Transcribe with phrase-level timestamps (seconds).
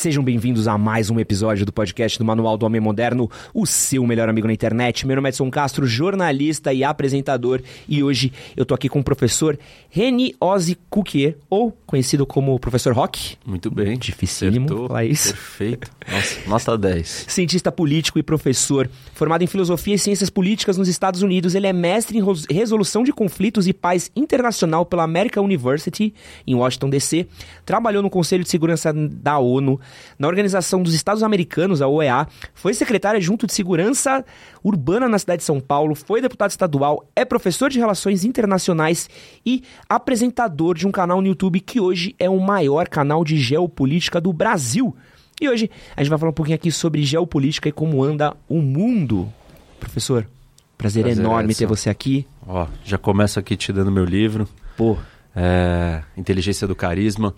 [0.00, 4.06] Sejam bem-vindos a mais um episódio do podcast do Manual do Homem Moderno, o seu
[4.06, 5.06] melhor amigo na internet.
[5.06, 9.04] Meu nome é Edson Castro, jornalista e apresentador, e hoje eu tô aqui com o
[9.04, 9.58] professor
[9.90, 13.36] Reni Ozzy Cuquier, ou conhecido como Professor Rock.
[13.44, 13.98] Muito bem.
[13.98, 14.88] Dificílimo Acertou.
[14.88, 15.34] falar isso.
[15.34, 15.90] Perfeito.
[16.10, 17.26] Nossa, nota 10.
[17.28, 21.74] Cientista político e professor, formado em filosofia e ciências políticas nos Estados Unidos, ele é
[21.74, 26.14] mestre em resolução de conflitos e paz internacional pela American University,
[26.46, 27.26] em Washington, D.C.
[27.66, 29.78] Trabalhou no Conselho de Segurança da ONU,
[30.18, 34.24] na Organização dos Estados Americanos, a OEA, foi secretário adjunto de Segurança
[34.62, 39.08] Urbana na cidade de São Paulo, foi deputado estadual, é professor de Relações Internacionais
[39.44, 44.20] e apresentador de um canal no YouTube que hoje é o maior canal de geopolítica
[44.20, 44.94] do Brasil.
[45.40, 48.60] E hoje a gente vai falar um pouquinho aqui sobre geopolítica e como anda o
[48.60, 49.32] mundo.
[49.78, 50.28] Professor,
[50.76, 51.58] prazer, Prazer, enorme Edson.
[51.60, 52.26] ter você aqui.
[52.46, 54.98] Ó, já começo aqui te dando meu livro, Pô,
[55.34, 57.34] é, Inteligência do Carisma.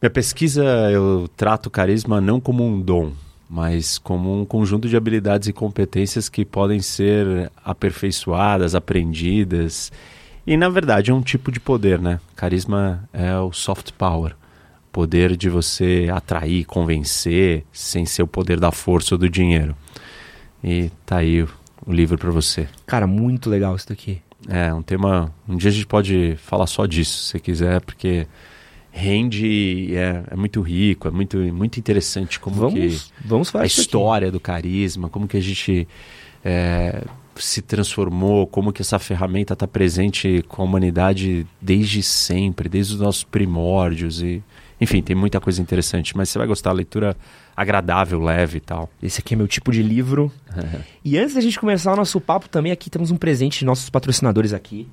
[0.00, 3.12] Minha pesquisa, eu trato o carisma não como um dom,
[3.48, 9.90] mas como um conjunto de habilidades e competências que podem ser aperfeiçoadas, aprendidas.
[10.46, 12.20] E, na verdade, é um tipo de poder, né?
[12.34, 14.36] Carisma é o soft power.
[14.92, 19.74] Poder de você atrair, convencer, sem ser o poder da força ou do dinheiro.
[20.62, 21.48] E tá aí o,
[21.86, 22.68] o livro para você.
[22.86, 24.20] cara, muito legal isso daqui.
[24.46, 25.32] É, um tema.
[25.48, 28.26] Um dia a gente pode falar só disso, se você quiser, porque
[28.96, 33.66] rende é, é muito rico, é muito, muito interessante como que Vamos, vamos falar a
[33.66, 33.82] isso aqui.
[33.82, 35.86] história do carisma, como que a gente
[36.42, 37.04] é,
[37.36, 43.00] se transformou, como que essa ferramenta está presente com a humanidade desde sempre, desde os
[43.00, 44.42] nossos primórdios e
[44.78, 47.16] enfim, tem muita coisa interessante, mas você vai gostar, leitura
[47.56, 48.90] agradável, leve e tal.
[49.02, 50.30] Esse aqui é meu tipo de livro.
[51.02, 53.88] E antes da gente começar o nosso papo, também aqui temos um presente de nossos
[53.88, 54.88] patrocinadores aqui.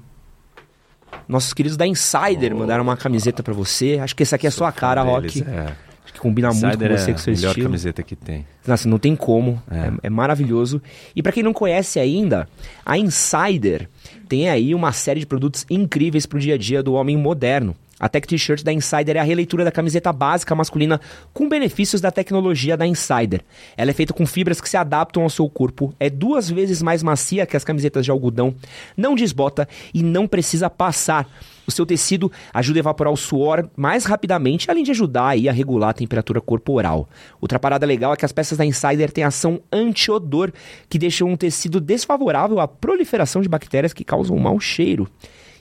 [1.28, 4.00] Nossos queridos da Insider mandaram uma camiseta pra você.
[4.02, 5.44] Acho que esse aqui é a sua cara, Rock.
[5.44, 5.74] É.
[6.04, 7.68] Acho que combina muito Insider com você, é com o seu a melhor estilo.
[7.68, 8.46] camiseta que tem.
[8.68, 9.62] Nossa, não tem como.
[9.72, 9.78] É.
[9.78, 10.82] É, é maravilhoso.
[11.16, 12.48] E pra quem não conhece ainda,
[12.86, 13.88] a Insider
[14.28, 17.76] tem aí uma série de produtos incríveis pro dia a dia do homem moderno.
[18.04, 21.00] A Tech T-shirt da Insider é a releitura da camiseta básica masculina
[21.34, 23.40] com benefícios da tecnologia da Insider.
[23.78, 27.02] Ela é feita com fibras que se adaptam ao seu corpo, é duas vezes mais
[27.02, 28.54] macia que as camisetas de algodão,
[28.98, 31.30] não desbota e não precisa passar.
[31.66, 35.54] O seu tecido ajuda a evaporar o suor mais rapidamente, além de ajudar aí a
[35.54, 37.08] regular a temperatura corporal.
[37.40, 40.52] Outra parada legal é que as peças da Insider têm ação anti-odor,
[40.90, 45.10] que deixam um tecido desfavorável à proliferação de bactérias que causam um mau cheiro.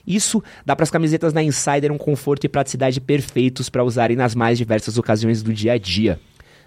[0.05, 4.35] Isso dá para as camisetas da Insider um conforto e praticidade perfeitos para usarem nas
[4.35, 6.19] mais diversas ocasiões do dia a dia.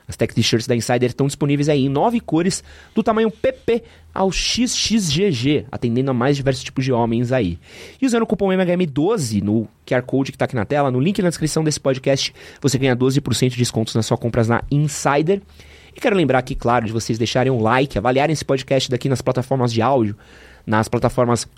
[0.09, 2.63] As tech t-shirts da Insider estão disponíveis aí em nove cores,
[2.95, 3.83] do tamanho PP
[4.15, 7.59] ao XXGG, atendendo a mais diversos tipos de homens aí.
[8.01, 11.21] E usando o cupom MHM12 no QR Code que está aqui na tela, no link
[11.21, 15.43] na descrição desse podcast, você ganha 12% de descontos nas suas compras na Insider.
[15.95, 19.21] E quero lembrar aqui, claro, de vocês deixarem um like, avaliarem esse podcast daqui nas
[19.21, 20.17] plataformas de áudio,
[20.65, 21.49] nas plataformas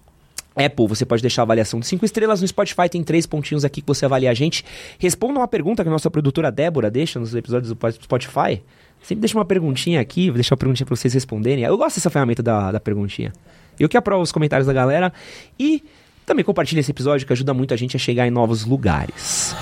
[0.59, 2.41] Apple, você pode deixar a avaliação de 5 estrelas.
[2.41, 4.65] No Spotify tem três pontinhos aqui que você avalia a gente.
[4.99, 8.61] Responda uma pergunta que a nossa produtora Débora deixa nos episódios do Spotify.
[9.01, 11.63] Sempre deixa uma perguntinha aqui, vou deixar uma perguntinha pra vocês responderem.
[11.63, 13.33] Eu gosto dessa ferramenta da, da perguntinha.
[13.79, 15.13] Eu que aprovo os comentários da galera.
[15.57, 15.85] E
[16.27, 19.55] também compartilhe esse episódio que ajuda muito a gente a chegar em novos lugares.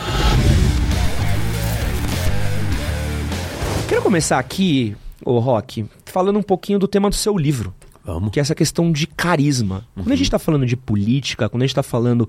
[3.86, 7.74] Quero começar aqui, ô Rock, falando um pouquinho do tema do seu livro
[8.06, 8.30] Vamos.
[8.30, 9.84] que é essa questão de carisma.
[9.94, 12.28] Quando a gente está falando de política, quando a gente está falando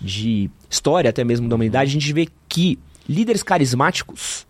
[0.00, 2.78] de história até mesmo da humanidade, a gente vê que
[3.08, 4.46] líderes carismáticos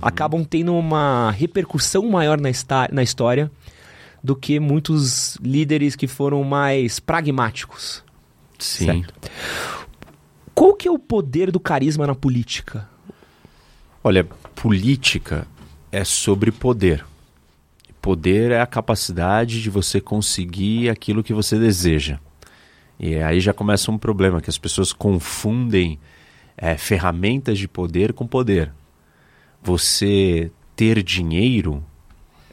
[0.00, 2.50] acabam tendo uma repercussão maior na,
[2.90, 3.50] na história
[4.22, 8.02] do que muitos líderes que foram mais pragmáticos.
[8.58, 8.86] Sim.
[8.86, 9.14] Certo.
[10.54, 12.88] Qual que é o poder do carisma na política?
[14.02, 15.46] Olha, política
[15.92, 17.04] é sobre poder.
[18.06, 22.20] Poder é a capacidade de você conseguir aquilo que você deseja.
[23.00, 25.98] E aí já começa um problema, que as pessoas confundem
[26.56, 28.72] eh, ferramentas de poder com poder.
[29.60, 31.82] Você ter dinheiro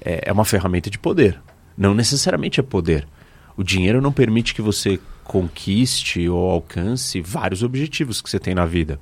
[0.03, 1.39] é, é uma ferramenta de poder.
[1.77, 3.07] Não necessariamente é poder.
[3.55, 8.65] O dinheiro não permite que você conquiste ou alcance vários objetivos que você tem na
[8.65, 8.99] vida.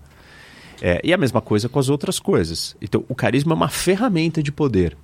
[0.82, 2.76] É, e a mesma coisa com as outras coisas.
[2.82, 4.98] Então, o carisma é uma ferramenta de poder.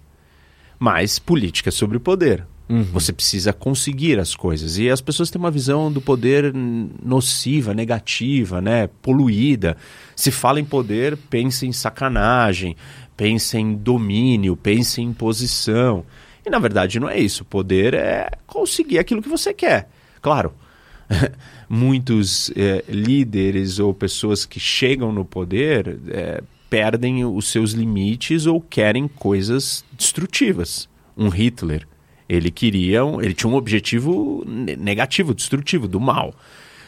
[0.79, 2.45] Mas política é sobre poder.
[2.91, 4.77] Você precisa conseguir as coisas.
[4.77, 8.89] E as pessoas têm uma visão do poder nociva, negativa, né?
[9.01, 9.77] poluída.
[10.15, 12.75] Se fala em poder, pensa em sacanagem,
[13.15, 16.05] pensa em domínio, pensa em posição.
[16.45, 17.45] E na verdade não é isso.
[17.45, 19.89] Poder é conseguir aquilo que você quer.
[20.21, 20.53] Claro,
[21.69, 28.61] muitos eh, líderes ou pessoas que chegam no poder eh, perdem os seus limites ou
[28.61, 30.89] querem coisas destrutivas.
[31.15, 31.87] Um Hitler,
[32.27, 36.33] ele queria, ele tinha um objetivo negativo, destrutivo, do mal.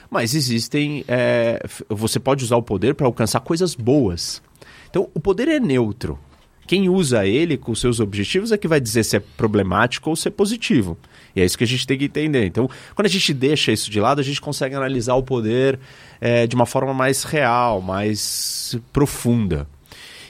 [0.10, 4.42] Mas existem, é, você pode usar o poder para alcançar coisas boas.
[4.90, 6.20] Então, o poder é neutro.
[6.68, 10.28] Quem usa ele com seus objetivos é que vai dizer se é problemático ou se
[10.28, 10.98] é positivo.
[11.36, 12.46] E é isso que a gente tem que entender.
[12.46, 15.80] Então, quando a gente deixa isso de lado, a gente consegue analisar o poder
[16.20, 19.68] é, de uma forma mais real, mais profunda.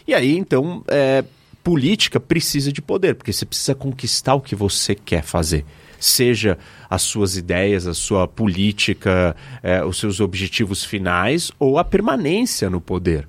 [0.07, 1.23] E aí, então, é,
[1.63, 5.65] política precisa de poder, porque você precisa conquistar o que você quer fazer.
[5.99, 6.57] Seja
[6.89, 12.79] as suas ideias, a sua política, é, os seus objetivos finais ou a permanência no
[12.79, 13.27] poder.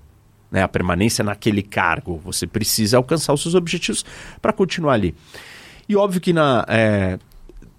[0.51, 2.21] Né, a permanência naquele cargo.
[2.25, 4.05] Você precisa alcançar os seus objetivos
[4.43, 5.15] para continuar ali.
[5.89, 7.19] E óbvio que na, é,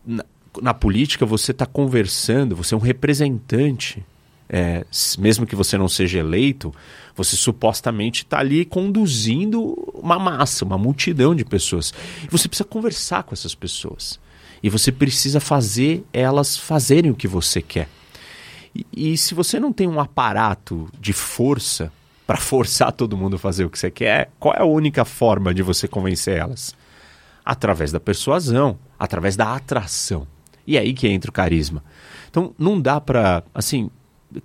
[0.05, 0.25] na,
[0.61, 4.03] na política você está conversando, você é um representante,
[4.49, 4.85] é,
[5.17, 6.73] mesmo que você não seja eleito,
[7.15, 11.93] você supostamente está ali conduzindo uma massa, uma multidão de pessoas.
[12.29, 14.19] Você precisa conversar com essas pessoas.
[14.61, 17.87] E você precisa fazer elas fazerem o que você quer.
[18.75, 21.91] E, e se você não tem um aparato de força
[22.27, 25.53] para forçar todo mundo a fazer o que você quer, qual é a única forma
[25.53, 26.75] de você convencer elas?
[27.43, 30.27] Através da persuasão, através da atração.
[30.65, 31.83] E é aí que entra o carisma.
[32.29, 33.89] Então não dá para, assim,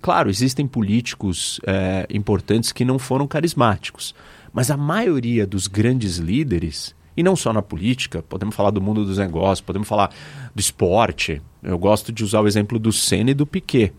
[0.01, 4.15] claro, existem políticos é, importantes que não foram carismáticos,
[4.51, 9.05] mas a maioria dos grandes líderes, e não só na política, podemos falar do mundo
[9.05, 10.11] dos negócios, podemos falar
[10.55, 11.39] do esporte.
[11.61, 13.93] Eu gosto de usar o exemplo do Senna e do Piquet.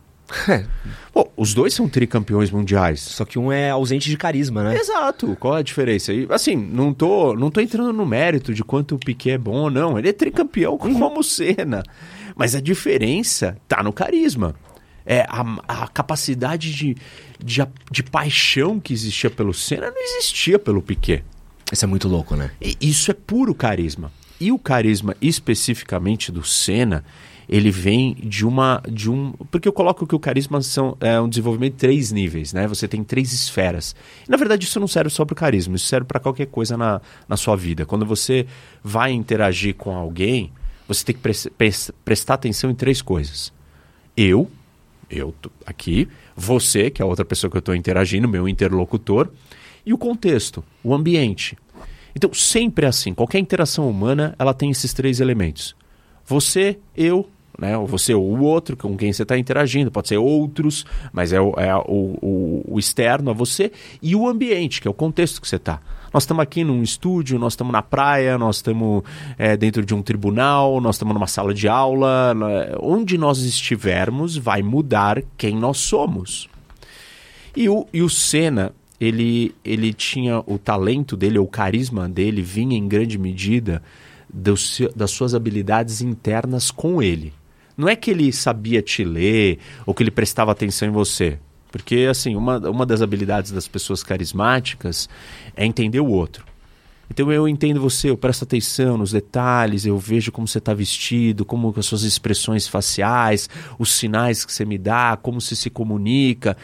[0.48, 0.64] É.
[1.12, 3.00] Pô, os dois são tricampeões mundiais.
[3.00, 4.76] Só que um é ausente de carisma, né?
[4.76, 5.36] Exato.
[5.40, 6.12] Qual é a diferença?
[6.12, 9.56] E, assim, não tô, não tô entrando no mérito de quanto o Piquet é bom
[9.56, 9.98] ou não.
[9.98, 10.98] Ele é tricampeão uhum.
[10.98, 11.82] como o Senna.
[12.36, 14.54] Mas a diferença tá no carisma
[15.08, 16.94] é, a, a capacidade de,
[17.42, 21.24] de, de, paixão que existia pelo Senna não existia pelo Piquet.
[21.72, 22.50] Isso é muito louco, né?
[22.60, 24.12] E isso é puro carisma.
[24.38, 27.02] E o carisma especificamente do Senna,
[27.48, 31.28] ele vem de uma de um porque eu coloco que o carisma são é um
[31.28, 33.96] desenvolvimento de três níveis né você tem três esferas
[34.26, 36.76] e, na verdade isso não serve só para o carisma isso serve para qualquer coisa
[36.76, 38.46] na, na sua vida quando você
[38.82, 40.52] vai interagir com alguém
[40.86, 41.32] você tem que pre
[42.04, 43.52] prestar atenção em três coisas
[44.16, 44.50] eu
[45.10, 45.34] eu
[45.64, 49.30] aqui, você, que é a outra pessoa que eu estou interagindo, meu interlocutor,
[49.84, 51.56] e o contexto, o ambiente.
[52.14, 55.74] Então, sempre é assim, qualquer interação humana, ela tem esses três elementos.
[56.26, 57.76] Você, eu, né?
[57.76, 61.40] Ou você ou o outro com quem você está interagindo, pode ser outros, mas é,
[61.40, 65.40] o, é o, o, o externo a você, e o ambiente, que é o contexto
[65.40, 65.80] que você está.
[66.12, 69.02] Nós estamos aqui num estúdio, nós estamos na praia, nós estamos
[69.36, 72.34] é, dentro de um tribunal, nós estamos numa sala de aula.
[72.80, 76.48] Onde nós estivermos vai mudar quem nós somos.
[77.54, 82.76] E o, e o Senna, ele, ele tinha o talento dele, o carisma dele, vinha
[82.76, 83.82] em grande medida
[84.32, 87.32] das suas habilidades internas com ele.
[87.78, 91.38] Não é que ele sabia te ler ou que ele prestava atenção em você.
[91.70, 95.08] Porque, assim, uma, uma das habilidades das pessoas carismáticas
[95.54, 96.44] é entender o outro.
[97.10, 101.44] Então eu entendo você, eu presto atenção nos detalhes, eu vejo como você está vestido,
[101.44, 103.48] como as suas expressões faciais,
[103.78, 106.56] os sinais que você me dá, como você se comunica.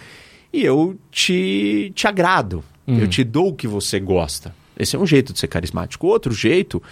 [0.52, 2.98] E eu te, te agrado, uhum.
[2.98, 4.54] eu te dou o que você gosta.
[4.78, 6.06] Esse é um jeito de ser carismático.
[6.06, 6.82] Outro jeito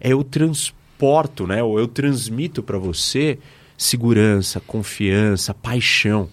[0.00, 3.38] é eu transporto, né, ou eu transmito para você
[3.80, 6.28] segurança, confiança, paixão.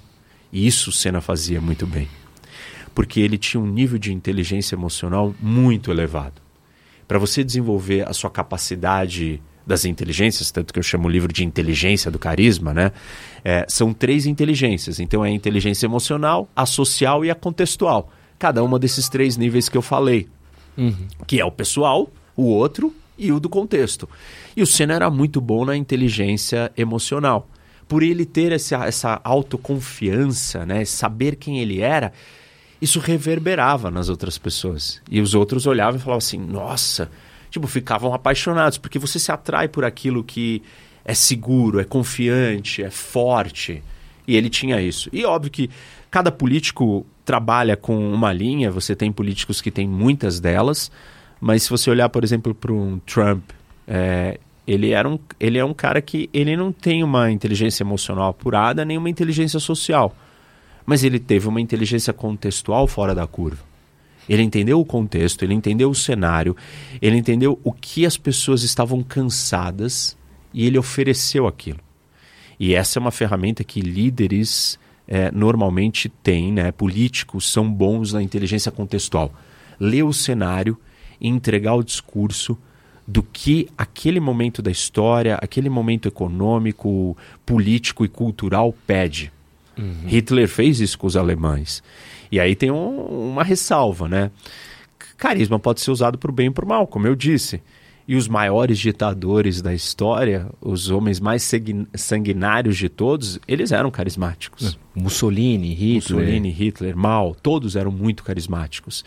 [0.52, 2.10] E isso o Senna fazia muito bem.
[2.94, 6.42] Porque ele tinha um nível de inteligência emocional muito elevado.
[7.08, 11.46] Para você desenvolver a sua capacidade das inteligências, tanto que eu chamo o livro de
[11.46, 12.92] inteligência do carisma, né?
[13.46, 15.00] É, são três inteligências.
[15.00, 18.12] Então é a inteligência emocional, a social e a contextual.
[18.38, 20.28] Cada uma desses três níveis que eu falei.
[20.78, 21.08] Uhum.
[21.26, 24.08] Que é o pessoal, o outro e o do contexto.
[24.58, 27.48] E o Senna era muito bom na inteligência emocional
[27.88, 32.12] por ele ter essa, essa autoconfiança, né, saber quem ele era,
[32.82, 35.00] isso reverberava nas outras pessoas.
[35.10, 37.10] E os outros olhavam e falavam assim: nossa,
[37.50, 40.64] tipo, ficavam apaixonados, porque você se atrai por aquilo que
[41.06, 43.84] é seguro, é confiante, é forte.
[44.28, 45.08] E ele tinha isso.
[45.14, 45.70] E óbvio que
[46.12, 50.92] cada político trabalha com uma linha, você tem políticos que têm muitas delas,
[51.40, 53.52] mas se você olhar, por exemplo, para um Trump,
[53.88, 58.30] é, ele, era um, ele é um cara que ele não tem uma inteligência emocional
[58.30, 60.14] apurada, nem uma inteligência social.
[60.86, 63.64] Mas ele teve uma inteligência contextual fora da curva.
[64.28, 66.56] Ele entendeu o contexto, ele entendeu o cenário,
[67.02, 70.18] ele entendeu o que as pessoas estavam cansadas
[70.54, 71.80] e ele ofereceu aquilo.
[72.60, 76.74] E essa é uma ferramenta que líderes é, normalmente têm, né?
[76.74, 79.34] políticos são bons na inteligência contextual.
[79.80, 80.78] ler o cenário
[81.22, 82.58] entregar o discurso
[83.08, 89.32] do que aquele momento da história, aquele momento econômico, político e cultural pede.
[89.78, 90.08] Uhum.
[90.08, 91.82] Hitler fez isso com os alemães.
[92.30, 94.30] E aí tem um, uma ressalva, né?
[95.18, 97.62] Carisma pode ser usado para o bem e para o mal, como eu disse.
[98.08, 101.52] E os maiores ditadores da história, os homens mais
[101.94, 104.78] sanguinários de todos, eles eram carismáticos.
[104.96, 105.00] É.
[105.00, 106.18] Mussolini, Hitler.
[106.20, 109.04] Mussolini, Hitler, Mao, todos eram muito carismáticos.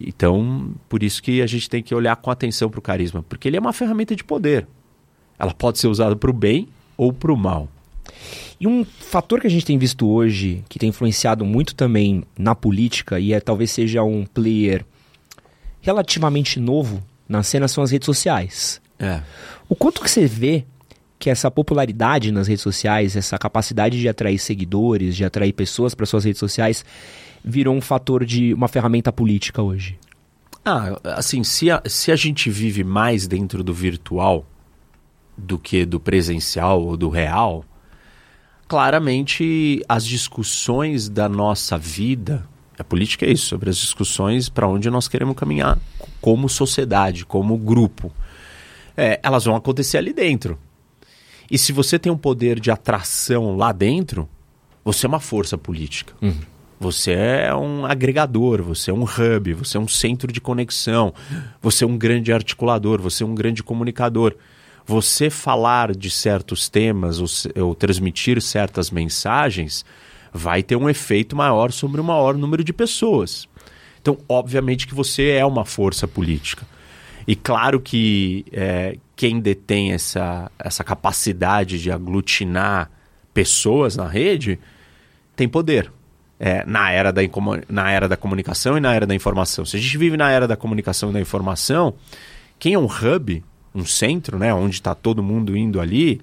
[0.00, 3.48] Então, por isso que a gente tem que olhar com atenção para o carisma, porque
[3.48, 4.68] ele é uma ferramenta de poder.
[5.36, 7.68] Ela pode ser usada para o bem ou para o mal.
[8.60, 12.54] E um fator que a gente tem visto hoje, que tem influenciado muito também na
[12.54, 14.86] política, e é talvez seja um player
[15.80, 18.80] relativamente novo na cena são as redes sociais.
[18.98, 19.20] É.
[19.68, 20.64] O quanto que você vê
[21.18, 26.06] que essa popularidade nas redes sociais, essa capacidade de atrair seguidores, de atrair pessoas para
[26.06, 26.84] suas redes sociais,
[27.44, 29.98] virou um fator de uma ferramenta política hoje?
[30.64, 34.46] Ah, assim, se a, se a gente vive mais dentro do virtual
[35.36, 37.64] do que do presencial ou do real,
[38.68, 42.46] claramente as discussões da nossa vida
[42.78, 45.78] a política é isso, sobre as discussões para onde nós queremos caminhar
[46.20, 48.12] como sociedade, como grupo.
[48.96, 50.58] É, elas vão acontecer ali dentro.
[51.50, 54.28] E se você tem um poder de atração lá dentro,
[54.84, 56.14] você é uma força política.
[56.20, 56.34] Uhum.
[56.80, 61.14] Você é um agregador, você é um hub, você é um centro de conexão,
[61.62, 64.34] você é um grande articulador, você é um grande comunicador.
[64.86, 69.84] Você falar de certos temas ou, ou transmitir certas mensagens
[70.36, 73.48] vai ter um efeito maior sobre o maior número de pessoas.
[74.02, 76.66] Então, obviamente que você é uma força política.
[77.26, 82.90] E claro que é, quem detém essa, essa capacidade de aglutinar
[83.32, 84.58] pessoas na rede
[85.36, 85.90] tem poder.
[86.38, 87.22] É, na, era da,
[87.68, 89.64] na era da comunicação e na era da informação.
[89.64, 91.94] Se a gente vive na era da comunicação e da informação,
[92.58, 96.20] quem é um hub, um centro, né, onde está todo mundo indo ali,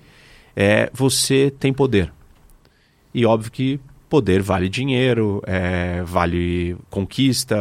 [0.54, 2.12] é, você tem poder.
[3.14, 3.80] E óbvio que
[4.12, 7.56] poder vale dinheiro, é, vale conquista,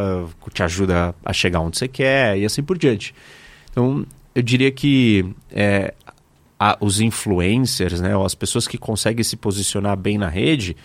[0.53, 3.15] te ajuda a chegar onde você quer e assim por diante.
[3.71, 4.05] Então,
[4.35, 5.93] eu diria que é,
[6.59, 10.75] a, os influencers, né, ou as pessoas que conseguem se posicionar bem na rede,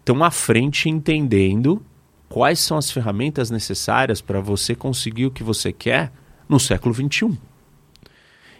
[0.00, 1.80] estão à frente entendendo
[2.28, 6.10] quais são as ferramentas necessárias para você conseguir o que você quer
[6.48, 7.38] no século XXI.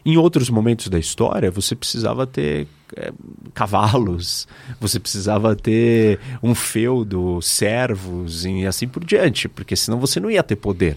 [0.06, 3.12] Em outros momentos da história, você precisava ter é,
[3.54, 4.46] cavalos,
[4.80, 10.42] você precisava ter um feudo, servos e assim por diante, porque senão você não ia
[10.42, 10.96] ter poder.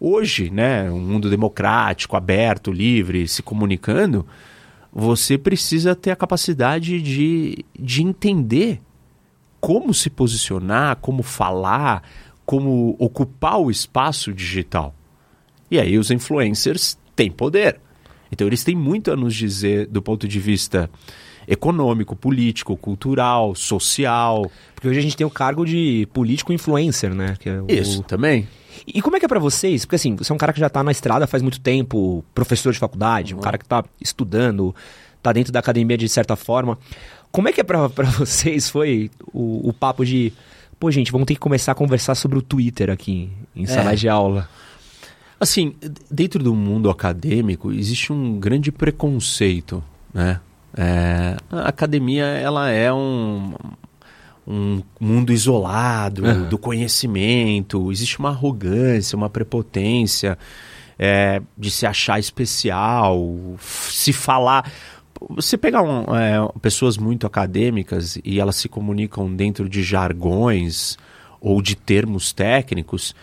[0.00, 4.24] Hoje, né, um mundo democrático, aberto, livre, se comunicando,
[4.92, 8.80] você precisa ter a capacidade de, de entender
[9.60, 12.02] como se posicionar, como falar,
[12.46, 14.94] como ocupar o espaço digital.
[15.70, 17.80] E aí os influencers têm poder.
[18.30, 20.90] Então eles têm muito a nos dizer do ponto de vista
[21.46, 24.50] econômico, político, cultural, social.
[24.74, 27.36] Porque hoje a gente tem o cargo de político influencer, né?
[27.44, 28.46] É Isso, também.
[28.86, 29.84] E como é que é para vocês?
[29.84, 32.72] Porque assim, você é um cara que já tá na estrada faz muito tempo, professor
[32.72, 33.40] de faculdade, uhum.
[33.40, 34.74] um cara que tá estudando,
[35.22, 36.78] tá dentro da academia de certa forma.
[37.32, 40.32] Como é que é para vocês foi o, o, papo de,
[40.78, 43.96] pô, gente, vamos ter que começar a conversar sobre o Twitter aqui em sala é.
[43.96, 44.48] de aula?
[45.40, 45.74] Assim,
[46.10, 50.40] dentro do mundo acadêmico existe um grande preconceito, né?
[50.76, 53.54] É, a academia ela é um,
[54.46, 56.48] um mundo isolado uhum.
[56.48, 60.38] do conhecimento, existe uma arrogância, uma prepotência
[60.98, 64.70] é, de se achar especial, se falar.
[65.30, 70.96] Você pegar um, é, pessoas muito acadêmicas e elas se comunicam dentro de jargões
[71.40, 73.14] ou de termos técnicos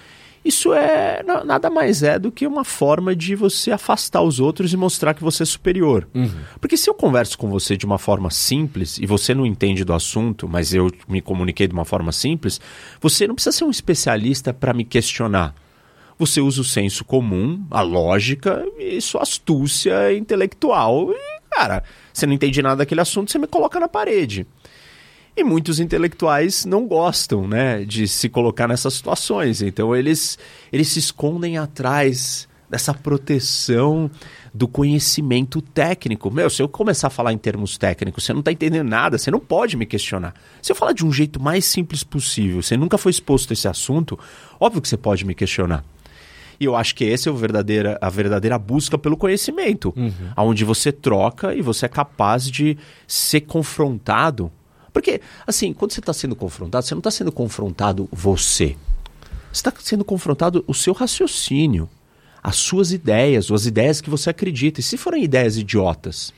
[0.45, 4.77] isso é nada mais é do que uma forma de você afastar os outros e
[4.77, 6.07] mostrar que você é superior.
[6.13, 6.29] Uhum.
[6.61, 9.91] Porque se eu converso com você de uma forma simples e você não entende do
[9.91, 12.61] assunto, mas eu me comuniquei de uma forma simples,
[13.01, 15.55] você não precisa ser um especialista para me questionar.
[16.19, 21.11] Você usa o senso comum, a lógica e sua astúcia intelectual.
[21.11, 21.83] E, cara,
[22.13, 24.45] você não entende nada daquele assunto, você me coloca na parede.
[25.37, 29.61] E muitos intelectuais não gostam né, de se colocar nessas situações.
[29.61, 30.39] Então eles,
[30.71, 34.09] eles se escondem atrás dessa proteção
[34.53, 36.31] do conhecimento técnico.
[36.31, 39.29] Meu, se eu começar a falar em termos técnicos, você não está entendendo nada, você
[39.29, 40.33] não pode me questionar.
[40.61, 43.67] Se eu falar de um jeito mais simples possível, você nunca foi exposto a esse
[43.67, 44.17] assunto,
[44.59, 45.83] óbvio que você pode me questionar.
[46.57, 50.13] E eu acho que essa é o verdadeira, a verdadeira busca pelo conhecimento, uhum.
[50.37, 54.49] onde você troca e você é capaz de ser confrontado
[54.95, 58.77] porque, assim, quando você está sendo confrontado, você não está sendo confrontado você.
[59.51, 61.89] Você está sendo confrontado o seu raciocínio,
[62.41, 64.79] as suas ideias, ou as ideias que você acredita.
[64.79, 66.33] E se forem ideias idiotas,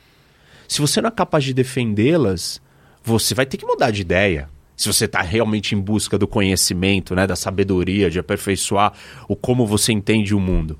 [0.67, 2.59] se você não é capaz de defendê-las,
[3.03, 4.49] você vai ter que mudar de ideia.
[4.75, 8.91] Se você está realmente em busca do conhecimento, né, da sabedoria, de aperfeiçoar
[9.27, 10.79] o como você entende o mundo.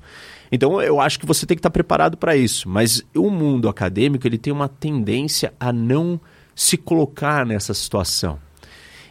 [0.50, 2.68] Então eu acho que você tem que estar tá preparado para isso.
[2.68, 6.20] Mas o mundo acadêmico ele tem uma tendência a não
[6.58, 8.36] se colocar nessa situação.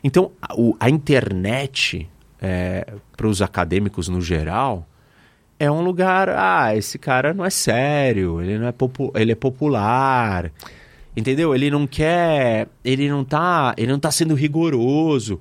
[0.03, 2.09] Então a, a internet
[2.41, 2.85] é,
[3.15, 4.85] para os acadêmicos no geral
[5.57, 9.35] é um lugar, ah, esse cara não é sério, ele não é, popu ele é
[9.35, 10.51] popular,
[11.15, 11.55] entendeu?
[11.55, 15.39] Ele não quer, ele não tá, ele não tá sendo rigoroso.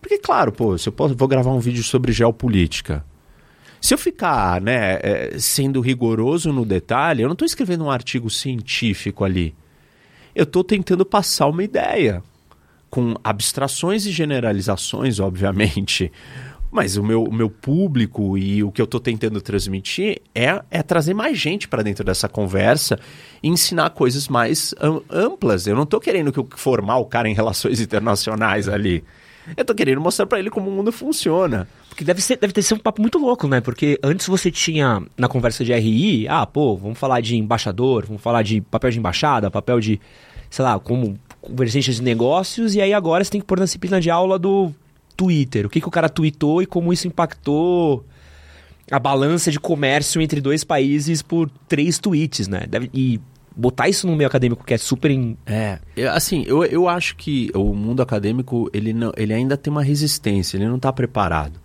[0.00, 3.04] Porque claro, pô, se eu posso, vou gravar um vídeo sobre geopolítica.
[3.80, 8.28] Se eu ficar, né, é, sendo rigoroso no detalhe, eu não estou escrevendo um artigo
[8.28, 9.54] científico ali.
[10.34, 12.22] Eu estou tentando passar uma ideia
[12.90, 16.10] com abstrações e generalizações, obviamente.
[16.70, 20.82] Mas o meu, o meu público e o que eu estou tentando transmitir é, é
[20.82, 22.98] trazer mais gente para dentro dessa conversa
[23.40, 24.74] e ensinar coisas mais
[25.08, 25.68] amplas.
[25.68, 29.04] Eu não estou querendo que formar o cara em relações internacionais ali.
[29.56, 31.68] Eu estou querendo mostrar para ele como o mundo funciona.
[31.94, 33.60] Porque deve, ser, deve ter sido um papo muito louco, né?
[33.60, 38.20] Porque antes você tinha, na conversa de RI, ah, pô, vamos falar de embaixador, vamos
[38.20, 40.00] falar de papel de embaixada, papel de,
[40.50, 44.00] sei lá, como convergência de negócios, e aí agora você tem que pôr na disciplina
[44.00, 44.72] de aula do
[45.16, 45.66] Twitter.
[45.66, 48.04] O que, que o cara tweetou e como isso impactou
[48.90, 52.64] a balança de comércio entre dois países por três tweets, né?
[52.68, 53.20] Deve, e
[53.54, 55.12] botar isso no meio acadêmico que é super...
[55.12, 55.36] In...
[55.46, 59.84] É, assim, eu, eu acho que o mundo acadêmico, ele, não, ele ainda tem uma
[59.84, 61.62] resistência, ele não está preparado.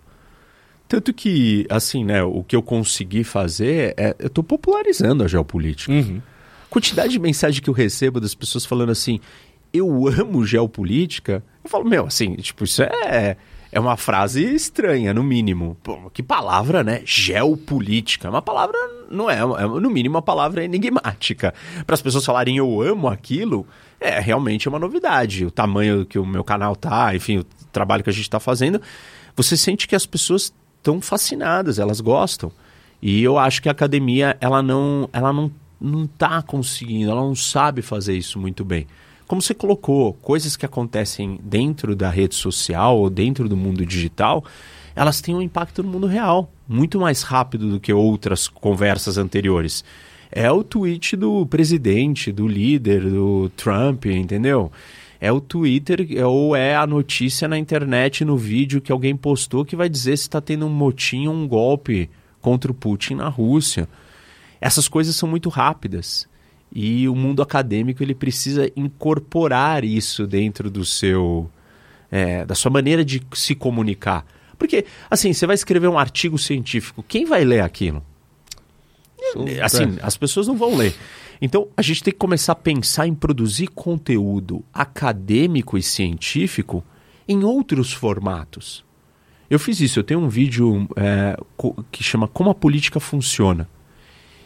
[0.90, 5.92] Tanto que, assim, né, o que eu consegui fazer é, eu estou popularizando a geopolítica.
[5.92, 6.20] Uhum.
[6.64, 9.20] A quantidade de mensagem que eu recebo das pessoas falando assim,
[9.72, 13.36] eu amo geopolítica, eu falo, meu, assim, tipo, isso é,
[13.70, 15.76] é uma frase estranha, no mínimo.
[15.80, 17.02] Pô, que palavra, né?
[17.04, 18.26] Geopolítica.
[18.26, 18.76] É uma palavra,
[19.08, 21.54] não é, é no mínimo uma palavra enigmática.
[21.86, 23.64] Para as pessoas falarem eu amo aquilo,
[24.00, 25.46] é realmente uma novidade.
[25.46, 28.82] O tamanho que o meu canal tá, enfim, o trabalho que a gente está fazendo,
[29.36, 32.50] você sente que as pessoas estão fascinadas, elas gostam.
[33.00, 37.34] E eu acho que a academia, ela não, ela não, não tá conseguindo, ela não
[37.34, 38.86] sabe fazer isso muito bem
[39.30, 44.44] como você colocou, coisas que acontecem dentro da rede social ou dentro do mundo digital,
[44.92, 49.84] elas têm um impacto no mundo real, muito mais rápido do que outras conversas anteriores.
[50.32, 54.72] É o tweet do presidente, do líder, do Trump, entendeu?
[55.20, 59.76] É o Twitter ou é a notícia na internet, no vídeo que alguém postou que
[59.76, 62.08] vai dizer se está tendo um motim ou um golpe
[62.40, 63.86] contra o Putin na Rússia.
[64.60, 66.26] Essas coisas são muito rápidas
[66.72, 71.50] e o mundo acadêmico ele precisa incorporar isso dentro do seu
[72.10, 74.24] é, da sua maneira de se comunicar
[74.56, 78.02] porque assim você vai escrever um artigo científico quem vai ler aquilo
[79.62, 80.94] assim as pessoas não vão ler
[81.40, 86.84] então a gente tem que começar a pensar em produzir conteúdo acadêmico e científico
[87.28, 88.84] em outros formatos
[89.48, 91.36] eu fiz isso eu tenho um vídeo é,
[91.90, 93.68] que chama como a política funciona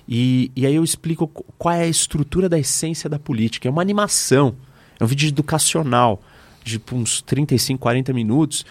[0.08, 1.26] e, e aí eu explico
[1.58, 3.68] qual é a estrutura da essência da política.
[3.68, 4.54] É uma animação,
[4.98, 6.22] é um vídeo educacional
[6.62, 8.64] de tipo, uns 35, 40 minutos.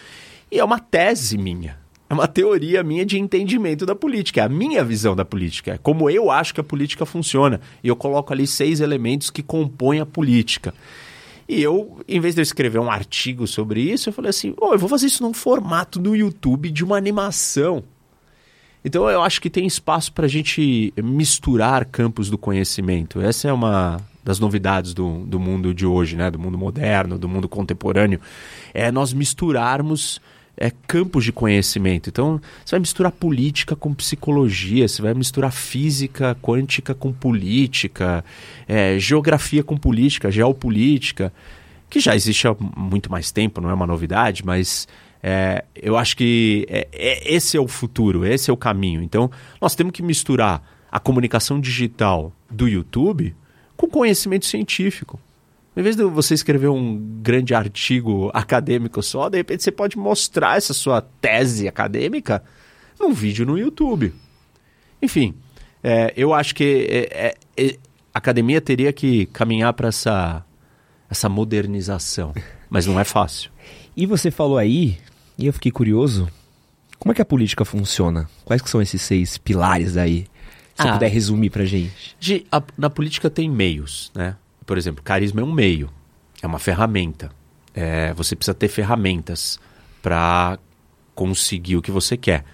[0.50, 1.78] E é uma tese minha.
[2.08, 4.40] É uma teoria minha de entendimento da política.
[4.40, 5.72] É a minha visão da política.
[5.72, 7.60] É como eu acho que a política funciona.
[7.82, 10.74] E eu coloco ali seis elementos que compõem a política.
[11.48, 14.72] E eu, em vez de eu escrever um artigo sobre isso, eu falei assim: oh,
[14.72, 17.82] eu vou fazer isso num formato no YouTube de uma animação.
[18.84, 23.20] Então eu acho que tem espaço para a gente misturar campos do conhecimento.
[23.20, 26.30] Essa é uma das novidades do, do mundo de hoje, né?
[26.30, 28.20] do mundo moderno, do mundo contemporâneo.
[28.74, 30.20] É nós misturarmos
[30.56, 32.08] é, campos de conhecimento.
[32.08, 38.24] Então, você vai misturar política com psicologia, você vai misturar física quântica com política,
[38.68, 41.32] é, geografia com política, geopolítica,
[41.90, 44.88] que já existe há muito mais tempo, não é uma novidade, mas
[45.22, 49.02] é, eu acho que é, é, esse é o futuro, esse é o caminho.
[49.02, 53.34] Então, nós temos que misturar a comunicação digital do YouTube
[53.76, 55.18] com conhecimento científico.
[55.76, 60.56] Em vez de você escrever um grande artigo acadêmico só, de repente você pode mostrar
[60.56, 62.44] essa sua tese acadêmica
[62.98, 64.14] num vídeo no YouTube.
[65.02, 65.34] Enfim,
[65.82, 67.78] é, eu acho que é, é, é
[68.14, 70.44] a academia teria que caminhar para essa,
[71.10, 72.32] essa modernização,
[72.70, 73.50] mas não é fácil.
[73.96, 74.98] E você falou aí
[75.36, 76.28] e eu fiquei curioso,
[77.00, 78.30] como é que a política funciona?
[78.44, 80.26] Quais que são esses seis pilares aí?
[80.74, 82.16] Se ah, você puder resumir pra gente.
[82.50, 84.36] A, na política tem meios, né?
[84.66, 85.90] Por exemplo, carisma é um meio,
[86.42, 87.30] é uma ferramenta.
[87.74, 89.58] É, você precisa ter ferramentas
[90.00, 90.58] para
[91.14, 92.44] conseguir o que você quer.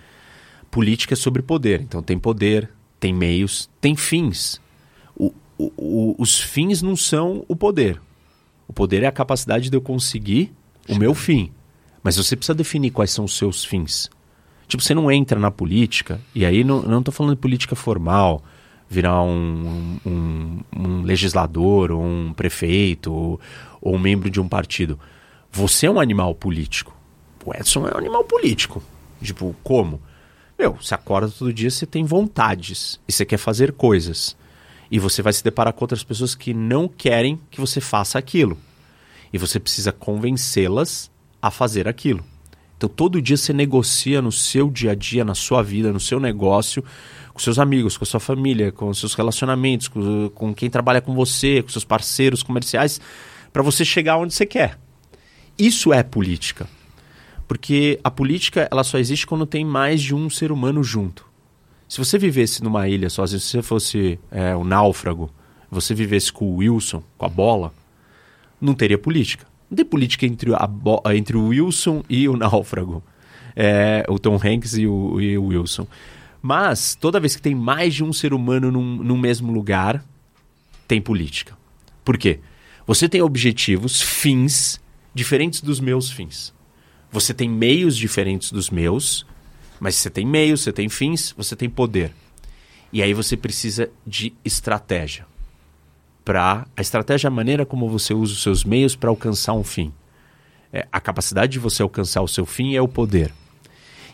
[0.71, 1.81] Política é sobre poder.
[1.81, 4.61] Então tem poder, tem meios, tem fins.
[5.17, 8.01] O, o, o, os fins não são o poder.
[8.67, 10.53] O poder é a capacidade de eu conseguir
[10.89, 11.53] o meu fim.
[12.03, 14.09] Mas você precisa definir quais são os seus fins.
[14.67, 18.43] Tipo, você não entra na política, e aí não, não tô falando de política formal,
[18.91, 23.41] virar um, um, um legislador, ou um prefeito, ou,
[23.81, 24.99] ou um membro de um partido.
[25.53, 26.93] Você é um animal político.
[27.45, 28.83] O Edson é um animal político.
[29.23, 30.03] Tipo, como?
[30.59, 34.37] Meu, você acorda todo dia, você tem vontades e você quer fazer coisas.
[34.91, 38.59] E você vai se deparar com outras pessoas que não querem que você faça aquilo.
[39.33, 41.09] E você precisa convencê-las
[41.41, 42.25] a fazer aquilo.
[42.77, 46.19] Então todo dia você negocia no seu dia a dia, na sua vida, no seu
[46.19, 46.83] negócio,
[47.33, 51.63] com seus amigos, com sua família, com seus relacionamentos, com, com quem trabalha com você,
[51.63, 53.01] com seus parceiros comerciais,
[53.53, 54.79] para você chegar onde você quer.
[55.59, 56.69] Isso é política.
[57.47, 61.27] Porque a política ela só existe quando tem mais de um ser humano junto.
[61.89, 65.29] Se você vivesse numa ilha sozinho, se você fosse é, um náufrago,
[65.69, 67.75] você vivesse com o Wilson, com a bola,
[68.61, 69.47] não teria política.
[69.69, 70.51] Não tem política entre,
[71.15, 73.03] entre o Wilson e o náufrago.
[73.57, 75.87] É, o Tom Hanks e o, e o, Wilson.
[76.43, 80.05] Mas, toda vez que tem mais de um ser humano num, num mesmo lugar,
[80.89, 81.57] tem política.
[82.05, 82.41] Por quê?
[82.87, 84.81] Você tem objetivos, fins,
[85.15, 86.55] diferentes dos meus fins.
[87.13, 89.27] Você tem meios diferentes dos meus,
[89.79, 92.13] mas você tem meios, você tem fins, você tem poder.
[92.93, 95.27] E aí você precisa de estratégia
[96.25, 99.65] para a estratégia é a maneira como você usa os seus meios para alcançar um
[99.65, 99.93] fim.
[100.73, 103.33] É, a capacidade de você alcançar o seu fim é o poder.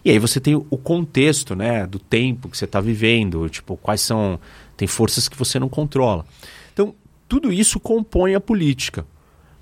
[0.07, 4.01] E aí você tem o contexto, né, do tempo que você está vivendo, tipo, quais
[4.01, 4.39] são
[4.77, 6.25] tem forças que você não controla.
[6.73, 6.95] Então,
[7.29, 9.05] tudo isso compõe a política.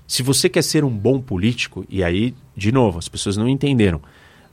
[0.05, 3.99] Se você quer ser um bom político, e aí, de novo, as pessoas não entenderam,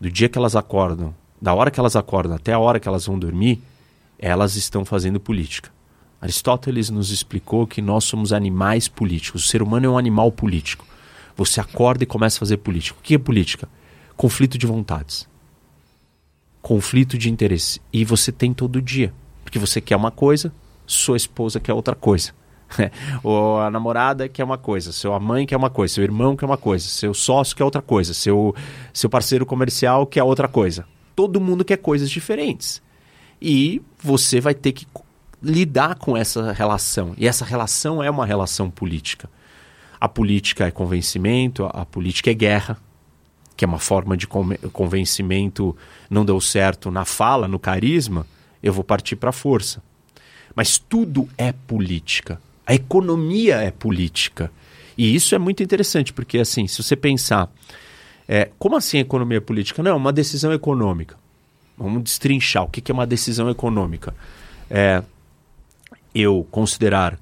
[0.01, 3.05] do dia que elas acordam, da hora que elas acordam até a hora que elas
[3.05, 3.61] vão dormir,
[4.19, 5.69] elas estão fazendo política.
[6.23, 9.45] Aristóteles nos explicou que nós somos animais políticos.
[9.45, 10.87] O ser humano é um animal político.
[11.37, 12.99] Você acorda e começa a fazer política.
[12.99, 13.69] O que é política?
[14.17, 15.31] Conflito de vontades.
[16.63, 17.81] Conflito de interesse.
[17.93, 19.13] E você tem todo dia.
[19.45, 20.53] Porque você quer uma coisa,
[20.87, 22.33] sua esposa quer outra coisa.
[23.23, 26.57] Ou a namorada quer uma coisa, sua mãe quer uma coisa, seu irmão quer uma
[26.57, 28.55] coisa, seu sócio quer outra coisa, seu,
[28.93, 30.87] seu parceiro comercial quer outra coisa.
[31.15, 32.81] Todo mundo quer coisas diferentes.
[33.41, 34.87] E você vai ter que
[35.43, 37.15] lidar com essa relação.
[37.19, 39.29] E essa relação é uma relação política.
[40.01, 42.79] A política é convencimento, a política é guerra,
[43.57, 45.77] que é uma forma de convencimento.
[46.11, 48.27] Não deu certo na fala, no carisma,
[48.63, 49.83] eu vou partir para a força.
[50.55, 52.41] Mas tudo é política.
[52.67, 54.51] A economia é política.
[54.97, 57.51] E isso é muito interessante, porque assim, se você pensar,
[58.29, 59.83] é, como assim economia política?
[59.83, 61.17] Não, é uma decisão econômica.
[61.77, 64.15] Vamos destrinchar o que é uma decisão econômica.
[64.71, 65.03] É,
[66.15, 67.19] eu considerar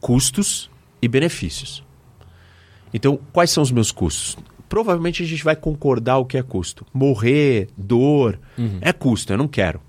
[0.00, 0.70] custos
[1.00, 1.82] e benefícios.
[2.92, 4.36] Então, quais são os meus custos?
[4.68, 6.86] Provavelmente a gente vai concordar o que é custo.
[6.92, 8.78] Morrer, dor, uhum.
[8.80, 9.80] é custo, eu não quero.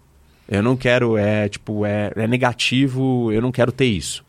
[0.47, 4.23] Eu não quero, é tipo, é, é negativo, eu não quero ter isso.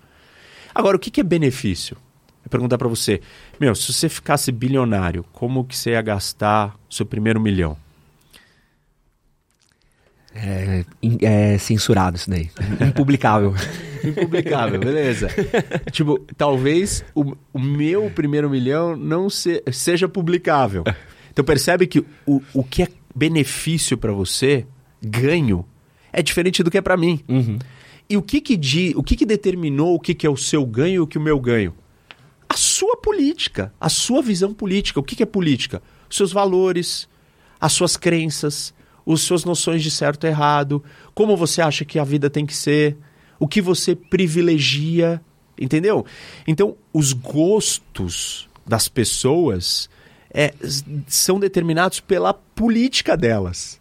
[0.74, 1.96] Agora, o que, que é benefício?
[2.44, 3.20] Eu perguntar para você,
[3.58, 7.76] meu, se você ficasse bilionário, como que você ia gastar seu primeiro milhão?
[10.38, 10.84] É,
[11.22, 12.50] é censurado isso daí.
[12.86, 13.54] Impublicável.
[14.04, 15.28] Impublicável, beleza.
[15.90, 20.84] tipo, talvez o, o, meu primeiro milhão não se, seja publicável.
[21.32, 24.66] Então percebe que o, o que é benefício para você,
[25.02, 25.64] ganho,
[26.12, 27.20] é diferente do que é para mim.
[27.28, 27.58] Uhum.
[28.08, 30.64] E o que que, di, o que que determinou o que, que é o seu
[30.64, 31.74] ganho e o que é o meu ganho?
[32.48, 35.00] A sua política, a sua visão política.
[35.00, 35.82] O que, que é política?
[36.08, 37.08] Os seus valores,
[37.60, 38.72] as suas crenças,
[39.06, 40.82] as suas noções de certo e errado,
[41.14, 42.96] como você acha que a vida tem que ser,
[43.38, 45.20] o que você privilegia,
[45.58, 46.04] entendeu?
[46.46, 49.88] Então, os gostos das pessoas
[50.32, 50.52] é,
[51.06, 53.80] são determinados pela política delas.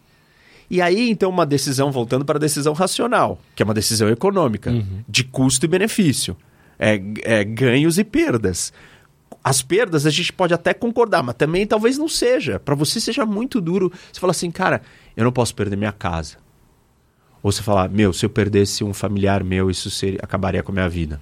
[0.70, 4.72] E aí, então, uma decisão, voltando para a decisão racional, que é uma decisão econômica,
[4.72, 5.04] uhum.
[5.08, 6.36] de custo e benefício,
[6.80, 8.74] é, é, ganhos e perdas.
[9.44, 12.60] As perdas a gente pode até concordar, mas também talvez não seja.
[12.60, 13.92] Para você seja muito duro.
[14.12, 14.82] Você fala assim, cara,
[15.16, 16.38] eu não posso perder minha casa.
[17.42, 20.74] Ou você falar, meu, se eu perdesse um familiar meu, isso seria, acabaria com a
[20.74, 21.22] minha vida.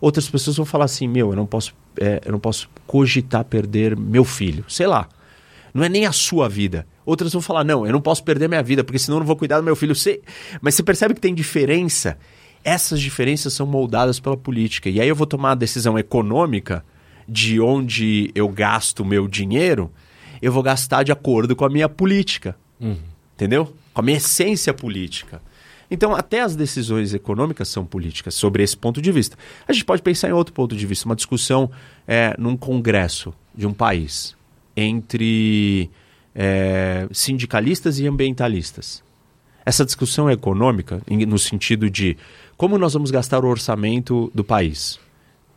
[0.00, 3.96] Outras pessoas vão falar assim, meu, eu não posso, é, eu não posso cogitar perder
[3.96, 4.64] meu filho.
[4.68, 5.08] Sei lá.
[5.72, 6.86] Não é nem a sua vida.
[7.04, 9.34] Outras vão falar, não, eu não posso perder minha vida, porque senão eu não vou
[9.34, 9.94] cuidar do meu filho.
[9.94, 10.20] Você...
[10.60, 12.16] Mas você percebe que tem diferença?
[12.62, 14.88] Essas diferenças são moldadas pela política.
[14.88, 16.84] E aí eu vou tomar a decisão econômica
[17.28, 19.90] de onde eu gasto meu dinheiro,
[20.40, 22.56] eu vou gastar de acordo com a minha política.
[23.34, 23.74] Entendeu?
[23.92, 25.40] Com a minha essência política.
[25.90, 29.36] Então, até as decisões econômicas são políticas, sobre esse ponto de vista.
[29.68, 31.70] A gente pode pensar em outro ponto de vista, uma discussão
[32.06, 34.34] é, num congresso de um país
[34.76, 35.90] entre
[36.34, 39.04] é, sindicalistas e ambientalistas.
[39.64, 42.16] Essa discussão é econômica, no sentido de
[42.56, 44.98] como nós vamos gastar o orçamento do país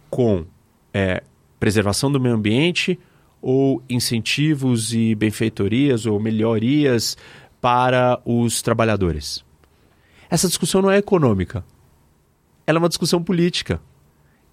[0.10, 0.46] com
[0.94, 1.22] é,
[1.60, 2.98] preservação do meio ambiente
[3.42, 7.18] ou incentivos e benfeitorias ou melhorias
[7.62, 9.43] para os trabalhadores.
[10.30, 11.63] Essa discussão não é econômica.
[12.65, 13.82] Ela é uma discussão política.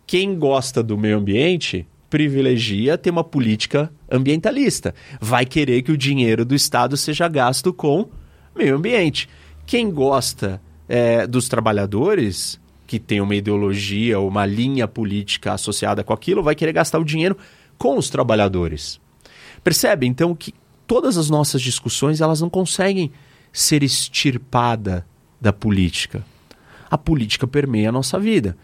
[0.06, 4.94] Quem gosta do meio ambiente privilegia ter uma política ambientalista.
[5.20, 8.08] Vai querer que o dinheiro do Estado seja gasto com
[8.54, 9.28] meio ambiente.
[9.66, 16.12] Quem gosta é, dos trabalhadores, que tem uma ideologia ou uma linha política associada com
[16.12, 17.36] aquilo, vai querer gastar o dinheiro
[17.76, 19.00] com os trabalhadores.
[19.64, 20.54] Percebe, então, que
[20.86, 23.12] todas as nossas discussões elas não conseguem
[23.52, 25.06] ser extirpada
[25.40, 26.24] da política.
[26.90, 28.56] A política permeia a nossa vida.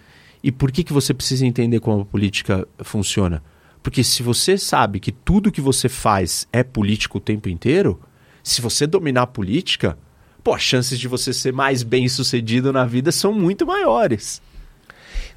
[0.42, 3.42] E por que, que você precisa entender como a política funciona?
[3.82, 8.00] Porque se você sabe que tudo que você faz é político o tempo inteiro,
[8.42, 9.98] se você dominar a política,
[10.42, 14.40] pô, as chances de você ser mais bem sucedido na vida são muito maiores.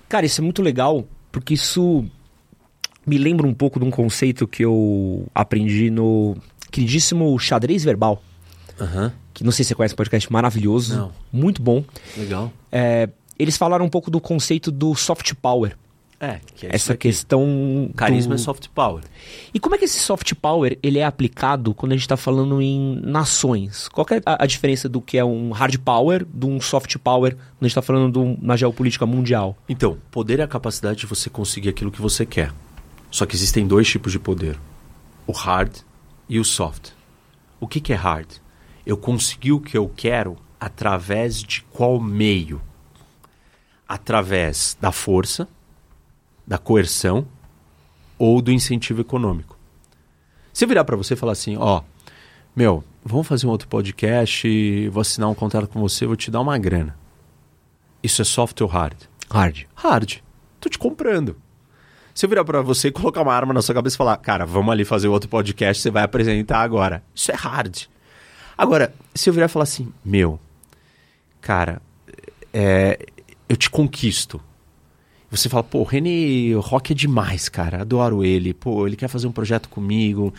[0.07, 2.05] Cara, isso é muito legal, porque isso
[3.05, 6.35] me lembra um pouco de um conceito que eu aprendi no
[6.73, 8.21] queridíssimo xadrez verbal.
[8.81, 11.11] Aham, Que não sei se você conhece, um podcast maravilhoso, Não.
[11.31, 11.83] muito bom.
[12.17, 12.51] legal.
[12.71, 13.07] É,
[13.37, 15.75] eles falaram um pouco do conceito do soft power.
[16.19, 17.91] É, que é essa questão.
[17.97, 18.39] Carisma do...
[18.39, 19.03] é soft power.
[19.53, 22.61] E como é que esse soft power ele é aplicado quando a gente está falando
[22.61, 23.89] em nações?
[23.89, 27.33] Qual é a, a diferença do que é um hard power de um soft power
[27.33, 29.57] quando a gente está falando do- na geopolítica mundial?
[29.67, 32.51] Então, poder é a capacidade de você conseguir aquilo que você quer.
[33.11, 34.57] Só que existem dois tipos de poder:
[35.27, 35.75] o hard
[36.27, 36.91] e o soft.
[37.59, 38.27] O que, que é hard?
[38.85, 42.61] Eu consegui o que eu quero através de qual meio?
[43.87, 45.47] Através da força,
[46.45, 47.27] da coerção
[48.17, 49.57] ou do incentivo econômico.
[50.51, 51.81] Se eu virar para você e falar assim, ó,
[52.55, 56.41] meu, vamos fazer um outro podcast, vou assinar um contrato com você, vou te dar
[56.41, 56.97] uma grana.
[58.01, 58.97] Isso é soft ou hard?
[59.29, 59.65] Hard.
[59.75, 60.17] Hard.
[60.59, 61.35] Tô te comprando.
[62.13, 64.45] Se eu virar pra você e colocar uma arma na sua cabeça e falar, cara,
[64.45, 67.03] vamos ali fazer outro podcast, você vai apresentar agora.
[67.13, 67.83] Isso é hard.
[68.57, 70.39] Agora, se eu virar e falar assim, meu,
[71.41, 71.81] cara,
[72.53, 72.99] é,
[73.49, 74.39] eu te conquisto.
[75.31, 78.53] Você fala, pô, o Rock é demais, cara, adoro ele.
[78.53, 80.31] Pô, ele quer fazer um projeto comigo,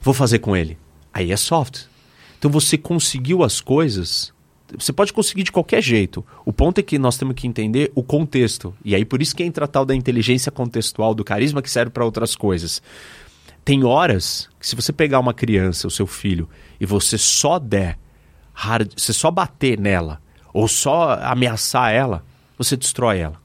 [0.00, 0.76] vou fazer com ele.
[1.12, 1.84] Aí é soft.
[2.38, 4.34] Então você conseguiu as coisas,
[4.78, 6.24] você pode conseguir de qualquer jeito.
[6.44, 8.74] O ponto é que nós temos que entender o contexto.
[8.84, 11.90] E aí por isso que entra a tal da inteligência contextual, do carisma que serve
[11.90, 12.82] para outras coisas.
[13.64, 16.48] Tem horas que se você pegar uma criança, o seu filho,
[16.80, 17.98] e você só der,
[18.52, 20.20] hard, você só bater nela,
[20.52, 22.24] ou só ameaçar ela,
[22.56, 23.36] você destrói ela.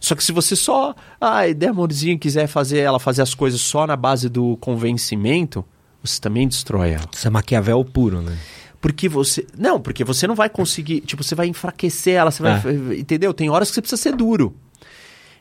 [0.00, 3.60] Só que se você só, ai, der amorzinho e quiser fazer ela fazer as coisas
[3.60, 5.64] só na base do convencimento,
[6.02, 7.04] você também destrói ela.
[7.12, 8.38] Isso é Maquiavel puro, né?
[8.80, 9.46] Porque você.
[9.56, 11.00] Não, porque você não vai conseguir.
[11.02, 12.60] Tipo, você vai enfraquecer ela, você vai.
[12.98, 13.34] Entendeu?
[13.34, 14.54] Tem horas que você precisa ser duro.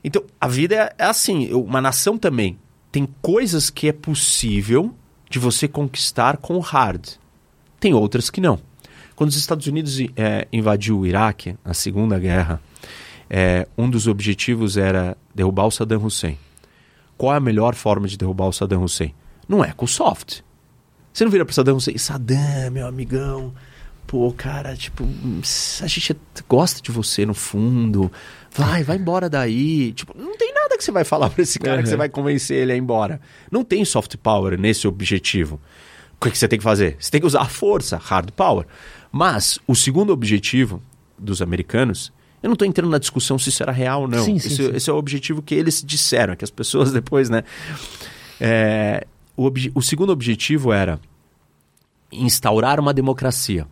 [0.04, 1.54] Então, a vida é, é assim.
[1.54, 2.60] Uma nação também.
[2.92, 4.94] Tem coisas que é possível
[5.30, 7.08] de você conquistar com hard.
[7.80, 8.60] Tem outras que não.
[9.16, 12.62] Quando os Estados Unidos é, invadiu o Iraque, na Segunda Guerra,
[13.30, 16.38] é, um dos objetivos era derrubar o Saddam Hussein.
[17.18, 19.14] Qual é a melhor forma de derrubar o Saddam Hussein?
[19.48, 20.42] Não é com soft.
[21.20, 23.54] Você não vira pro Saddam Hussein, Saddam, meu amigão,
[24.08, 25.06] pô, cara, tipo,
[25.82, 26.16] a gente
[26.48, 28.10] gosta de você no fundo,
[28.56, 29.92] vai, vai embora daí.
[29.92, 31.90] Tipo, não tem nada que você vai falar pra esse cara que Uhum.
[31.90, 33.20] você vai convencer ele a ir embora.
[33.52, 35.60] Não tem soft power nesse objetivo.
[36.16, 36.96] O que, que você tem que fazer?
[36.98, 38.66] Você tem que usar a força, hard power.
[39.12, 40.82] Mas o segundo objetivo
[41.18, 44.24] dos americanos, eu não estou entrando na discussão se isso era real ou não.
[44.24, 44.72] Sim, sim, Esse- sim.
[44.74, 47.44] esse é o objetivo que eles disseram, que as pessoas depois, né?
[48.40, 49.06] É,
[49.36, 50.98] o, o segundo objetivo era
[52.12, 53.68] instaurar uma democracia.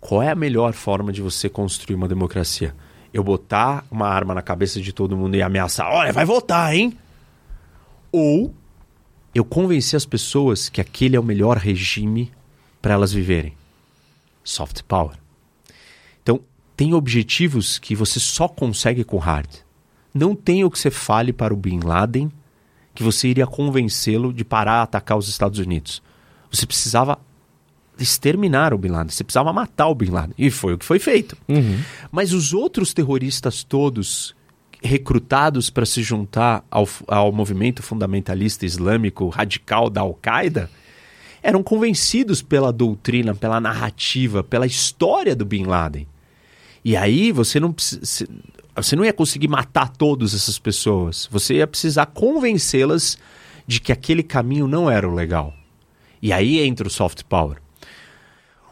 [0.00, 2.74] Qual é a melhor forma de você construir uma democracia?
[3.12, 6.98] Eu botar uma arma na cabeça de todo mundo e ameaçar, olha, vai votar, hein?
[8.12, 8.54] Ou
[9.34, 12.30] eu convencer as pessoas que aquele é o melhor regime
[12.82, 13.54] para elas viverem.
[14.42, 15.16] Soft power.
[16.22, 16.40] Então,
[16.76, 19.48] tem objetivos que você só consegue com hard.
[20.12, 22.30] Não tem o que você fale para o Bin Laden
[22.94, 26.00] que você iria convencê-lo de parar a atacar os Estados Unidos.
[26.54, 27.18] Você precisava
[27.98, 30.34] exterminar o Bin Laden, você precisava matar o Bin Laden.
[30.38, 31.36] E foi o que foi feito.
[32.10, 34.34] Mas os outros terroristas todos
[34.82, 40.70] recrutados para se juntar ao, ao movimento fundamentalista islâmico radical da Al-Qaeda
[41.42, 46.06] eram convencidos pela doutrina, pela narrativa, pela história do Bin Laden.
[46.84, 47.74] E aí você não
[48.76, 51.28] você não ia conseguir matar todas essas pessoas.
[51.30, 53.16] Você ia precisar convencê-las
[53.66, 55.54] de que aquele caminho não era o legal.
[56.24, 57.58] E aí entra o soft power.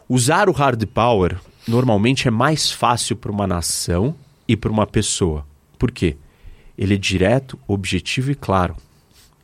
[0.09, 1.39] Usar o hard power
[1.69, 4.15] normalmente é mais fácil para uma nação
[4.49, 5.45] e para uma pessoa.
[5.79, 6.17] Por quê?
[6.79, 8.75] Ele é direto, objetivo e claro.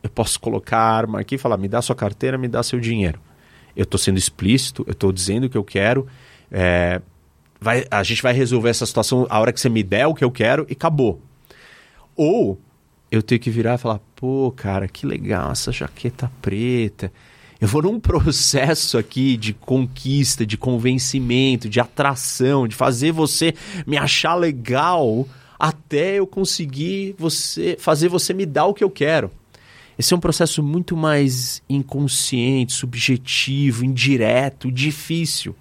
[0.03, 2.81] Eu posso colocar a arma aqui e falar: me dá sua carteira, me dá seu
[2.81, 3.21] dinheiro.
[3.77, 6.07] Eu estou sendo explícito, eu estou dizendo o que eu quero.
[6.51, 7.03] É,
[7.61, 10.25] vai, a gente vai resolver essa situação a hora que você me der o que
[10.25, 11.21] eu quero e acabou.
[12.17, 12.59] Ou
[13.11, 17.13] eu tenho que virar e falar: pô, cara, que legal essa jaqueta preta.
[17.61, 23.55] Eu vou num processo aqui de conquista, de convencimento, de atração, de fazer você
[23.87, 25.27] me achar legal
[25.59, 29.31] até eu conseguir você fazer você me dar o que eu quero.
[29.99, 35.57] Esse é um processo muito mais inconsciente, subjetivo, indireto, difícil.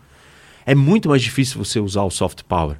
[0.64, 2.78] É muito mais difícil você usar o soft power.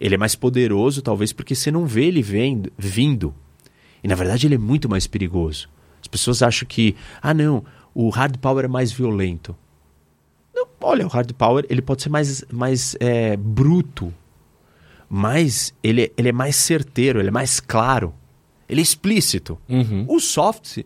[0.00, 3.32] Ele é mais poderoso, talvez, porque você não vê ele vendo, vindo.
[4.02, 5.68] E na verdade ele é muito mais perigoso.
[6.00, 9.56] As pessoas acham que, ah, não, o hard power é mais violento.
[10.54, 14.12] Não, olha, o hard power ele pode ser mais, mais é, bruto,
[15.08, 18.12] mas ele, ele é mais certeiro, ele é mais claro,
[18.68, 19.58] ele é explícito.
[19.68, 20.04] Uhum.
[20.08, 20.78] O soft,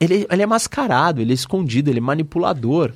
[0.00, 2.92] ele, ele é mascarado, ele é escondido, ele é manipulador.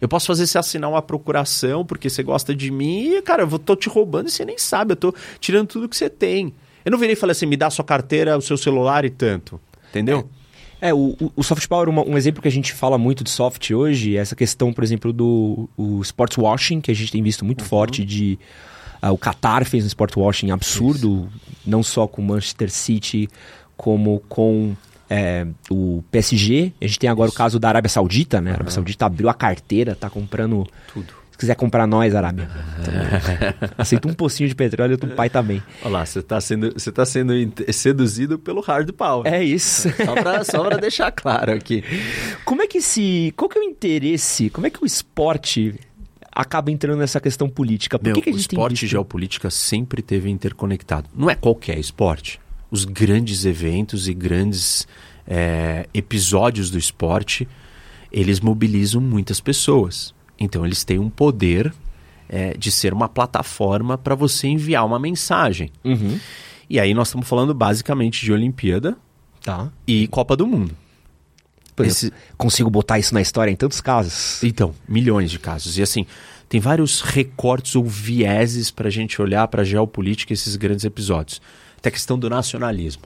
[0.00, 3.58] Eu posso fazer você assinar uma procuração porque você gosta de mim e, cara, eu
[3.58, 6.52] tô te roubando e você nem sabe, eu tô tirando tudo que você tem.
[6.84, 9.60] Eu não virei e falei assim, me dá sua carteira, o seu celular e tanto.
[9.90, 10.18] Entendeu?
[10.18, 10.41] É,
[10.82, 13.70] é o, o soft power, uma, um exemplo que a gente fala muito de soft
[13.70, 17.44] hoje, é essa questão, por exemplo, do o sports washing, que a gente tem visto
[17.44, 17.68] muito Uhum.
[17.68, 18.36] forte de...
[19.00, 21.28] ah, o Qatar fez um sport washing absurdo,
[21.64, 23.28] não só com o Manchester City,
[23.76, 24.74] como com
[25.08, 26.72] é, o PSG.
[26.80, 28.50] A gente tem agora o caso da Arábia Saudita, né?
[28.50, 30.66] A Arábia Saudita abriu a carteira, tá comprando...
[30.92, 31.21] Tudo.
[31.42, 32.48] Se quiser comprar nós, Arábia.
[33.76, 35.60] Aceita um pocinho de petróleo, tu pai também.
[35.82, 37.32] Olha lá, você está sendo, você tá sendo
[37.72, 39.26] seduzido pelo hard power.
[39.26, 39.88] É isso.
[40.48, 41.82] Só pra deixar claro aqui.
[42.44, 43.34] Como é que se.
[43.36, 44.50] Qual que é o interesse?
[44.50, 45.74] Como é que o esporte
[46.30, 47.98] acaba entrando nessa questão política?
[47.98, 51.08] Por Meu, que, que a o gente esporte e geopolítica sempre teve interconectado.
[51.12, 52.40] Não é qualquer esporte.
[52.70, 54.86] Os grandes eventos e grandes
[55.26, 57.48] é, episódios do esporte,
[58.12, 60.14] eles mobilizam muitas pessoas.
[60.42, 61.72] Então eles têm um poder
[62.28, 65.70] é, de ser uma plataforma para você enviar uma mensagem.
[65.84, 66.18] Uhum.
[66.68, 68.96] E aí nós estamos falando basicamente de Olimpíada
[69.42, 69.70] Tá.
[69.86, 70.74] e Copa do Mundo.
[71.76, 74.42] Por Esse- exemplo, consigo botar isso na história em tantos casos.
[74.42, 75.78] Então, milhões de casos.
[75.78, 76.06] E assim,
[76.48, 81.40] tem vários recortes ou vieses para a gente olhar para a geopolítica esses grandes episódios.
[81.80, 83.02] Tem a questão do nacionalismo.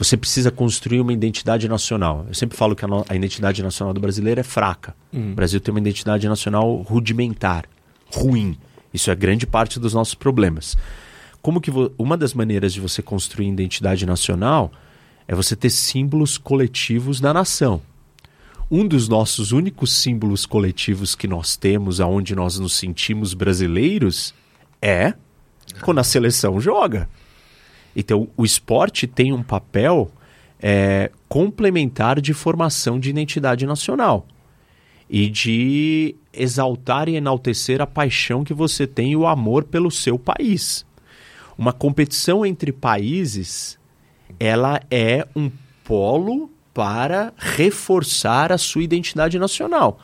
[0.00, 2.24] Você precisa construir uma identidade nacional.
[2.26, 4.96] Eu sempre falo que a, a identidade nacional do brasileiro é fraca.
[5.32, 7.66] O Brasil tem uma identidade nacional rudimentar,
[8.10, 8.56] ruim.
[8.94, 10.74] Isso é grande parte dos nossos problemas.
[11.42, 14.72] Como que uma das maneiras de você construir identidade nacional
[15.28, 17.82] é você ter símbolos coletivos da nação.
[18.70, 24.32] Um dos nossos únicos símbolos coletivos que nós temos, aonde nós nos sentimos brasileiros,
[24.80, 25.12] é
[25.82, 27.06] quando a seleção joga.
[27.94, 30.10] Então, o esporte tem um papel
[30.60, 34.26] é, complementar de formação de identidade nacional
[35.08, 40.18] e de exaltar e enaltecer a paixão que você tem e o amor pelo seu
[40.18, 40.86] país.
[41.58, 43.78] Uma competição entre países,
[44.38, 45.50] ela é um
[45.84, 49.98] polo para reforçar a sua identidade nacional.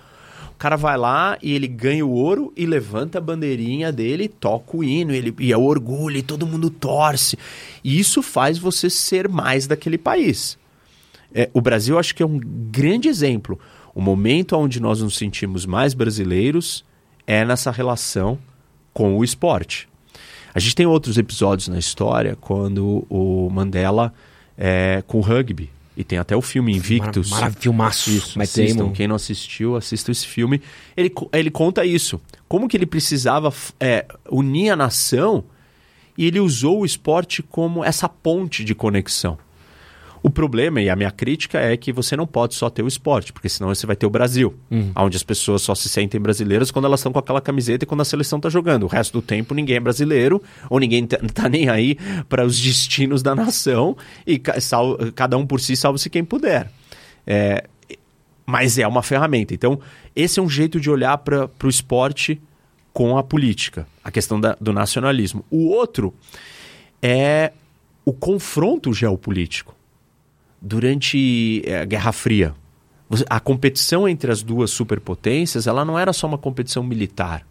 [0.57, 4.79] O cara vai lá e ele ganha o ouro e levanta a bandeirinha dele, toca
[4.79, 7.39] o hino, ele, e é orgulho, e todo mundo torce.
[7.85, 10.57] E isso faz você ser mais daquele país.
[11.35, 13.61] É, o Brasil acho que é um grande exemplo.
[13.95, 16.83] O momento onde nós nos sentimos mais brasileiros
[17.27, 18.39] é nessa relação
[18.95, 19.87] com o esporte.
[20.55, 24.11] A gente tem outros episódios na história quando o Mandela
[24.57, 25.76] é com o rugby.
[25.97, 27.31] E tem até o filme Invictus.
[27.31, 28.11] Mara- filmaço.
[28.11, 28.79] Isso, Matt assistam.
[28.79, 28.93] Damon.
[28.93, 30.61] Quem não assistiu, assista esse filme.
[30.97, 32.21] Ele, ele conta isso.
[32.47, 35.45] Como que ele precisava é, unir a nação
[36.19, 39.39] e ele usou o esporte como essa ponte de conexão.
[40.27, 43.33] O problema e a minha crítica é que você não pode só ter o esporte,
[43.33, 44.57] porque senão você vai ter o Brasil,
[44.97, 48.01] onde as pessoas só se sentem brasileiras quando elas estão com aquela camiseta e quando
[48.01, 48.83] a seleção está jogando.
[48.83, 51.97] O resto do tempo ninguém é brasileiro ou ninguém tá, tá nem aí
[52.29, 53.97] para os destinos da nação
[54.27, 56.73] e sal- cada um por si salve-se quem puder.
[57.25, 57.65] É,
[58.45, 59.55] mas é uma ferramenta.
[59.55, 59.79] Então,
[60.15, 62.41] esse é um jeito de olhar para o esporte
[62.93, 65.45] com a política, a questão da- do nacionalismo.
[65.51, 66.13] O outro
[67.01, 67.53] é
[68.05, 69.77] o confronto geopolítico.
[70.67, 72.55] Durante eh, a Guerra Fria,
[73.31, 77.47] A competição entre as duas superpotências, ela não era só uma competição militar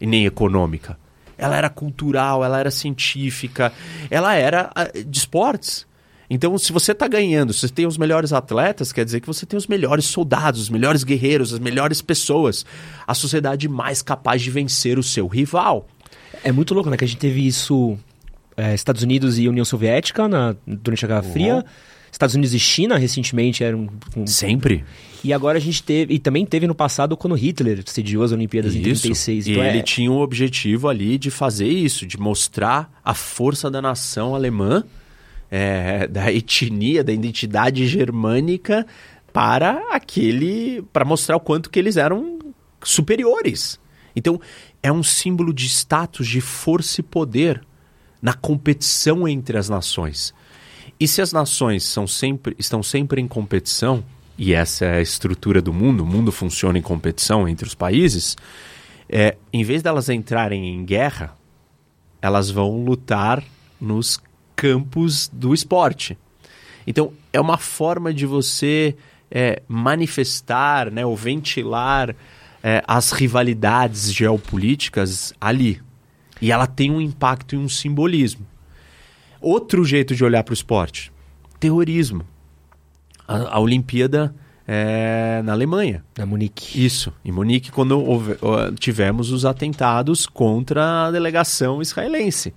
[0.00, 0.98] e nem econômica.
[1.36, 3.72] Ela era cultural, ela era científica,
[4.10, 5.86] ela era ah, de esportes.
[6.28, 9.46] Então, se você está ganhando, se você tem os melhores atletas, quer dizer que você
[9.46, 12.66] tem os melhores soldados, os melhores guerreiros, as melhores pessoas.
[13.06, 15.86] A sociedade mais capaz de vencer o seu rival.
[16.42, 16.96] É muito louco, né?
[16.96, 17.96] Que a gente teve isso
[18.56, 21.32] é, Estados Unidos e União Soviética na, durante a Guerra uhum.
[21.32, 21.64] Fria.
[22.10, 23.88] Estados Unidos e China recentemente eram.
[24.16, 24.84] Um, Sempre.
[25.22, 26.14] E agora a gente teve.
[26.14, 28.80] E também teve no passado quando Hitler sediou as Olimpíadas isso.
[28.80, 29.48] em 36.
[29.48, 29.70] Então e é...
[29.70, 34.84] ele tinha um objetivo ali de fazer isso, de mostrar a força da nação alemã,
[35.50, 38.86] é, da etnia, da identidade germânica,
[39.32, 40.82] para aquele.
[40.92, 42.38] para mostrar o quanto que eles eram
[42.82, 43.78] superiores.
[44.14, 44.40] Então,
[44.82, 47.60] é um símbolo de status, de força e poder
[48.20, 50.34] na competição entre as nações.
[51.00, 54.02] E se as nações são sempre, estão sempre em competição,
[54.36, 58.36] e essa é a estrutura do mundo, o mundo funciona em competição entre os países,
[59.08, 61.36] é, em vez delas entrarem em guerra,
[62.20, 63.42] elas vão lutar
[63.80, 64.20] nos
[64.56, 66.18] campos do esporte.
[66.86, 68.96] Então, é uma forma de você
[69.30, 72.14] é, manifestar né, ou ventilar
[72.62, 75.80] é, as rivalidades geopolíticas ali.
[76.40, 78.46] E ela tem um impacto e um simbolismo.
[79.40, 81.12] Outro jeito de olhar para o esporte:
[81.58, 82.24] terrorismo.
[83.26, 84.34] A, a Olimpíada
[84.66, 86.04] é, na Alemanha.
[86.16, 86.84] Na Munique.
[86.84, 88.36] Isso, em Munique, quando houve,
[88.78, 92.52] tivemos os atentados contra a delegação israelense.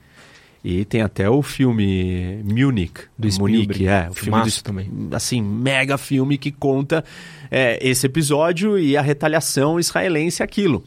[0.63, 4.91] E tem até o filme Munich, do Munique, é, o filme do, também.
[5.11, 7.03] Assim, mega filme que conta
[7.49, 10.83] é, esse episódio e a retaliação israelense aquilo.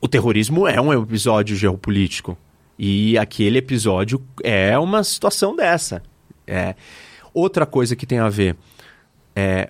[0.00, 2.38] O terrorismo é um episódio geopolítico.
[2.82, 6.02] E aquele episódio é uma situação dessa.
[6.46, 6.74] É.
[7.34, 8.56] Outra coisa que tem a ver
[9.36, 9.68] é,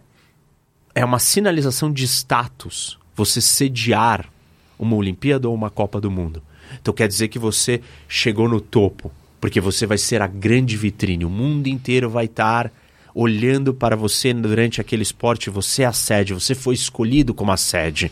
[0.95, 4.31] é uma sinalização de status você sediar
[4.79, 6.41] uma Olimpíada ou uma Copa do Mundo.
[6.81, 11.25] Então quer dizer que você chegou no topo, porque você vai ser a grande vitrine.
[11.25, 12.73] O mundo inteiro vai estar
[13.13, 15.51] olhando para você durante aquele esporte.
[15.51, 18.09] Você é a sede, você foi escolhido como a sede.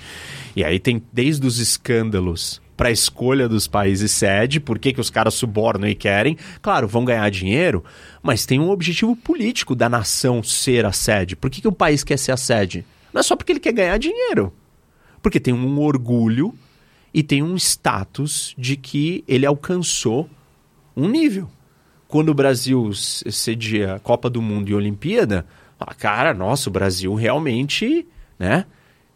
[0.57, 5.01] E aí tem desde os escândalos para a escolha dos países sede, por que, que
[5.01, 6.39] os caras subornam e querem.
[6.62, 7.85] Claro, vão ganhar dinheiro,
[8.22, 11.35] mas tem um objetivo político da nação ser a sede.
[11.35, 12.87] Por que, que um país quer ser a sede?
[13.12, 14.53] Não é só porque ele quer ganhar dinheiro.
[15.20, 16.55] Porque tem um orgulho
[17.12, 20.31] e tem um status de que ele alcançou
[20.97, 21.51] um nível.
[22.07, 25.45] Quando o Brasil cedia Copa do Mundo e Olimpíada,
[25.99, 28.07] cara, nossa, o Brasil realmente,
[28.39, 28.66] né?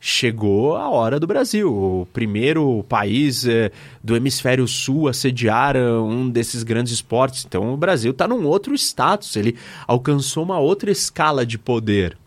[0.04, 1.72] Chegou a hora do Brasil.
[1.72, 3.70] O primeiro país eh,
[4.02, 7.44] do hemisfério sul a sediar eh, um desses grandes esportes.
[7.46, 12.18] Então o Brasil está num outro status, ele alcançou uma outra escala de poder.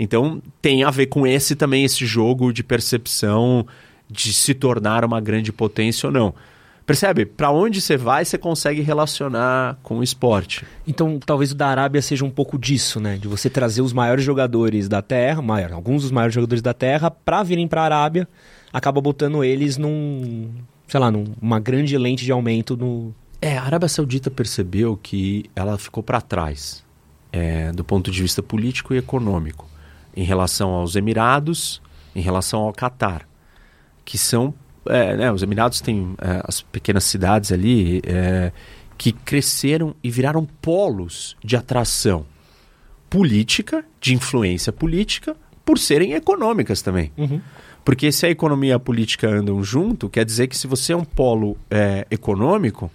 [0.00, 3.64] Então tem a ver com esse também, esse jogo de percepção
[4.10, 6.34] de se tornar uma grande potência ou não.
[6.86, 7.26] Percebe?
[7.26, 10.64] Para onde você vai, você consegue relacionar com o esporte.
[10.86, 13.18] Então, talvez o da Arábia seja um pouco disso, né?
[13.18, 17.10] De você trazer os maiores jogadores da Terra, maior, alguns dos maiores jogadores da Terra,
[17.10, 18.28] para virem para a Arábia,
[18.72, 20.48] acaba botando eles num,
[20.86, 23.12] sei lá, numa grande lente de aumento no.
[23.42, 26.84] É, a Arábia Saudita percebeu que ela ficou para trás
[27.32, 29.68] é, do ponto de vista político e econômico
[30.16, 31.82] em relação aos Emirados,
[32.14, 33.28] em relação ao Catar,
[34.04, 34.54] que são
[34.88, 38.52] é, né, os Emirados têm é, as pequenas cidades ali é,
[38.96, 42.26] que cresceram e viraram polos de atração
[43.08, 47.12] política, de influência política, por serem econômicas também.
[47.16, 47.40] Uhum.
[47.84, 50.96] Porque se a economia e a política andam junto, quer dizer que se você é
[50.96, 52.90] um polo é, econômico,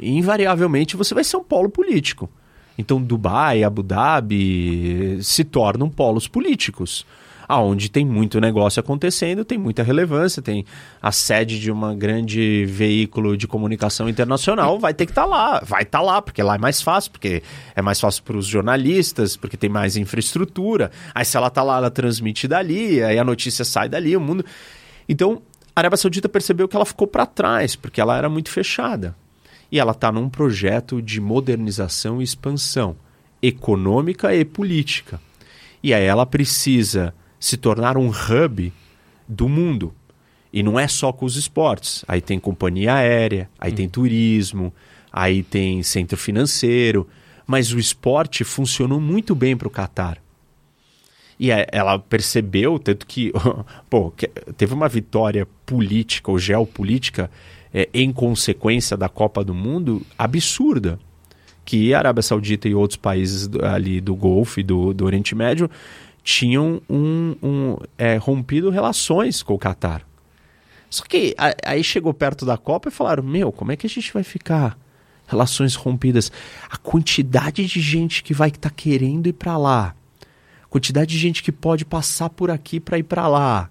[0.00, 2.28] invariavelmente você vai ser um polo político.
[2.76, 7.04] Então Dubai, Abu Dhabi se tornam polos políticos
[7.48, 10.66] aonde tem muito negócio acontecendo, tem muita relevância, tem
[11.00, 15.62] a sede de um grande veículo de comunicação internacional, vai ter que estar tá lá,
[15.64, 17.42] vai estar tá lá, porque lá é mais fácil, porque
[17.74, 20.90] é mais fácil para os jornalistas, porque tem mais infraestrutura.
[21.14, 24.44] Aí se ela está lá, ela transmite dali, aí a notícia sai dali, o mundo.
[25.08, 25.40] Então,
[25.74, 29.16] a Arábia Saudita percebeu que ela ficou para trás, porque ela era muito fechada.
[29.72, 32.96] E ela está num projeto de modernização e expansão
[33.40, 35.20] econômica e política.
[35.82, 38.72] E aí ela precisa se tornar um hub
[39.26, 39.92] do mundo.
[40.52, 42.04] E não é só com os esportes.
[42.08, 43.74] Aí tem companhia aérea, aí hum.
[43.76, 44.72] tem turismo,
[45.12, 47.06] aí tem centro financeiro.
[47.46, 50.18] Mas o esporte funcionou muito bem para o Catar.
[51.38, 53.32] E é, ela percebeu, tanto que
[53.88, 54.12] pô,
[54.56, 57.30] teve uma vitória política ou geopolítica
[57.72, 60.98] é, em consequência da Copa do Mundo absurda.
[61.64, 65.70] Que a Arábia Saudita e outros países ali do Golfo e do, do Oriente Médio
[66.28, 70.06] tinham um, um, é, rompido relações com o Catar.
[70.90, 73.90] Só que a, aí chegou perto da Copa e falaram: Meu, como é que a
[73.90, 74.78] gente vai ficar?
[75.26, 76.30] Relações rompidas.
[76.70, 79.94] A quantidade de gente que vai estar tá querendo ir para lá,
[80.62, 83.70] a quantidade de gente que pode passar por aqui para ir para lá.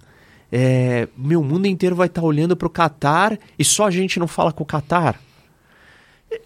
[0.52, 4.20] É, meu mundo inteiro vai estar tá olhando para o Catar e só a gente
[4.20, 5.20] não fala com o Catar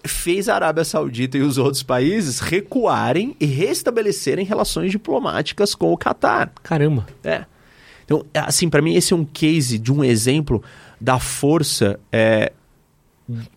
[0.06, 5.98] fez a Arábia Saudita e os outros países recuarem e restabelecerem relações diplomáticas com o
[5.98, 6.52] Catar.
[6.62, 7.08] Caramba.
[7.24, 7.46] É.
[8.06, 10.62] Então, assim, para mim esse é um case de um exemplo
[11.00, 12.52] da força, é,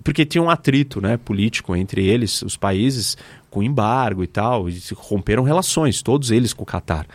[0.02, 3.16] porque tinha um atrito, né, político entre eles, os países,
[3.50, 7.06] com embargo e tal, e romperam relações, todos eles com o Catar.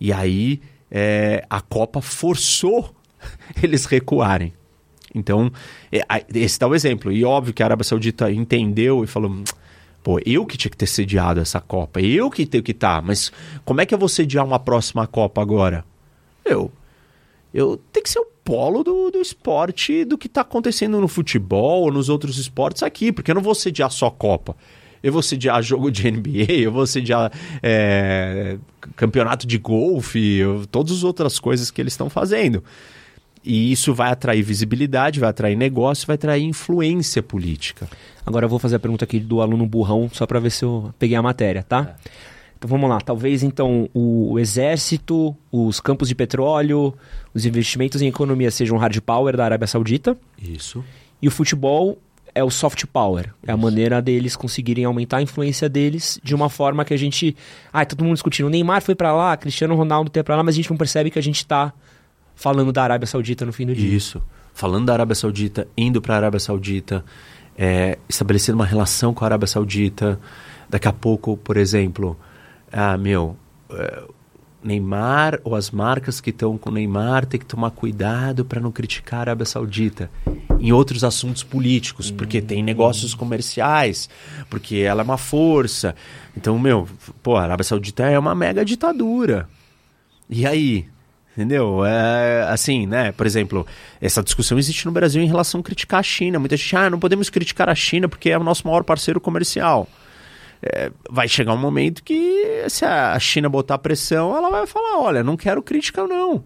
[0.00, 0.60] E aí
[0.90, 2.94] é, a Copa forçou
[3.62, 4.52] eles recuarem.
[5.14, 5.50] Então,
[5.92, 6.02] é,
[6.34, 7.12] esse dá o exemplo.
[7.12, 9.44] E óbvio que a Arábia Saudita entendeu e falou:
[10.02, 13.02] pô, eu que tinha que ter sediado essa Copa, eu que tenho que estar, tá,
[13.02, 13.32] mas
[13.64, 15.84] como é que eu vou sediar uma próxima Copa agora?
[16.44, 16.70] Eu.
[17.52, 21.82] Eu tenho que ser o polo do, do esporte, do que está acontecendo no futebol
[21.82, 24.56] ou nos outros esportes aqui, porque eu não vou sediar só Copa.
[25.00, 27.30] Eu vou sediar jogo de NBA, eu vou sediar
[27.62, 28.58] é,
[28.96, 32.64] campeonato de golfe, eu, todas as outras coisas que eles estão fazendo.
[33.44, 37.86] E isso vai atrair visibilidade, vai atrair negócio, vai atrair influência política.
[38.24, 40.94] Agora eu vou fazer a pergunta aqui do aluno burrão, só para ver se eu
[40.98, 41.94] peguei a matéria, tá?
[42.06, 42.10] É.
[42.56, 42.98] Então vamos lá.
[42.98, 46.94] Talvez então o, o, exército, os campos de petróleo,
[47.34, 50.16] os investimentos em economia sejam hard power da Arábia Saudita.
[50.40, 50.82] Isso.
[51.20, 51.98] E o futebol
[52.34, 53.26] é o soft power.
[53.26, 53.34] Isso.
[53.46, 57.36] É a maneira deles conseguirem aumentar a influência deles de uma forma que a gente.
[57.70, 58.46] Ah, todo mundo discutindo.
[58.46, 61.10] O Neymar foi para lá, Cristiano Ronaldo foi para lá, mas a gente não percebe
[61.10, 61.70] que a gente está
[62.34, 63.94] falando da Arábia Saudita no fim do dia.
[63.94, 64.22] Isso.
[64.52, 67.04] Falando da Arábia Saudita, indo para a Arábia Saudita,
[67.56, 70.18] é, estabelecendo uma relação com a Arábia Saudita.
[70.68, 72.16] Daqui a pouco, por exemplo,
[72.72, 73.36] ah, meu,
[73.70, 74.04] é,
[74.64, 79.18] Neymar ou as marcas que estão com Neymar tem que tomar cuidado para não criticar
[79.18, 80.10] a Arábia Saudita
[80.58, 84.08] em outros assuntos políticos, porque tem negócios comerciais,
[84.48, 85.94] porque ela é uma força.
[86.34, 86.88] Então, meu,
[87.22, 89.48] pô, a Arábia Saudita é uma mega ditadura.
[90.30, 90.86] E aí,
[91.36, 91.84] Entendeu?
[91.84, 93.10] É, assim, né?
[93.10, 93.66] Por exemplo,
[94.00, 96.38] essa discussão existe no Brasil em relação a criticar a China.
[96.38, 99.88] Muita gente, ah, não podemos criticar a China porque é o nosso maior parceiro comercial.
[100.62, 105.24] É, vai chegar um momento que, se a China botar pressão, ela vai falar: olha,
[105.24, 106.44] não quero crítica, não.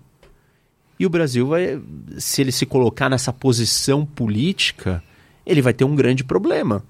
[0.99, 1.81] E o Brasil vai,
[2.17, 5.03] se ele se colocar nessa posição política,
[5.47, 6.83] ele vai ter um grande problema.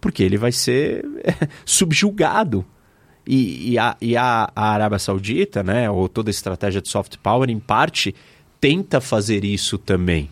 [0.00, 1.04] Porque ele vai ser
[1.64, 2.66] subjugado
[3.26, 7.16] e, e, a, e a, a Arábia Saudita, né, ou toda a estratégia de soft
[7.18, 8.14] power, em parte,
[8.60, 10.28] tenta fazer isso também.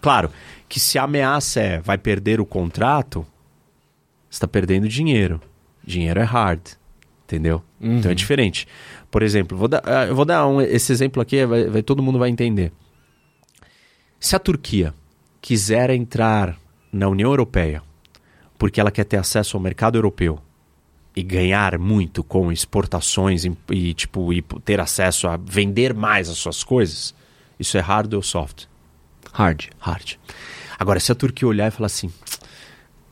[0.00, 0.30] Claro
[0.68, 3.26] que se a ameaça é vai perder o contrato,
[4.30, 5.40] está perdendo dinheiro.
[5.84, 6.60] Dinheiro é hard,
[7.24, 7.62] entendeu?
[7.80, 7.98] Uhum.
[7.98, 8.66] Então é diferente.
[9.10, 12.02] Por exemplo, vou dar, ah, eu vou dar um, esse exemplo aqui, vai, vai, todo
[12.02, 12.72] mundo vai entender.
[14.18, 14.94] Se a Turquia
[15.40, 16.56] quiser entrar
[16.92, 17.82] na União Europeia
[18.58, 20.38] porque ela quer ter acesso ao mercado europeu
[21.14, 26.38] e ganhar muito com exportações e, e, tipo e ter acesso a vender mais as
[26.38, 27.14] suas coisas,
[27.58, 28.66] isso é hard ou soft?
[29.32, 29.68] Hard.
[29.78, 30.16] Hard.
[30.78, 32.12] Agora, se a Turquia olhar e falar assim: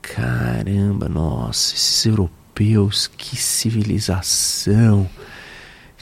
[0.00, 5.08] caramba, nossa, esses europeus, que civilização,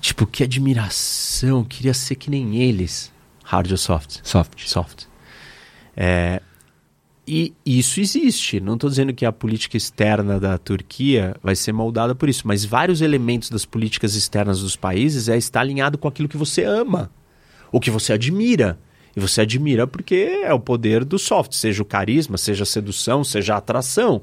[0.01, 3.13] tipo, que admiração, queria ser que nem eles.
[3.45, 4.21] Hard ou soft?
[4.23, 4.67] Soft.
[4.67, 5.05] Soft.
[5.97, 6.43] É,
[7.27, 8.61] e isso existe.
[8.61, 12.65] Não estou dizendo que a política externa da Turquia vai ser moldada por isso, mas
[12.65, 17.11] vários elementos das políticas externas dos países é estar alinhado com aquilo que você ama,
[17.73, 18.79] o que você admira.
[19.17, 23.25] E você admira porque é o poder do soft, seja o carisma, seja a sedução,
[23.25, 24.23] seja a atração.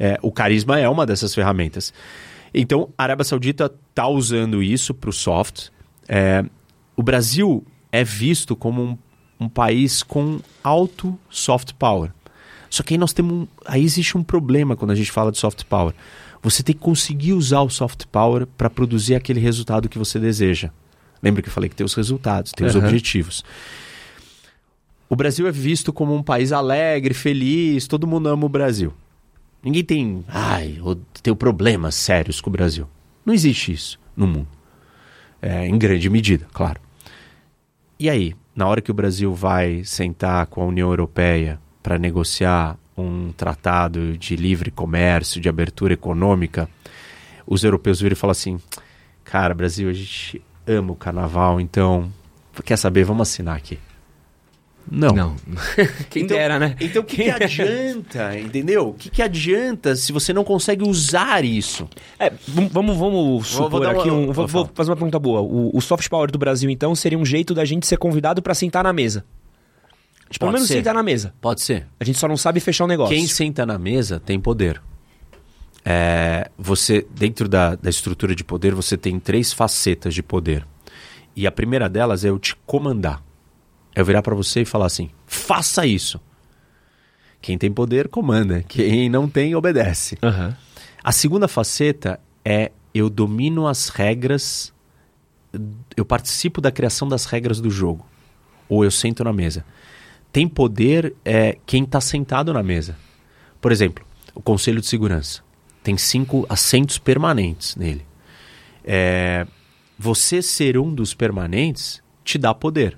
[0.00, 1.92] É, o carisma é uma dessas ferramentas.
[2.52, 5.68] Então, a Arábia Saudita está usando isso para o soft.
[6.08, 6.44] É,
[6.96, 8.98] o Brasil é visto como um,
[9.38, 12.10] um país com alto soft power.
[12.72, 13.34] Só que aí nós temos.
[13.34, 15.92] Um, aí existe um problema quando a gente fala de soft power.
[16.42, 20.70] Você tem que conseguir usar o soft power para produzir aquele resultado que você deseja.
[21.22, 22.70] Lembra que eu falei que tem os resultados, tem uhum.
[22.70, 23.44] os objetivos.
[25.06, 28.90] O Brasil é visto como um país alegre, feliz, todo mundo ama o Brasil.
[29.62, 32.88] Ninguém tem, ai, eu tenho problemas sérios com o Brasil.
[33.24, 34.48] Não existe isso no mundo.
[35.42, 36.80] É, em grande medida, claro.
[38.00, 42.78] E aí, na hora que o Brasil vai sentar com a União Europeia para negociar
[42.96, 46.68] um tratado de livre comércio, de abertura econômica,
[47.46, 48.58] os europeus viram e falam assim:
[49.24, 52.12] cara, Brasil, a gente ama o carnaval, então,
[52.64, 53.78] quer saber, vamos assinar aqui.
[54.90, 55.14] Não.
[55.14, 55.36] Não.
[56.10, 56.74] Quem então, dera, né?
[56.80, 58.88] Então o que, que adianta, entendeu?
[58.88, 61.88] O que, que adianta se você não consegue usar isso?
[62.18, 64.32] É, vamos, vamos, supor vou uma- aqui um.
[64.32, 65.40] vou Vou, vou fazer uma pergunta boa.
[65.40, 68.54] O, o soft power do Brasil, então, seria um jeito da gente ser convidado pra
[68.54, 69.24] sentar na mesa.
[70.32, 70.74] Tipo, pelo Pode menos ser.
[70.74, 71.34] sentar na mesa.
[71.40, 71.86] Pode ser.
[72.00, 73.14] A gente só não sabe fechar o negócio.
[73.14, 74.80] Quem senta na mesa tem poder.
[75.84, 80.66] É, você, dentro da, da estrutura de poder, você tem três facetas de poder.
[81.34, 83.22] E a primeira delas é eu te comandar.
[83.94, 86.20] É eu virar pra você e falar assim: faça isso.
[87.40, 88.62] Quem tem poder, comanda.
[88.62, 90.16] Quem não tem, obedece.
[90.22, 90.56] Aham.
[91.02, 94.72] A segunda faceta é eu domino as regras,
[95.96, 98.06] eu participo da criação das regras do jogo.
[98.68, 99.64] Ou eu sento na mesa.
[100.32, 102.96] Tem poder é quem está sentado na mesa.
[103.60, 104.04] Por exemplo,
[104.34, 105.42] o Conselho de Segurança
[105.82, 108.04] tem cinco assentos permanentes nele.
[108.84, 109.46] É,
[109.98, 112.96] você ser um dos permanentes te dá poder.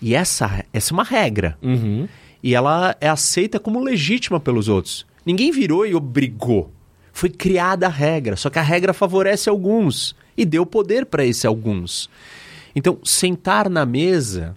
[0.00, 2.08] E essa, essa é uma regra Uhum.
[2.42, 5.06] e ela é aceita como legítima pelos outros.
[5.24, 6.72] Ninguém virou e obrigou.
[7.12, 11.44] Foi criada a regra, só que a regra favorece alguns e deu poder para esses
[11.44, 12.08] alguns.
[12.74, 14.56] Então, sentar na mesa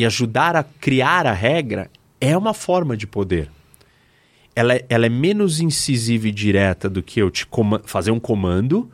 [0.00, 3.50] e ajudar a criar a regra é uma forma de poder.
[4.56, 7.46] Ela é, ela é menos incisiva e direta do que eu te
[7.84, 8.90] fazer um comando,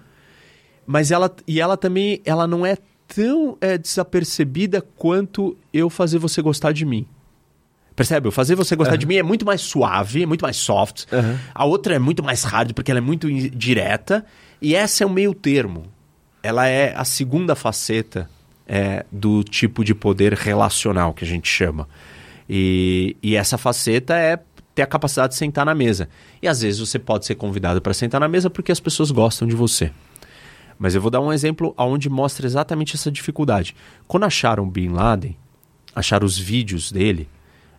[0.85, 2.77] mas ela e ela também ela não é
[3.07, 7.07] tão é, desapercebida quanto eu fazer você gostar de mim.
[7.95, 8.29] Percebe?
[8.33, 11.05] Fazer você gostar de mim é muito mais suave, é muito mais soft.
[11.13, 11.39] Aham.
[11.55, 14.27] A outra é muito mais hard porque ela é muito direta.
[14.61, 15.85] E essa é o meio termo.
[16.43, 18.29] Ela é a segunda faceta
[18.67, 21.89] é, do tipo de poder relacional que a gente chama.
[22.49, 24.39] E, e essa faceta é
[24.75, 26.09] ter a capacidade de sentar na mesa.
[26.43, 29.49] E às vezes você pode ser convidado para sentar na mesa porque as pessoas gostam
[29.49, 29.91] de você.
[30.79, 33.75] Mas eu vou dar um exemplo onde mostra exatamente essa dificuldade.
[34.07, 35.35] Quando acharam Bin Laden,
[35.95, 37.27] acharam os vídeos dele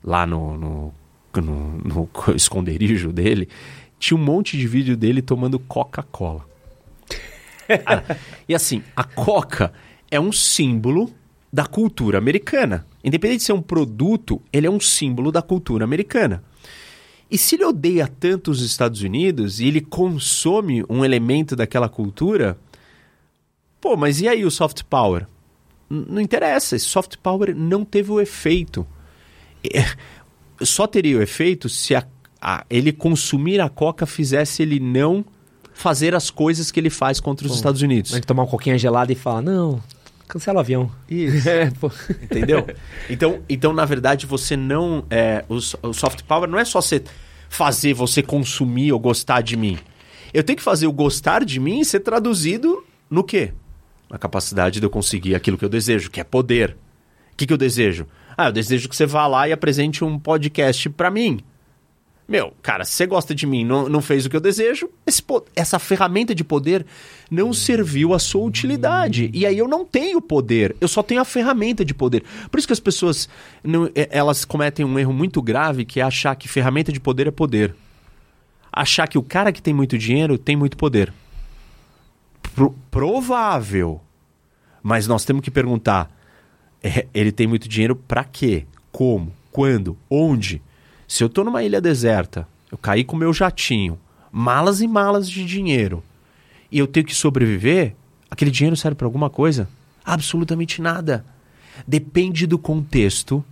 [0.04, 0.94] lá no, no,
[1.36, 3.48] no- no co- esconderijo dele,
[4.00, 6.46] tinha um monte de vídeo dele tomando Coca-Cola.
[7.86, 8.16] Ah,
[8.48, 9.74] e assim, a Coca
[10.10, 11.12] é um símbolo
[11.52, 12.86] da cultura americana.
[13.04, 16.44] Independente de ser um produto, ele é um símbolo da cultura americana.
[17.30, 22.58] E se ele odeia tanto os Estados Unidos e ele consome um elemento daquela cultura,
[23.82, 25.28] pô, mas e aí o soft power?
[25.90, 28.86] N- não interessa, esse soft power não teve o efeito.
[29.74, 29.86] É,
[30.66, 32.08] Só teria o efeito se a-
[32.42, 35.24] a- ele consumir a coca fizesse ele não
[35.74, 38.10] fazer as coisas que ele faz contra os Estados Unidos.
[38.12, 39.80] Gente tomar uma coquinha gelada e falar, não,
[40.28, 40.92] cancela o avião.
[41.10, 41.48] Isso.
[41.50, 41.72] É.
[42.24, 42.68] Entendeu?
[43.10, 45.06] Então, então, na verdade, você não.
[45.10, 47.04] É, o, o soft power não é só você
[47.50, 49.78] fazer você consumir ou gostar de mim.
[50.34, 53.54] Eu tenho que fazer o gostar de mim ser traduzido no quê?
[54.10, 56.72] Na capacidade de eu conseguir aquilo que eu desejo, que é poder.
[57.34, 58.06] O que, que eu desejo?
[58.38, 61.40] Ah, eu desejo que você vá lá e apresente um podcast pra mim.
[62.28, 65.24] Meu, cara, se você gosta de mim não, não fez o que eu desejo, esse
[65.56, 66.86] essa ferramenta de poder
[67.32, 69.30] não serviu à sua utilidade.
[69.34, 72.26] E aí eu não tenho poder, eu só tenho a ferramenta de poder.
[72.52, 73.30] Por isso que as pessoas
[73.64, 77.32] não- elas cometem um erro muito grave que é achar que ferramenta de poder é
[77.32, 77.74] poder.
[78.74, 81.14] Achar que o cara que tem muito dinheiro tem muito poder.
[82.54, 84.02] Pro- provável.
[84.84, 86.12] Mas nós temos que perguntar:
[86.84, 88.66] é, ele tem muito dinheiro pra quê?
[88.92, 89.34] Como?
[89.52, 89.98] Quando?
[90.10, 90.62] Onde?
[91.08, 93.98] Se eu tô numa ilha deserta, eu caí com meu jatinho,
[94.32, 96.04] malas e malas de dinheiro,
[96.72, 97.96] e eu tenho que sobreviver,
[98.30, 99.70] aquele dinheiro serve pra alguma coisa?
[100.04, 101.26] Absolutamente nada.
[101.88, 103.44] Depende do contexto,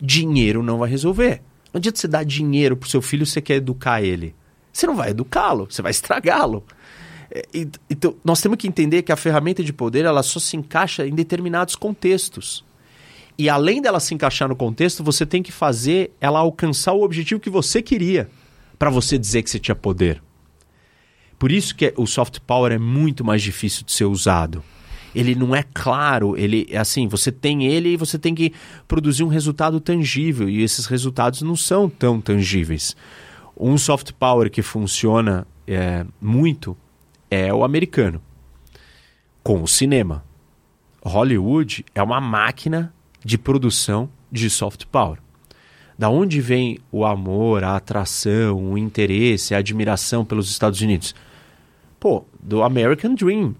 [0.00, 1.42] dinheiro não vai resolver.
[1.72, 4.34] Não adianta você dar dinheiro pro seu filho você quer educar ele.
[4.72, 6.64] Você não vai educá-lo, você vai estragá-lo.
[7.30, 7.42] É,
[7.88, 11.14] Então, nós temos que entender que a ferramenta de poder ela só se encaixa em
[11.14, 12.64] determinados contextos.
[13.38, 17.40] E além dela se encaixar no contexto, você tem que fazer ela alcançar o objetivo
[17.40, 18.28] que você queria
[18.76, 20.20] para você dizer que você tinha poder.
[21.38, 24.64] Por isso que o soft power é muito mais difícil de ser usado.
[25.14, 28.52] Ele não é claro, ele é assim, você tem ele e você tem que
[28.88, 32.96] produzir um resultado tangível e esses resultados não são tão tangíveis.
[33.56, 36.76] Um soft power que funciona é, muito
[37.30, 38.20] é o americano,
[39.44, 40.24] com o cinema.
[41.04, 42.92] Hollywood é uma máquina
[43.24, 45.18] de produção de soft power.
[45.98, 51.14] Da onde vem o amor, a atração, o interesse, a admiração pelos Estados Unidos?
[51.98, 53.54] Pô, do American Dream.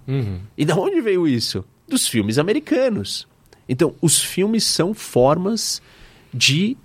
[0.57, 1.65] E da onde veio isso?
[1.89, 3.27] Dos filmes americanos.
[3.69, 5.83] Então, os filmes são formas
[6.33, 6.77] de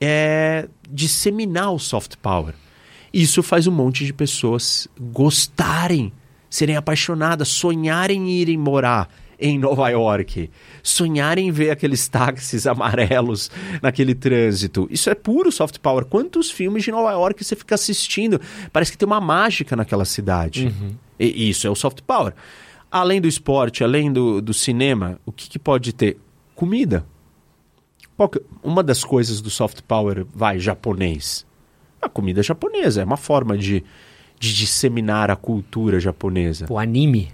[0.00, 2.54] é, disseminar o soft power.
[3.12, 6.12] Isso faz um monte de pessoas gostarem,
[6.50, 9.08] serem apaixonadas, sonharem em irem morar
[9.38, 10.50] em Nova York.
[10.82, 13.50] Sonhar em ver aqueles táxis amarelos
[13.82, 14.86] naquele trânsito.
[14.90, 16.04] Isso é puro soft power.
[16.04, 18.40] Quantos filmes de Nova York você fica assistindo?
[18.72, 20.66] Parece que tem uma mágica naquela cidade.
[20.66, 20.94] Uhum.
[21.18, 22.34] E isso é o soft power.
[22.90, 26.18] Além do esporte, além do, do cinema, o que, que pode ter?
[26.54, 27.04] Comida.
[28.32, 31.44] Que, uma das coisas do soft power, vai, japonês.
[32.00, 33.84] A comida japonesa é uma forma de,
[34.38, 36.66] de disseminar a cultura japonesa.
[36.70, 37.30] O anime.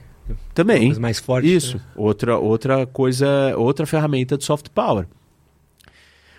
[0.55, 0.95] Também.
[0.99, 1.53] mais forte.
[1.53, 1.77] Isso.
[1.77, 1.83] Né?
[1.97, 5.07] Outra, outra coisa, outra ferramenta de soft power.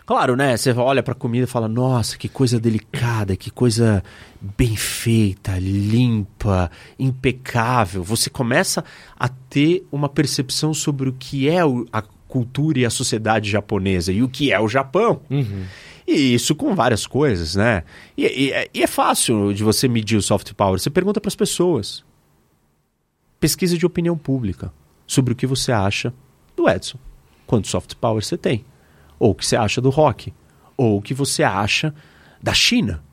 [0.05, 0.57] Claro, né?
[0.57, 4.03] Você olha para a comida e fala: "Nossa, que coisa delicada, que coisa
[4.41, 6.69] bem feita, limpa,
[6.99, 8.03] impecável".
[8.03, 8.83] Você começa
[9.17, 11.59] a ter uma percepção sobre o que é
[11.91, 15.21] a cultura e a sociedade japonesa e o que é o Japão.
[15.29, 15.63] Uhum.
[16.05, 17.83] E isso com várias coisas, né?
[18.17, 20.77] E, e, e, é fácil de você medir o soft power.
[20.79, 22.03] Você pergunta para as pessoas.
[23.43, 24.71] Pesquisa de opinião pública
[25.05, 26.13] sobre o que você acha
[26.55, 26.97] do Edson.
[27.45, 28.63] Quanto soft power você tem
[29.19, 30.33] ou o que você acha do rock,
[30.77, 31.93] ou o que você acha
[32.41, 33.03] da China.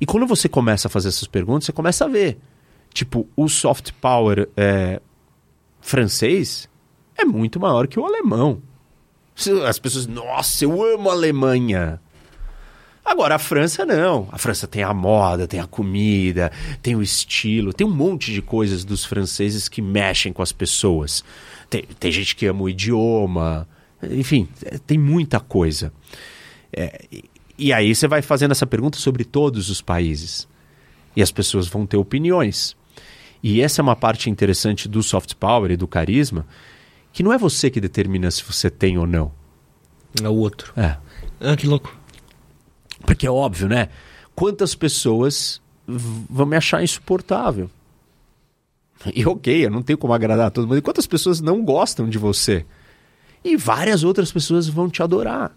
[0.00, 2.38] E quando você começa a fazer essas perguntas, você começa a ver.
[2.94, 5.00] Tipo, o soft power é,
[5.80, 6.68] francês
[7.16, 8.62] é muito maior que o alemão.
[9.66, 12.00] As pessoas, nossa, eu amo a Alemanha.
[13.08, 14.28] Agora, a França não.
[14.30, 16.52] A França tem a moda, tem a comida,
[16.82, 21.24] tem o estilo, tem um monte de coisas dos franceses que mexem com as pessoas.
[21.70, 23.66] Tem, tem gente que ama o idioma,
[24.02, 24.46] enfim,
[24.86, 25.90] tem muita coisa.
[26.70, 27.06] É,
[27.56, 30.46] e aí você vai fazendo essa pergunta sobre todos os países.
[31.16, 32.76] E as pessoas vão ter opiniões.
[33.42, 36.46] E essa é uma parte interessante do soft power e do carisma,
[37.10, 39.32] que não é você que determina se você tem ou não.
[40.22, 40.74] É o outro.
[40.76, 40.98] É.
[41.40, 41.96] Ah, que louco.
[43.08, 43.88] Porque é óbvio, né?
[44.34, 47.70] Quantas pessoas vão me achar insuportável?
[49.14, 50.76] E ok, eu não tenho como agradar todo mundo.
[50.76, 52.66] E quantas pessoas não gostam de você?
[53.42, 55.56] E várias outras pessoas vão te adorar.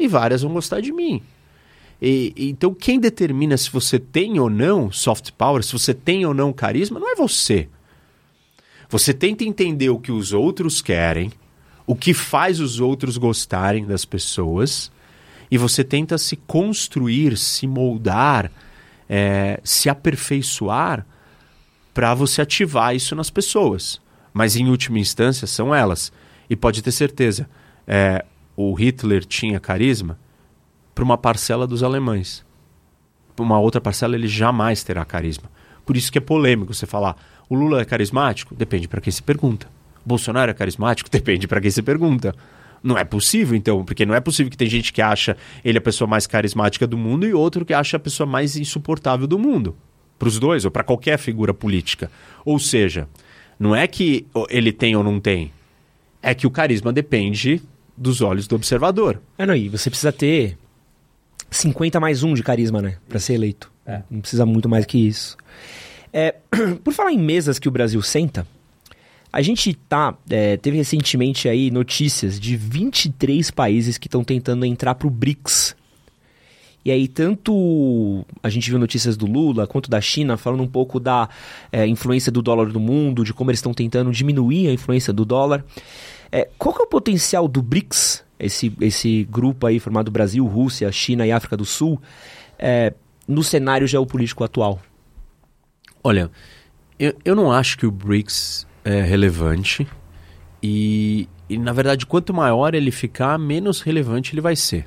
[0.00, 1.22] E várias vão gostar de mim.
[2.02, 6.34] E, então, quem determina se você tem ou não soft power, se você tem ou
[6.34, 7.68] não carisma, não é você.
[8.88, 11.30] Você tenta entender o que os outros querem,
[11.86, 14.90] o que faz os outros gostarem das pessoas,
[15.50, 18.50] e você tenta se construir, se moldar,
[19.08, 21.06] é, se aperfeiçoar
[21.92, 24.00] para você ativar isso nas pessoas.
[24.32, 26.12] Mas, em última instância, são elas
[26.48, 27.48] e pode ter certeza,
[27.86, 28.24] é,
[28.56, 30.18] o Hitler tinha carisma
[30.94, 32.44] para uma parcela dos alemães.
[33.34, 35.50] Para uma outra parcela ele jamais terá carisma.
[35.84, 37.16] Por isso que é polêmico você falar,
[37.48, 38.54] o Lula é carismático?
[38.54, 39.68] Depende para quem se pergunta.
[40.04, 41.08] Bolsonaro é carismático?
[41.10, 42.34] Depende para quem se pergunta.
[42.82, 45.82] Não é possível, então, porque não é possível que tem gente que acha ele a
[45.82, 49.76] pessoa mais carismática do mundo e outro que acha a pessoa mais insuportável do mundo.
[50.18, 52.10] Para os dois, ou para qualquer figura política.
[52.44, 53.08] Ou seja,
[53.58, 55.50] não é que ele tem ou não tem
[56.22, 57.62] é que o carisma depende
[57.96, 59.20] dos olhos do observador.
[59.38, 60.56] É, não, e você precisa ter
[61.50, 62.96] 50 mais 1 de carisma, né?
[63.08, 63.70] Pra ser eleito.
[63.86, 64.02] É.
[64.10, 65.36] Não precisa muito mais que isso.
[66.12, 66.36] É,
[66.82, 68.46] por falar em mesas que o Brasil senta,
[69.32, 74.94] a gente tá, é, teve recentemente aí notícias de 23 países que estão tentando entrar
[74.94, 75.76] pro BRICS.
[76.84, 80.98] E aí, tanto a gente viu notícias do Lula quanto da China falando um pouco
[80.98, 81.28] da
[81.70, 85.24] é, influência do dólar no mundo, de como eles estão tentando diminuir a influência do
[85.24, 85.64] dólar.
[86.32, 90.90] É, qual que é o potencial do BRICS, esse, esse grupo aí formado Brasil, Rússia,
[90.90, 92.00] China e África do Sul,
[92.58, 92.94] é,
[93.28, 94.80] no cenário geopolítico atual?
[96.02, 96.30] Olha,
[96.98, 99.86] eu, eu não acho que o BRICS é relevante
[100.62, 104.86] e, e, na verdade, quanto maior ele ficar, menos relevante ele vai ser.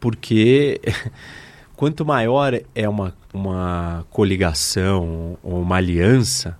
[0.00, 0.80] Porque
[1.76, 6.58] quanto maior é uma, uma coligação ou uma aliança,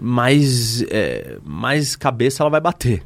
[0.00, 3.02] mais, é, mais cabeça ela vai bater.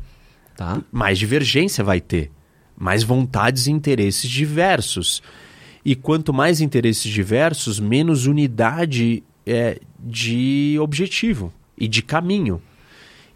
[0.56, 0.80] Tá.
[0.90, 2.30] Mais divergência vai ter.
[2.76, 5.22] Mais vontades e interesses diversos.
[5.84, 12.60] E quanto mais interesses diversos, menos unidade é, de objetivo e de caminho.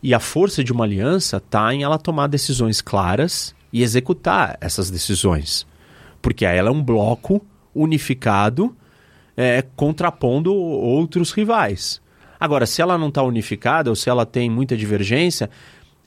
[0.03, 4.91] E a força de uma aliança está em ela tomar decisões claras e executar essas
[4.91, 5.67] decisões.
[6.21, 8.77] Porque ela é um bloco unificado
[9.37, 12.01] é, contrapondo outros rivais.
[12.39, 15.49] Agora, se ela não está unificada ou se ela tem muita divergência,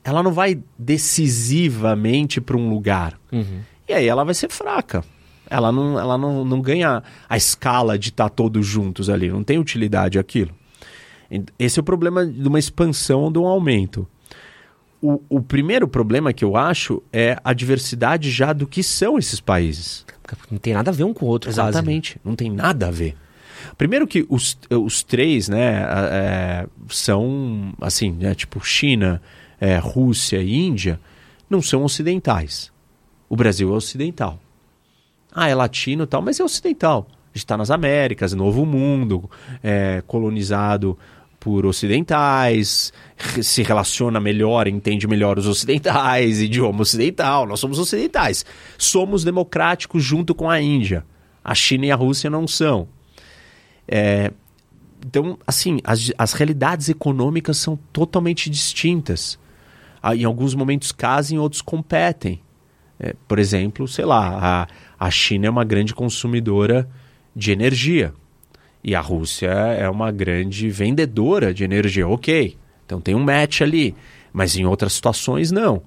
[0.04, 3.18] ela não vai decisivamente para um lugar.
[3.32, 3.60] Uhum.
[3.88, 5.02] E aí ela vai ser fraca.
[5.48, 9.30] Ela não, ela não, não ganha a escala de estar tá todos juntos ali.
[9.30, 10.52] Não tem utilidade aquilo.
[11.58, 14.06] Esse é o problema de uma expansão ou de um aumento.
[15.02, 19.40] O, o primeiro problema que eu acho é a diversidade já do que são esses
[19.40, 20.06] países.
[20.50, 22.14] Não tem nada a ver um com o outro, Exatamente.
[22.14, 22.20] Quase.
[22.24, 23.16] Não tem nada a ver.
[23.76, 29.20] Primeiro que os, os três, né, é, são assim, né, tipo China,
[29.60, 30.98] é, Rússia e Índia,
[31.48, 32.72] não são ocidentais.
[33.28, 34.40] O Brasil é ocidental.
[35.32, 37.06] Ah, é latino e tal, mas é ocidental.
[37.10, 39.30] A gente está nas Américas, Novo Mundo,
[39.62, 40.98] é, colonizado
[41.46, 42.92] por ocidentais,
[43.40, 48.44] se relaciona melhor, entende melhor os ocidentais, idioma ocidental, nós somos ocidentais.
[48.76, 51.06] Somos democráticos junto com a Índia.
[51.44, 52.88] A China e a Rússia não são.
[53.86, 54.32] É,
[55.06, 59.38] então, assim, as, as realidades econômicas são totalmente distintas.
[60.02, 62.40] Ah, em alguns momentos casam, em outros competem.
[62.98, 64.66] É, por exemplo, sei lá,
[64.98, 66.90] a, a China é uma grande consumidora
[67.36, 68.12] de energia
[68.86, 72.06] e a Rússia é uma grande vendedora de energia.
[72.06, 72.56] Ok,
[72.86, 73.96] então tem um match ali,
[74.32, 75.82] mas em outras situações não.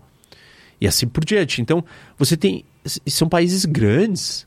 [0.82, 1.62] E assim por diante.
[1.62, 1.82] Então,
[2.18, 2.66] você tem.
[3.08, 4.46] São países grandes.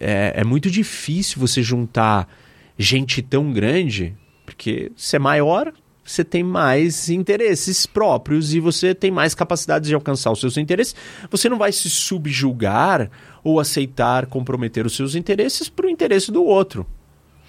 [0.00, 2.28] É, é muito difícil você juntar
[2.76, 4.14] gente tão grande,
[4.44, 5.72] porque se é maior,
[6.04, 10.94] você tem mais interesses próprios e você tem mais capacidade de alcançar os seus interesses.
[11.30, 13.10] Você não vai se subjugar
[13.44, 16.84] ou aceitar comprometer os seus interesses para o interesse do outro.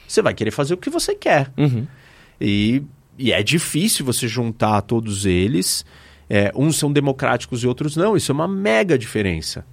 [0.08, 1.52] Você vai querer fazer o que você quer.
[1.58, 1.86] Uhum.
[2.40, 2.82] E,
[3.18, 5.86] e é difícil você juntar todos eles.
[6.30, 8.16] É, uns são democráticos e outros não.
[8.16, 9.66] Isso é uma mega diferença.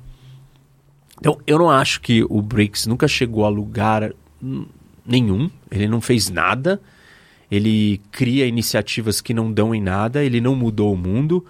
[1.19, 4.13] Então, eu não acho que o BRICS nunca chegou a lugar
[5.07, 6.81] nenhum, ele não fez nada,
[7.51, 11.45] ele cria iniciativas que não dão em nada, ele não mudou o mundo.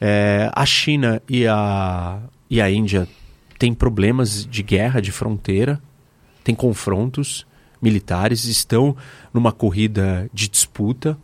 [0.00, 3.08] É, a China e a, e a Índia
[3.58, 5.80] têm problemas de guerra, de fronteira,
[6.44, 7.46] têm confrontos
[7.82, 8.96] militares, estão
[9.34, 11.18] numa corrida de disputa.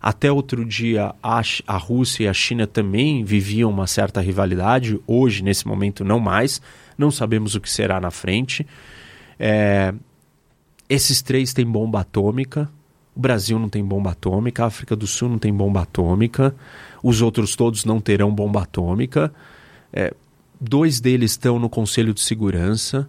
[0.00, 5.00] Até outro dia, a, a Rússia e a China também viviam uma certa rivalidade.
[5.06, 6.60] Hoje, nesse momento, não mais.
[6.98, 8.66] Não sabemos o que será na frente.
[9.40, 9.94] É,
[10.90, 12.68] esses três têm bomba atômica.
[13.16, 16.54] O Brasil não tem bomba atômica, a África do Sul não tem bomba atômica,
[17.00, 19.32] os outros todos não terão bomba atômica.
[19.92, 20.12] É,
[20.60, 23.08] dois deles estão no Conselho de Segurança.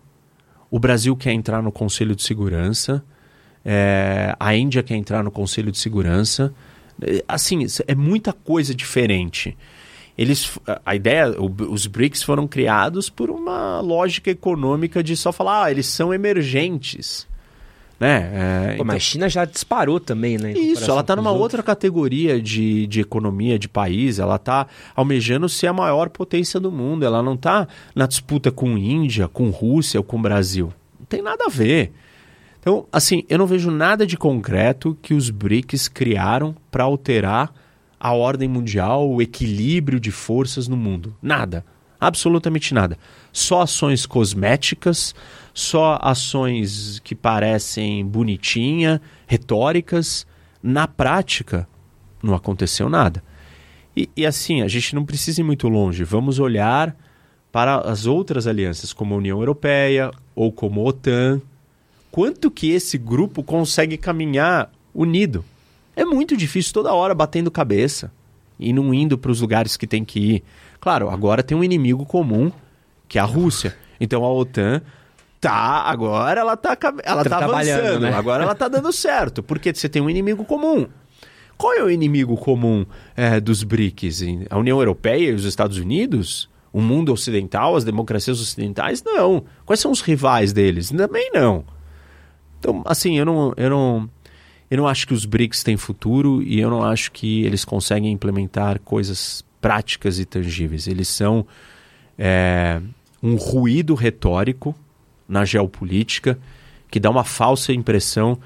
[0.76, 3.02] O Brasil quer entrar no Conselho de Segurança.
[3.64, 6.54] É, a Índia quer entrar no Conselho de Segurança.
[7.02, 9.58] É, assim, é muita coisa diferente.
[10.18, 15.72] Eles, a ideia, os BRICS foram criados por uma lógica econômica de só falar, ah,
[15.72, 17.26] eles são emergentes.
[18.00, 18.32] Né?
[18.34, 18.86] É, Pô, então...
[18.86, 20.52] Mas a China já disparou também, né?
[20.52, 25.68] Isso, ela está numa outra categoria de, de economia de país, ela está almejando ser
[25.68, 30.04] a maior potência do mundo, ela não está na disputa com Índia, com Rússia ou
[30.04, 30.74] com Brasil.
[31.00, 31.94] Não tem nada a ver.
[32.60, 37.54] Então, assim, eu não vejo nada de concreto que os BRICS criaram para alterar
[38.00, 41.16] a ordem mundial, o equilíbrio de forças no mundo.
[41.22, 41.64] Nada.
[42.00, 42.98] Absolutamente nada.
[43.32, 45.16] Só ações cosméticas,
[45.56, 50.28] só ações que parecem bonitinha, retóricas.
[50.62, 51.66] Na prática,
[52.22, 53.24] não aconteceu nada.
[53.96, 56.04] E, e, assim, a gente não precisa ir muito longe.
[56.04, 56.94] Vamos olhar
[57.54, 61.42] para as outras alianças, como a União Europeia ou como a OTAN.
[62.12, 65.46] Quanto que esse grupo consegue caminhar unido?
[65.96, 68.12] É muito difícil toda hora batendo cabeça
[68.60, 70.44] e não indo para os lugares que tem que ir.
[70.82, 72.52] Claro, agora tem um inimigo comum,
[73.08, 73.78] que é a Rússia.
[74.02, 74.82] Então a OTAN
[75.50, 78.14] tá, agora ela tá, ela tá, tá avançando, né?
[78.14, 80.88] agora ela tá dando certo, porque você tem um inimigo comum.
[81.58, 82.86] Qual é o inimigo comum
[83.16, 84.24] é, dos BRICS?
[84.50, 86.50] A União Europeia e os Estados Unidos?
[86.74, 89.02] O mundo ocidental, as democracias ocidentais?
[89.04, 89.46] Não.
[89.66, 90.92] Quais são os rivais deles?
[90.92, 91.64] Também não.
[92.60, 94.10] Então, assim, eu não, eu não,
[94.70, 98.12] eu não acho que os BRICS têm futuro e eu não acho que eles conseguem
[98.12, 100.88] implementar coisas práticas e tangíveis.
[100.88, 101.46] Eles são
[102.18, 102.82] é,
[103.24, 104.76] um ruído retórico
[105.28, 106.38] na geopolítica
[106.90, 108.40] que dá uma falsa impressão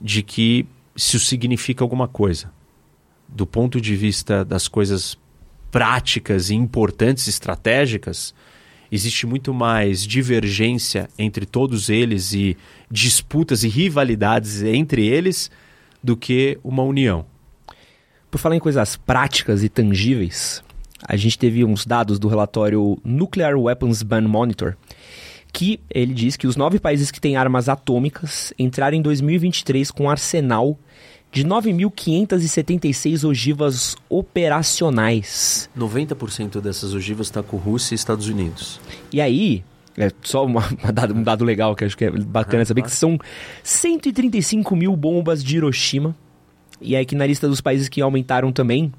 [0.00, 0.66] de que
[0.96, 2.50] isso significa alguma coisa.
[3.28, 5.18] Do ponto de vista das coisas
[5.70, 8.34] práticas e importantes, estratégicas,
[8.90, 12.56] existe muito mais divergência entre todos eles e
[12.90, 15.50] disputas e rivalidades entre eles
[16.02, 17.26] do que uma união.
[18.30, 20.62] Por falar em coisas práticas e tangíveis,
[21.06, 24.76] a gente teve uns dados do relatório Nuclear Weapons Ban Monitor,
[25.54, 30.04] que ele diz que os nove países que têm armas atômicas entraram em 2023 com
[30.04, 30.76] um arsenal
[31.30, 35.70] de 9.576 ogivas operacionais.
[35.78, 38.80] 90% dessas ogivas está com Rússia e Estados Unidos.
[39.12, 39.64] E aí,
[39.96, 42.82] é só uma, uma dado, um dado legal que acho que é bacana ah, saber,
[42.82, 43.16] que são
[43.62, 46.16] 135 mil bombas de Hiroshima.
[46.80, 48.92] E aí que na lista dos países que aumentaram também,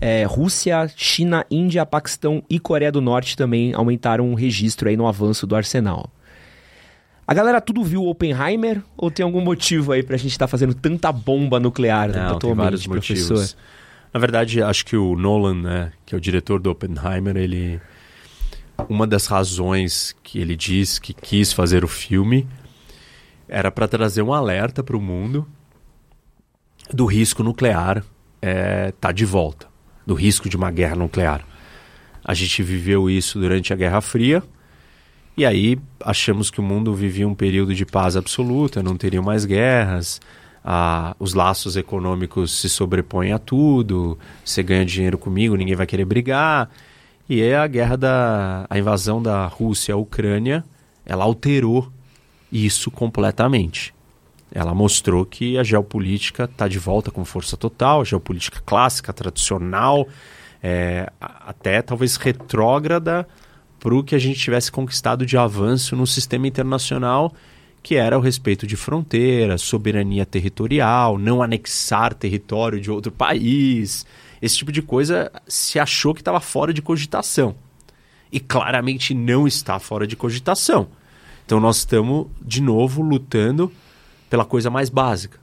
[0.00, 5.06] é, Rússia, China, Índia, Paquistão e Coreia do Norte também aumentaram o registro aí no
[5.06, 6.10] avanço do arsenal.
[7.26, 10.72] A galera tudo viu Oppenheimer ou tem algum motivo aí pra gente estar tá fazendo
[10.72, 13.30] tanta bomba nuclear Não, atualmente, tem vários professor?
[13.34, 13.56] motivos.
[14.14, 17.80] Na verdade, acho que o Nolan, né, que é o diretor do Oppenheimer, ele
[18.88, 22.46] uma das razões que ele diz que quis fazer o filme
[23.48, 25.46] era para trazer um alerta para o mundo
[26.92, 28.04] do risco nuclear
[28.40, 29.67] é, tá de volta,
[30.08, 31.44] do risco de uma guerra nuclear.
[32.24, 34.42] A gente viveu isso durante a Guerra Fria
[35.36, 39.44] e aí achamos que o mundo vivia um período de paz absoluta, não teriam mais
[39.44, 40.18] guerras,
[41.20, 46.70] os laços econômicos se sobrepõem a tudo, você ganha dinheiro comigo, ninguém vai querer brigar.
[47.28, 50.64] E é a guerra da a invasão da Rússia à Ucrânia,
[51.04, 51.92] ela alterou
[52.50, 53.94] isso completamente.
[54.52, 60.08] Ela mostrou que a geopolítica está de volta com força total, geopolítica clássica, tradicional,
[60.62, 63.28] é, até talvez retrógrada
[63.78, 67.32] para o que a gente tivesse conquistado de avanço no sistema internacional
[67.82, 74.04] que era o respeito de fronteiras, soberania territorial, não anexar território de outro país.
[74.42, 77.54] Esse tipo de coisa se achou que estava fora de cogitação.
[78.30, 80.88] E claramente não está fora de cogitação.
[81.46, 83.72] Então nós estamos, de novo, lutando
[84.28, 85.38] pela coisa mais básica,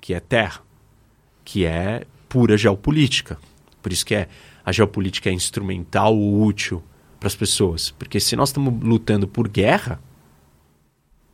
[0.00, 0.60] que é terra,
[1.44, 3.38] que é pura geopolítica.
[3.82, 4.28] Por isso que é,
[4.64, 6.82] a geopolítica é instrumental ou útil
[7.20, 7.90] para as pessoas.
[7.90, 10.00] Porque se nós estamos lutando por guerra,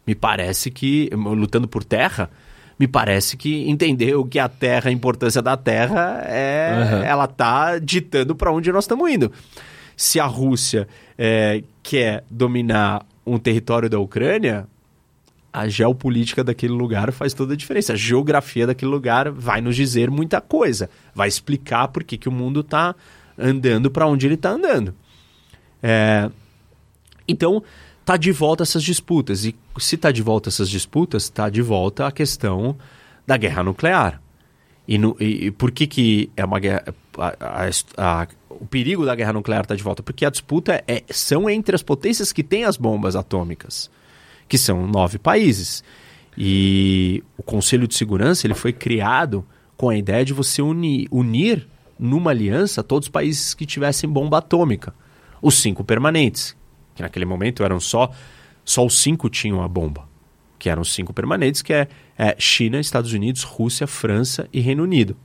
[0.06, 2.30] me parece que, lutando por terra,
[2.78, 7.02] me parece que entender o que é a terra, a importância da terra, é, uhum.
[7.04, 9.30] ela está ditando para onde nós estamos indo.
[9.96, 14.66] Se a Rússia é, quer dominar um território da Ucrânia,
[15.52, 17.92] a geopolítica daquele lugar faz toda a diferença.
[17.92, 22.32] A geografia daquele lugar vai nos dizer muita coisa, vai explicar por que, que o
[22.32, 22.94] mundo está
[23.38, 24.94] andando para onde ele está andando.
[25.82, 26.30] É...
[27.28, 27.62] Então,
[28.04, 29.44] tá de volta essas disputas.
[29.44, 32.76] E se tá de volta essas disputas, tá de volta a questão
[33.26, 34.20] da guerra nuclear.
[34.86, 36.84] E, no, e, e por que, que é uma guerra.
[37.16, 40.02] A, a, a, o perigo da guerra nuclear está de volta?
[40.02, 43.90] Porque a disputa é, são entre as potências que têm as bombas atômicas,
[44.52, 45.82] que são nove países.
[46.36, 49.46] E o Conselho de Segurança ele foi criado
[49.78, 51.66] com a ideia de você unir, unir
[51.98, 54.94] numa aliança todos os países que tivessem bomba atômica.
[55.40, 56.54] Os cinco permanentes,
[56.94, 58.10] que naquele momento eram só,
[58.62, 60.06] só os cinco tinham a bomba,
[60.58, 61.88] que eram os cinco permanentes, que é,
[62.18, 65.16] é China, Estados Unidos, Rússia, França e Reino Unido.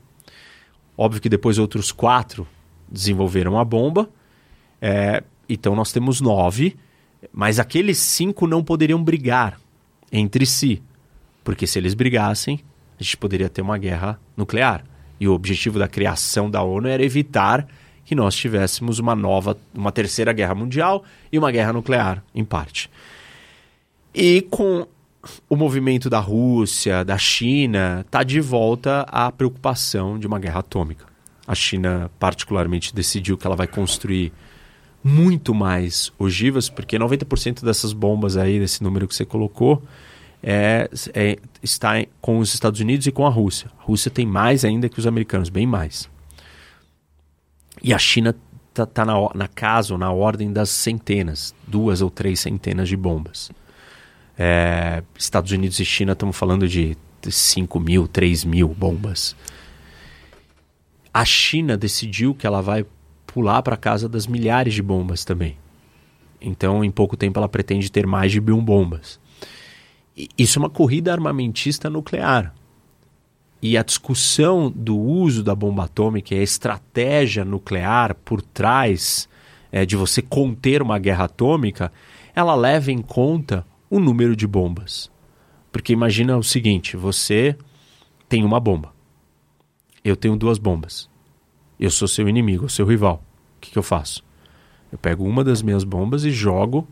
[0.97, 2.47] Óbvio que depois outros quatro
[2.89, 4.09] desenvolveram a bomba,
[4.81, 6.77] é, então nós temos nove,
[7.31, 9.59] mas aqueles cinco não poderiam brigar
[10.11, 10.81] entre si,
[11.43, 12.59] porque se eles brigassem,
[12.99, 14.83] a gente poderia ter uma guerra nuclear.
[15.19, 17.67] E o objetivo da criação da ONU era evitar
[18.05, 22.89] que nós tivéssemos uma nova, uma terceira guerra mundial e uma guerra nuclear, em parte.
[24.13, 24.87] E com
[25.49, 31.05] o movimento da Rússia, da China, está de volta a preocupação de uma guerra atômica.
[31.45, 34.31] A China, particularmente, decidiu que ela vai construir
[35.03, 39.81] muito mais ogivas, porque 90% dessas bombas aí, desse número que você colocou,
[40.41, 43.71] é, é, está com os Estados Unidos e com a Rússia.
[43.79, 46.09] A Rússia tem mais ainda que os americanos, bem mais.
[47.81, 48.35] E a China
[48.69, 52.95] está tá na, na casa ou na ordem das centenas, duas ou três centenas de
[52.95, 53.51] bombas.
[54.37, 59.35] É, Estados Unidos e China estamos falando de 5 mil, 3 mil bombas.
[61.13, 62.85] A China decidiu que ela vai
[63.37, 65.55] pular para casa das milhares de bombas também.
[66.41, 69.19] Então, em pouco tempo, ela pretende ter mais de mil bombas.
[70.17, 72.51] E isso é uma corrida armamentista nuclear
[73.61, 79.29] e a discussão do uso da bomba atômica e a estratégia nuclear por trás
[79.71, 81.91] é, de você conter uma guerra atômica,
[82.33, 85.11] ela leva em conta o número de bombas.
[85.71, 87.55] Porque imagina o seguinte: você
[88.27, 88.95] tem uma bomba,
[90.03, 91.07] eu tenho duas bombas,
[91.79, 93.26] eu sou seu inimigo, seu rival.
[93.57, 94.23] O que, que eu faço?
[94.91, 96.87] Eu pego uma das minhas bombas e jogo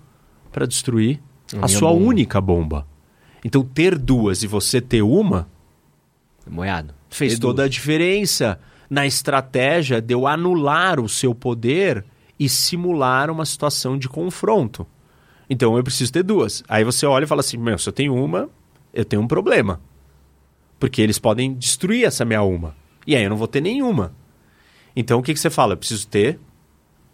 [0.51, 1.21] para destruir
[1.61, 2.05] a, a sua bomba.
[2.05, 2.87] única bomba.
[3.43, 5.47] Então, ter duas e você ter uma
[6.47, 6.93] Moiado.
[7.09, 7.41] Fez Edu.
[7.41, 8.59] toda a diferença
[8.89, 12.05] na estratégia de eu anular o seu poder
[12.39, 14.85] e simular uma situação de confronto.
[15.49, 16.63] Então eu preciso ter duas.
[16.67, 18.49] Aí você olha e fala assim: meu, se eu tenho uma,
[18.93, 19.81] eu tenho um problema.
[20.79, 22.75] Porque eles podem destruir essa minha uma.
[23.07, 24.13] E aí eu não vou ter nenhuma.
[24.95, 25.73] Então o que, que você fala?
[25.73, 26.39] Eu preciso ter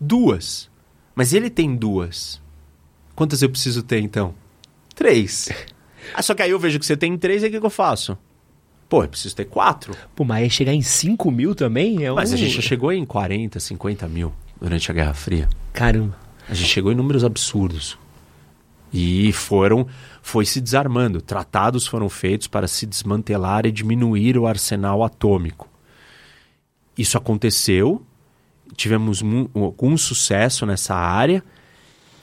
[0.01, 0.67] duas.
[1.13, 2.41] Mas ele tem duas.
[3.15, 4.33] Quantas eu preciso ter então?
[4.95, 5.49] Três.
[6.15, 7.69] ah, só que aí eu vejo que você tem três e o que, que eu
[7.69, 8.17] faço?
[8.89, 9.95] Pô, eu preciso ter quatro.
[10.15, 12.15] Pô, mas chegar em 5 mil também é um...
[12.15, 15.47] Mas a gente já chegou em 40, 50 mil durante a Guerra Fria.
[15.71, 16.17] Caramba.
[16.49, 17.97] A gente chegou em números absurdos.
[18.91, 19.87] E foram,
[20.21, 21.21] foi se desarmando.
[21.21, 25.69] Tratados foram feitos para se desmantelar e diminuir o arsenal atômico.
[26.97, 28.05] isso aconteceu,
[28.75, 29.21] tivemos
[29.53, 31.43] algum sucesso nessa área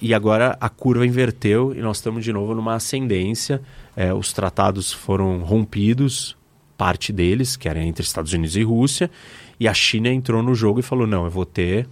[0.01, 3.61] e agora a curva inverteu e nós estamos de novo numa ascendência.
[3.97, 6.37] É, os tratados foram rompidos,
[6.77, 9.11] parte deles, que era entre Estados Unidos e Rússia,
[9.59, 11.89] e a China entrou no jogo e falou: não, eu vou ter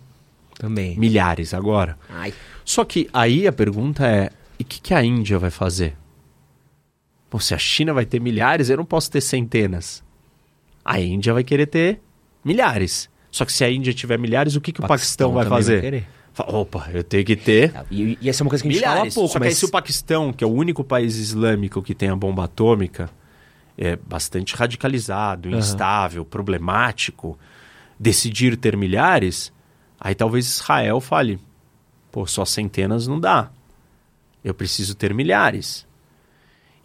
[0.57, 1.99] também milhares agora.
[2.09, 2.33] Ai.
[2.65, 5.97] Só que aí a pergunta é: e o que, que a Índia vai fazer?
[7.31, 10.03] Bom, se a China vai ter milhares, eu não posso ter centenas.
[10.85, 12.01] A Índia vai querer ter
[12.45, 13.11] milhares.
[13.37, 16.07] Só que se a Índia tiver milhares, o que, que o Paquistão, vai fazer?
[16.35, 17.71] Vai Opa, eu tenho que ter.
[17.91, 19.13] E, e essa é uma coisa que a gente milhares.
[19.13, 19.29] fala pouco.
[19.35, 19.49] Só que mas...
[19.49, 23.11] aí, se o Paquistão, que é o único país islâmico que tem a bomba atômica,
[23.77, 25.59] é bastante radicalizado, uhum.
[25.59, 27.39] instável, problemático,
[28.01, 29.53] decidir ter milhares,
[30.01, 31.39] aí talvez Israel fale:
[32.11, 33.51] pô, só centenas não dá.
[34.43, 35.87] Eu preciso ter milhares.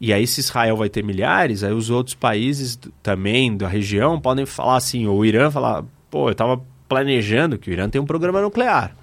[0.02, 4.46] E aí, se Israel vai ter milhares, aí os outros países também da região podem
[4.46, 8.06] falar assim, ou o Irã falar, pô, eu estava planejando, que o Irã tem um
[8.06, 8.96] programa nuclear.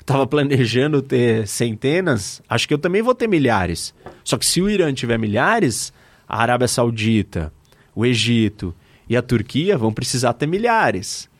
[0.00, 3.94] Estava planejando ter centenas, acho que eu também vou ter milhares.
[4.22, 5.92] Só que se o Irã tiver milhares,
[6.28, 7.52] a Arábia Saudita,
[7.94, 8.74] o Egito
[9.08, 11.30] e a Turquia vão precisar ter milhares.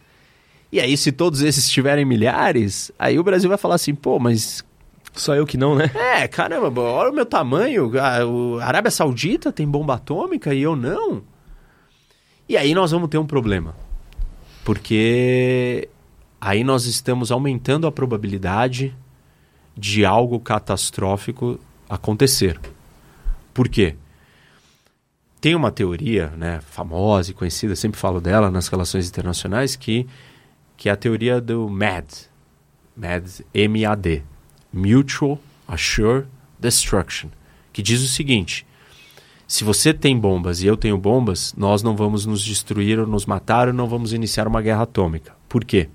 [0.72, 4.64] E aí, se todos esses tiverem milhares, aí o Brasil vai falar assim, pô, mas
[5.12, 5.90] só eu que não, né?
[5.94, 7.92] É, caramba, olha o meu tamanho.
[7.98, 11.22] A, Arábia Saudita tem bomba atômica e eu não.
[12.48, 13.74] E aí nós vamos ter um problema.
[14.64, 15.88] Porque
[16.40, 18.94] aí nós estamos aumentando a probabilidade
[19.76, 22.58] de algo catastrófico acontecer.
[23.52, 23.94] Por quê?
[25.40, 30.06] Tem uma teoria né, famosa e conhecida, sempre falo dela nas relações internacionais, que,
[30.76, 32.30] que é a teoria do MAD.
[32.96, 34.22] MAD, M-A-D
[34.72, 35.38] Mutual
[35.68, 36.26] Assured
[36.58, 37.28] Destruction,
[37.72, 38.66] que diz o seguinte:
[39.54, 43.24] se você tem bombas e eu tenho bombas, nós não vamos nos destruir ou nos
[43.24, 45.32] matar ou não vamos iniciar uma guerra atômica.
[45.48, 45.88] Por quê?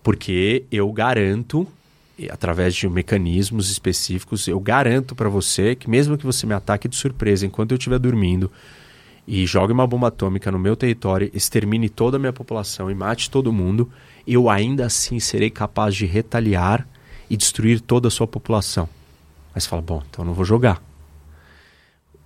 [0.00, 1.66] Porque eu garanto,
[2.30, 6.94] através de mecanismos específicos, eu garanto para você que mesmo que você me ataque de
[6.94, 8.48] surpresa enquanto eu estiver dormindo
[9.26, 13.28] e jogue uma bomba atômica no meu território, extermine toda a minha população e mate
[13.28, 13.90] todo mundo,
[14.24, 16.86] eu ainda assim serei capaz de retaliar
[17.28, 18.88] e destruir toda a sua população.
[19.52, 20.87] Você fala, bom, então eu não vou jogar.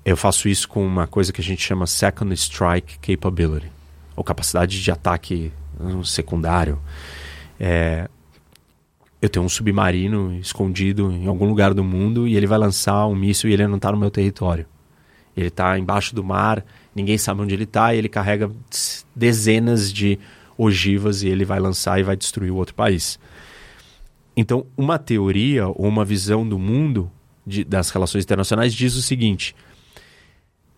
[0.04, 3.70] Eu faço isso com uma coisa que a gente chama Second Strike Capability,
[4.16, 5.52] ou capacidade de ataque
[6.04, 6.78] secundário.
[7.58, 8.08] É,
[9.20, 13.14] eu tenho um submarino escondido em algum lugar do mundo e ele vai lançar um
[13.14, 14.66] míssil e ele não está no meu território.
[15.36, 18.50] Ele está embaixo do mar, ninguém sabe onde ele está e ele carrega
[19.14, 20.18] dezenas de
[20.58, 23.18] ogivas e ele vai lançar e vai destruir o outro país.
[24.36, 27.10] Então, uma teoria ou uma visão do mundo
[27.46, 29.54] de, das relações internacionais diz o seguinte: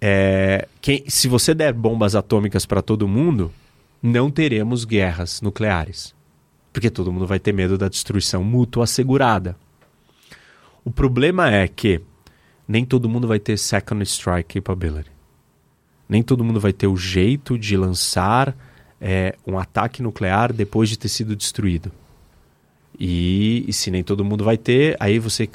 [0.01, 3.53] é, quem, se você der bombas atômicas para todo mundo,
[4.03, 6.15] não teremos guerras nucleares.
[6.73, 9.57] Porque todo mundo vai ter medo da destruição mútua assegurada.
[10.85, 12.01] O problema é que
[12.67, 15.11] nem todo mundo vai ter second strike capability.
[16.09, 18.55] Nem todo mundo vai ter o jeito de lançar
[19.01, 21.91] é, um ataque nuclear depois de ter sido destruído.
[22.99, 25.49] E, e, se nem todo mundo vai ter, aí você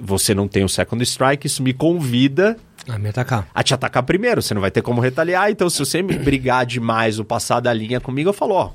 [0.00, 2.56] você não tem o second strike, isso me convida
[2.88, 3.48] a me atacar.
[3.54, 7.18] A te atacar primeiro, você não vai ter como retaliar, então se você brigar demais
[7.18, 8.72] ou passar da linha comigo, eu falo, ó,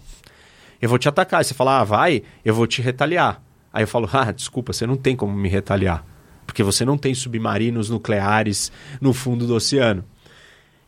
[0.82, 1.40] eu vou te atacar.
[1.40, 3.42] Aí você fala, ah, vai, eu vou te retaliar.
[3.72, 6.06] Aí eu falo, ah, desculpa, você não tem como me retaliar.
[6.46, 10.04] Porque você não tem submarinos nucleares no fundo do oceano.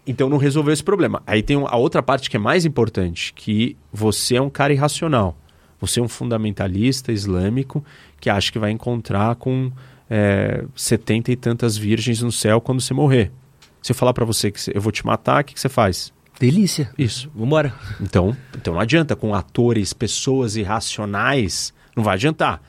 [0.05, 1.23] Então não resolveu esse problema.
[1.25, 5.35] Aí tem a outra parte que é mais importante, que você é um cara irracional.
[5.79, 7.83] Você é um fundamentalista islâmico
[8.19, 9.71] que acha que vai encontrar com
[10.09, 13.31] é, 70 e tantas virgens no céu quando você morrer.
[13.81, 16.13] Se eu falar para você que eu vou te matar, o que, que você faz?
[16.39, 16.89] Delícia.
[16.97, 17.29] Isso.
[17.33, 17.73] Vambora.
[18.01, 19.15] Então, então não adianta.
[19.15, 22.61] Com atores, pessoas irracionais, não vai adiantar.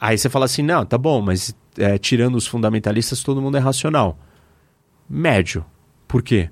[0.00, 3.60] Aí você fala assim, não, tá bom, mas é, tirando os fundamentalistas, todo mundo é
[3.60, 4.18] racional.
[5.08, 5.64] Médio.
[6.08, 6.50] Por quê?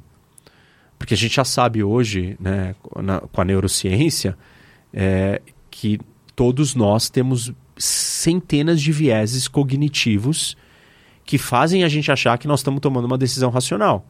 [0.99, 4.37] Porque a gente já sabe hoje, né, na, com a neurociência,
[4.93, 5.99] é, que
[6.37, 10.57] todos nós temos centenas de vieses cognitivos
[11.25, 14.05] que fazem a gente achar que nós estamos tomando uma decisão racional.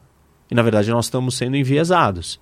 [0.49, 2.39] E na verdade nós estamos sendo enviesados.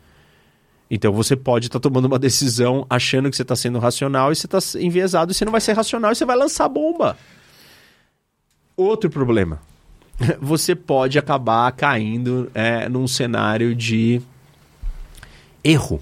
[0.89, 4.35] Então você pode estar tá tomando uma decisão achando que você está sendo racional e
[4.35, 7.17] você está enviesado e você não vai ser racional e você vai lançar bomba.
[8.75, 9.59] Outro problema.
[10.39, 14.21] Você pode acabar caindo é, num cenário de
[15.63, 15.99] erro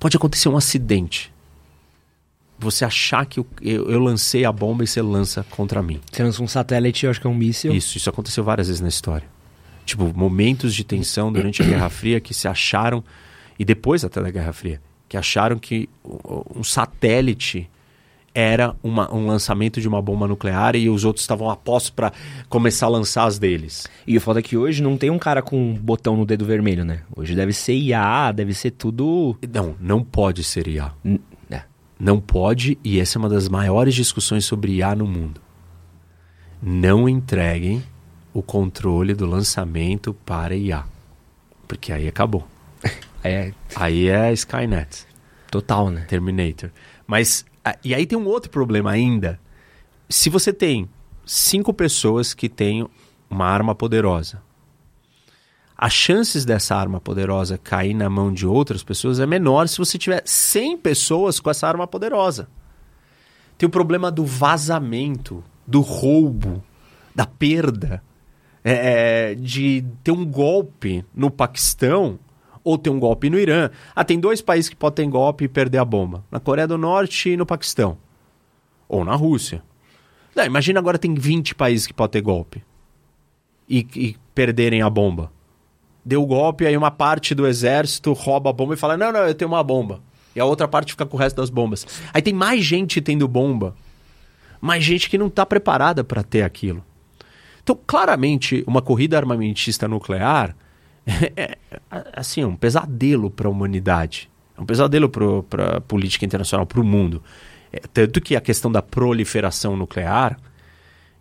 [0.00, 1.30] pode acontecer um acidente.
[2.60, 6.00] Você achar que eu, eu, eu, lancei a bomba e você lança contra mim.
[6.12, 7.72] Você lança um satélite, eu acho que é um míssil.
[7.72, 9.26] Isso, isso aconteceu várias vezes na história.
[9.84, 13.02] Tipo, momentos de tensão durante a Guerra Fria que se acharam
[13.58, 15.88] e depois até da Guerra Fria, que acharam que
[16.54, 17.68] um satélite
[18.34, 22.12] era uma, um lançamento de uma bomba nuclear e os outros estavam apostos para
[22.48, 23.86] começar a lançar as deles.
[24.06, 26.44] E o foda é que hoje não tem um cara com um botão no dedo
[26.44, 27.00] vermelho, né?
[27.14, 29.36] Hoje deve ser IA, deve ser tudo.
[29.52, 30.92] Não, não pode ser IA.
[31.04, 31.20] N.
[32.00, 35.38] Não pode, e essa é uma das maiores discussões sobre IA no mundo.
[36.62, 37.82] Não entreguem
[38.32, 40.84] o controle do lançamento para IA.
[41.68, 42.48] Porque aí acabou.
[43.22, 43.52] é.
[43.76, 45.06] Aí é Skynet.
[45.50, 46.06] Total, né?
[46.08, 46.70] Terminator.
[47.06, 47.44] Mas
[47.84, 49.38] e aí tem um outro problema ainda.
[50.08, 50.88] Se você tem
[51.26, 52.88] cinco pessoas que têm
[53.28, 54.42] uma arma poderosa,
[55.82, 59.96] as chances dessa arma poderosa cair na mão de outras pessoas é menor se você
[59.96, 62.50] tiver 100 pessoas com essa arma poderosa.
[63.56, 66.62] Tem o problema do vazamento, do roubo,
[67.14, 68.02] da perda,
[68.62, 72.18] é, de ter um golpe no Paquistão
[72.62, 73.70] ou ter um golpe no Irã.
[73.96, 76.76] Ah, tem dois países que podem ter golpe e perder a bomba: na Coreia do
[76.76, 77.96] Norte e no Paquistão.
[78.86, 79.62] Ou na Rússia.
[80.36, 82.62] Não, imagina agora tem 20 países que podem ter golpe
[83.66, 85.32] e, e perderem a bomba.
[86.04, 89.34] Deu golpe, aí uma parte do exército rouba a bomba e fala: Não, não, eu
[89.34, 90.00] tenho uma bomba.
[90.34, 91.86] E a outra parte fica com o resto das bombas.
[92.14, 93.74] Aí tem mais gente tendo bomba,
[94.60, 96.84] mais gente que não está preparada para ter aquilo.
[97.62, 100.56] Então, claramente, uma corrida armamentista nuclear
[101.36, 101.58] é,
[102.12, 104.30] assim, um pesadelo para a humanidade.
[104.56, 107.22] É um pesadelo para a política internacional, para o mundo.
[107.72, 110.38] É, tanto que a questão da proliferação nuclear,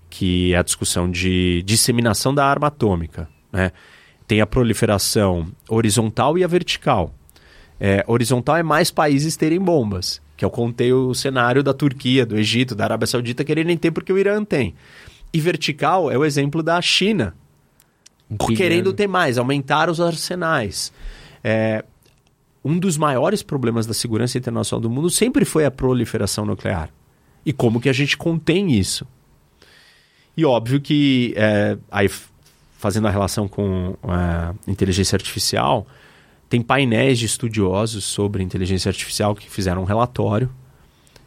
[0.09, 3.71] que é a discussão de disseminação da arma atômica, né?
[4.29, 7.11] Tem a proliferação horizontal e a vertical.
[7.79, 12.37] É, horizontal é mais países terem bombas, que eu contei o cenário da Turquia, do
[12.37, 14.75] Egito, da Arábia Saudita quererem ter porque o Irã tem.
[15.33, 17.33] E vertical é o exemplo da China,
[18.29, 18.55] Empilhando.
[18.55, 20.93] querendo ter mais, aumentar os arsenais.
[21.43, 21.83] É,
[22.63, 26.91] um dos maiores problemas da segurança internacional do mundo sempre foi a proliferação nuclear.
[27.43, 29.07] E como que a gente contém isso?
[30.37, 32.07] E óbvio que, é, aí
[32.79, 35.85] fazendo a relação com a inteligência artificial,
[36.47, 40.49] tem painéis de estudiosos sobre inteligência artificial que fizeram um relatório.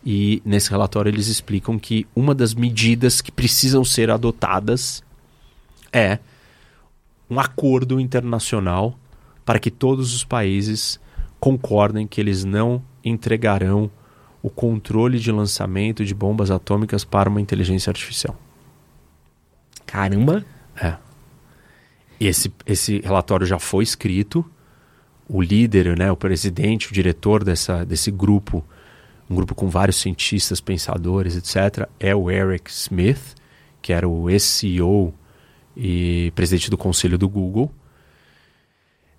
[0.04, 5.04] E nesse relatório eles explicam que uma das medidas que precisam ser adotadas
[5.92, 6.18] é
[7.28, 8.98] um acordo internacional
[9.44, 10.98] para que todos os países
[11.38, 13.90] concordem que eles não entregarão
[14.42, 18.34] o controle de lançamento de bombas atômicas para uma inteligência artificial.
[19.84, 20.46] Caramba!
[20.74, 21.11] É.
[22.26, 24.44] Esse, esse relatório já foi escrito.
[25.28, 28.64] O líder, né, o presidente, o diretor dessa, desse grupo,
[29.28, 33.34] um grupo com vários cientistas, pensadores, etc., é o Eric Smith,
[33.80, 35.14] que era o ex-CEO
[35.76, 37.72] e presidente do conselho do Google.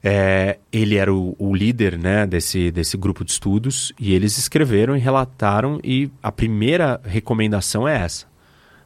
[0.05, 4.97] É, ele era o, o, líder né, desse, desse grupo de estudos e eles escreveram
[4.97, 8.27] e relataram e a primeira recomendação é essa.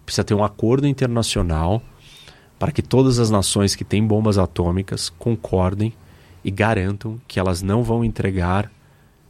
[0.05, 1.81] Precisa ter um acordo internacional
[2.59, 5.93] para que todas as nações que têm bombas atômicas concordem
[6.43, 8.71] e garantam que elas não vão entregar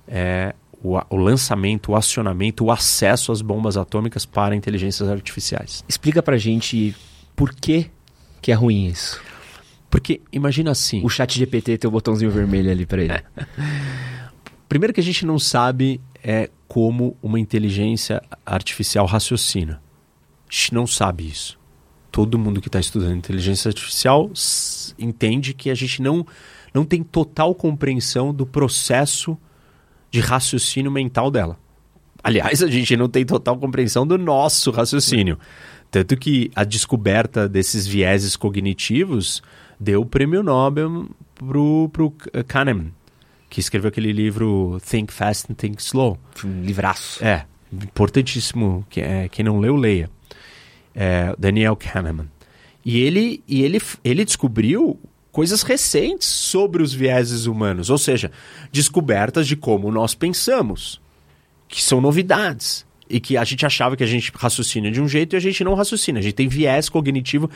[0.07, 5.83] é, o, o, lançamento, o acionamento, o acesso às bombas atômicas para inteligências artificiais.
[5.87, 6.95] Explica para gente
[7.35, 7.89] por que
[8.41, 9.19] que é ruim isso.
[9.89, 11.03] Porque imagina assim.
[11.03, 13.23] O chat GPT tem o botãozinho vermelho ali para ele.
[14.69, 19.81] Primeiro que a gente não sabe é como uma inteligência artificial raciocina.
[20.47, 21.56] A gente não sabe isso.
[22.17, 24.31] Todo mundo que está estudando inteligência artificial
[24.97, 26.25] entende que a gente não,
[26.73, 29.37] não tem total compreensão do processo
[30.09, 31.59] de raciocínio mental dela.
[32.23, 35.37] Aliás, a gente não tem total compreensão do nosso raciocínio.
[35.91, 39.43] Tanto que a descoberta desses vieses cognitivos
[39.79, 42.11] deu o prêmio Nobel pro, pro
[42.47, 42.91] Kahneman,
[43.47, 46.17] que escreveu aquele livro Think Fast and Think Slow.
[46.43, 47.23] Um livraço.
[47.23, 48.83] É, importantíssimo.
[48.95, 50.09] É, quem não leu, leia.
[50.99, 52.27] É, Daniel Kahneman.
[52.83, 54.99] E ele, e ele, ele descobriu
[55.31, 58.31] coisas recentes sobre os vieses humanos, ou seja,
[58.71, 60.99] descobertas de como nós pensamos,
[61.67, 65.35] que são novidades e que a gente achava que a gente raciocina de um jeito
[65.35, 66.17] e a gente não raciocina.
[66.17, 67.49] A gente tem viés cognitivo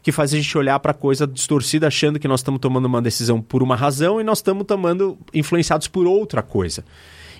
[0.00, 3.02] que faz a gente olhar para a coisa distorcida achando que nós estamos tomando uma
[3.02, 6.84] decisão por uma razão e nós estamos tomando influenciados por outra coisa.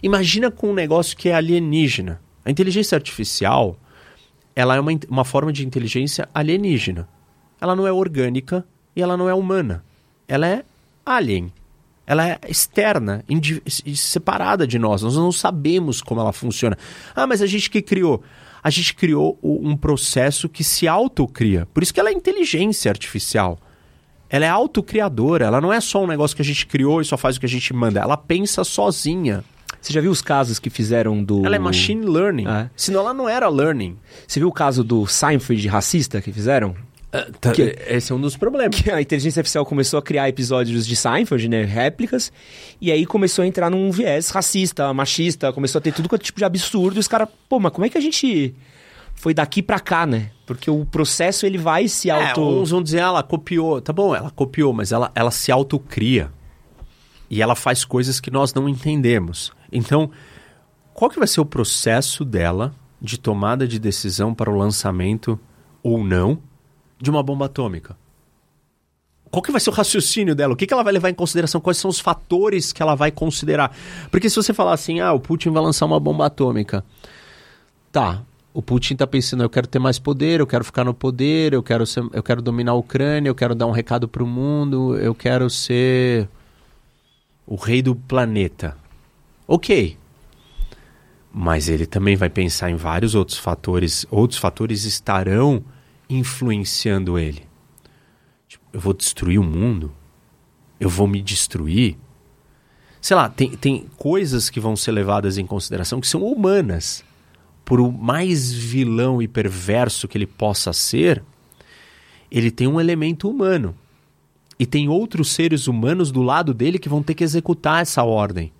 [0.02, 2.20] Imagina com um negócio que é alienígena.
[2.44, 3.78] A inteligência artificial,
[4.55, 7.09] ela é uma, uma forma de inteligência alienígena.
[7.60, 8.64] Ela não é orgânica
[8.94, 9.85] e ela não é humana.
[10.28, 10.64] Ela é
[11.05, 11.52] alien
[12.06, 13.24] ela é externa,
[13.94, 15.02] separada de nós.
[15.02, 16.76] Nós não sabemos como ela funciona.
[17.14, 18.22] Ah, mas a gente que criou.
[18.62, 21.66] A gente criou um processo que se autocria.
[21.72, 23.59] Por isso que ela é inteligência artificial.
[24.28, 27.16] ela é autocriadora, ela não é só um negócio que a gente criou e só
[27.16, 29.44] faz o que a gente manda, ela pensa sozinha.
[29.85, 31.44] Você já viu os casos que fizeram do.
[31.44, 32.47] Ela é machine learning.
[32.48, 32.70] É.
[32.74, 33.98] Senão ela não era learning.
[34.27, 36.74] Você viu o caso do Seinfeld racista que fizeram?
[37.55, 38.81] Que- Esse é um dos problemas.
[38.81, 41.65] Que a inteligência artificial começou a criar episódios de Seinfeld, né?
[41.65, 42.32] Réplicas.
[42.81, 46.39] E aí começou a entrar num viés racista, machista, começou a ter tudo quanto tipo
[46.39, 46.97] de absurdo.
[46.97, 48.55] E os caras, pô, mas como é que a gente
[49.15, 50.31] foi daqui pra cá, né?
[50.47, 52.40] Porque o processo ele vai se É, auto.
[52.40, 53.81] uns vão dizer, ah, ela copiou.
[53.82, 56.32] Tá bom, ela copiou, mas ela, ela se autocria.
[57.30, 59.52] E ela faz coisas que nós não entendemos.
[59.72, 60.10] Então,
[60.92, 65.38] qual que vai ser o processo dela de tomada de decisão para o lançamento
[65.82, 66.38] ou não
[67.01, 67.96] de uma bomba atômica?
[69.30, 70.55] Qual que vai ser o raciocínio dela?
[70.55, 71.60] O que, que ela vai levar em consideração?
[71.60, 73.76] Quais são os fatores que ela vai considerar?
[74.09, 76.84] Porque se você falar assim, ah, o Putin vai lançar uma bomba atômica.
[77.90, 78.22] Tá,
[78.55, 81.64] o Putin tá pensando, eu quero ter mais poder, eu quero ficar no poder, eu
[81.64, 85.12] quero, ser, eu quero dominar a Ucrânia, eu quero dar um recado pro mundo, eu
[85.12, 86.28] quero ser
[87.46, 88.76] o rei do planeta.
[89.46, 89.96] Ok.
[91.32, 95.64] Mas ele também vai pensar em vários outros fatores, outros fatores estarão
[96.08, 97.42] influenciando ele.
[98.46, 99.92] Tipo, eu vou destruir o mundo?
[100.78, 101.96] Eu vou me destruir?
[103.00, 107.04] Sei lá, tem, tem coisas que vão ser levadas em consideração que são humanas
[107.64, 111.22] por o mais vilão e perverso que ele possa ser,
[112.30, 113.74] ele tem um elemento humano.
[114.59, 118.52] E tem outros seres humanos do lado dele que vão ter que executar essa ordem,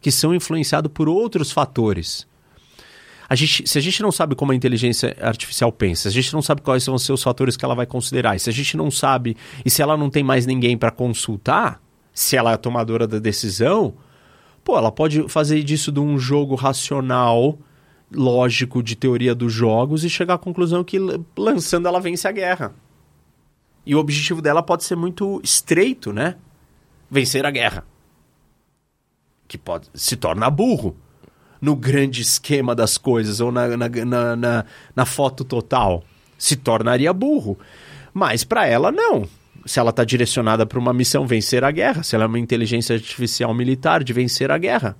[0.00, 2.26] que são influenciados por outros fatores.
[3.28, 6.42] A gente, se a gente não sabe como a inteligência artificial pensa, a gente não
[6.42, 9.70] sabe quais ser os fatores que ela vai considerar, se a gente não sabe, e
[9.70, 11.80] se ela não tem mais ninguém para consultar,
[12.12, 13.94] se ela é a tomadora da decisão,
[14.62, 17.58] pô, ela pode fazer disso de um jogo racional,
[18.12, 20.98] lógico de teoria dos jogos e chegar à conclusão que
[21.36, 22.74] lançando ela vence a guerra.
[23.86, 26.36] E o objetivo dela pode ser muito estreito, né?
[27.10, 27.84] Vencer a guerra.
[29.46, 30.96] Que pode se torna burro
[31.60, 34.64] no grande esquema das coisas ou na, na, na, na,
[34.96, 36.02] na foto total.
[36.38, 37.58] Se tornaria burro.
[38.12, 39.28] Mas para ela, não.
[39.66, 42.94] Se ela está direcionada para uma missão vencer a guerra, se ela é uma inteligência
[42.94, 44.96] artificial militar de vencer a guerra,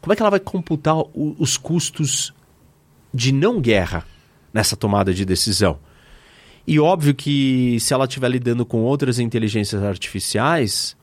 [0.00, 2.34] como é que ela vai computar o- os custos
[3.14, 4.04] de não guerra
[4.52, 5.78] nessa tomada de decisão?
[6.66, 10.96] E óbvio que se ela estiver lidando com outras inteligências artificiais,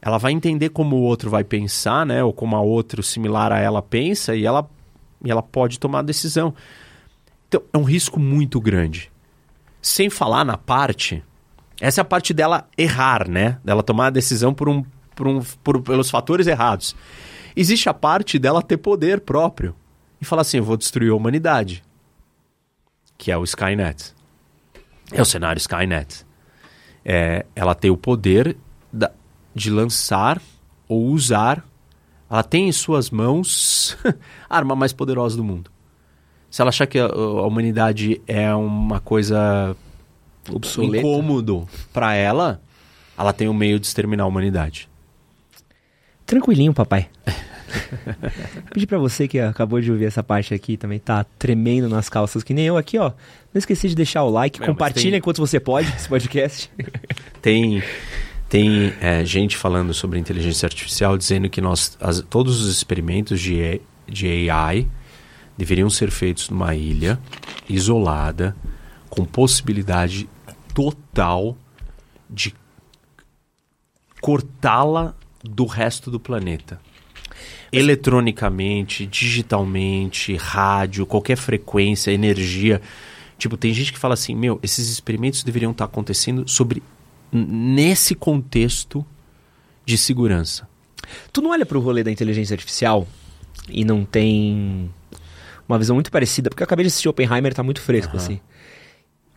[0.00, 2.22] ela vai entender como o outro vai pensar, né?
[2.22, 4.68] Ou como a outro similar a ela pensa e ela,
[5.24, 6.54] e ela pode tomar decisão.
[7.48, 9.10] Então, é um risco muito grande.
[9.82, 11.22] Sem falar na parte,
[11.80, 13.58] essa é a parte dela errar, né?
[13.64, 14.84] Dela tomar a decisão por um,
[15.16, 16.94] por um, por, pelos fatores errados.
[17.56, 19.74] Existe a parte dela ter poder próprio
[20.20, 21.82] e falar assim: eu vou destruir a humanidade,
[23.18, 24.14] que é o Skynet.
[25.12, 26.24] É o cenário Skynet.
[27.04, 28.56] É, ela tem o poder
[28.92, 29.10] da-
[29.54, 30.40] de lançar
[30.88, 31.64] ou usar.
[32.30, 33.96] Ela tem em suas mãos
[34.48, 35.70] a arma mais poderosa do mundo.
[36.50, 39.76] Se ela achar que a, a humanidade é uma coisa
[40.52, 40.98] Obsoleta.
[40.98, 42.60] incômodo para ela,
[43.16, 44.88] ela tem o meio de exterminar a humanidade.
[46.26, 47.08] Tranquilinho, papai.
[48.72, 52.42] Pedir pra você que acabou de ouvir essa parte aqui também tá tremendo nas calças
[52.42, 53.10] que nem eu aqui, ó.
[53.52, 56.70] Não esqueci de deixar o like, compartilha tem- enquanto você pode esse podcast.
[57.42, 57.82] Tem,
[58.50, 63.80] tem é, gente falando sobre inteligência artificial dizendo que nós, as- todos os experimentos de,
[64.06, 64.86] de AI
[65.56, 67.18] deveriam ser feitos numa ilha
[67.68, 68.54] isolada,
[69.08, 70.28] com possibilidade
[70.74, 71.56] total
[72.28, 72.54] de
[74.20, 76.78] cortá-la do resto do planeta.
[77.72, 82.80] Eletronicamente, digitalmente, rádio, qualquer frequência, energia.
[83.38, 86.82] Tipo, tem gente que fala assim: meu, esses experimentos deveriam estar acontecendo sobre
[87.32, 89.04] nesse contexto
[89.84, 90.68] de segurança.
[91.32, 93.06] tu não olha pro rolê da inteligência artificial
[93.68, 94.90] e não tem
[95.68, 98.24] uma visão muito parecida, porque eu acabei de assistir Oppenheimer, tá muito fresco, Aham.
[98.24, 98.40] assim.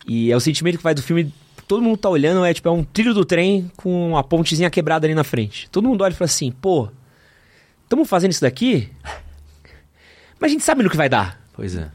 [0.06, 1.32] E é o sentimento que vai do filme.
[1.66, 5.06] Todo mundo tá olhando, é tipo, é um trilho do trem com uma pontezinha quebrada
[5.06, 5.70] ali na frente.
[5.70, 6.88] Todo mundo olha e fala assim, pô,
[7.94, 8.90] estamos fazendo isso daqui?
[10.38, 11.40] Mas a gente sabe no que vai dar.
[11.52, 11.88] Pois é.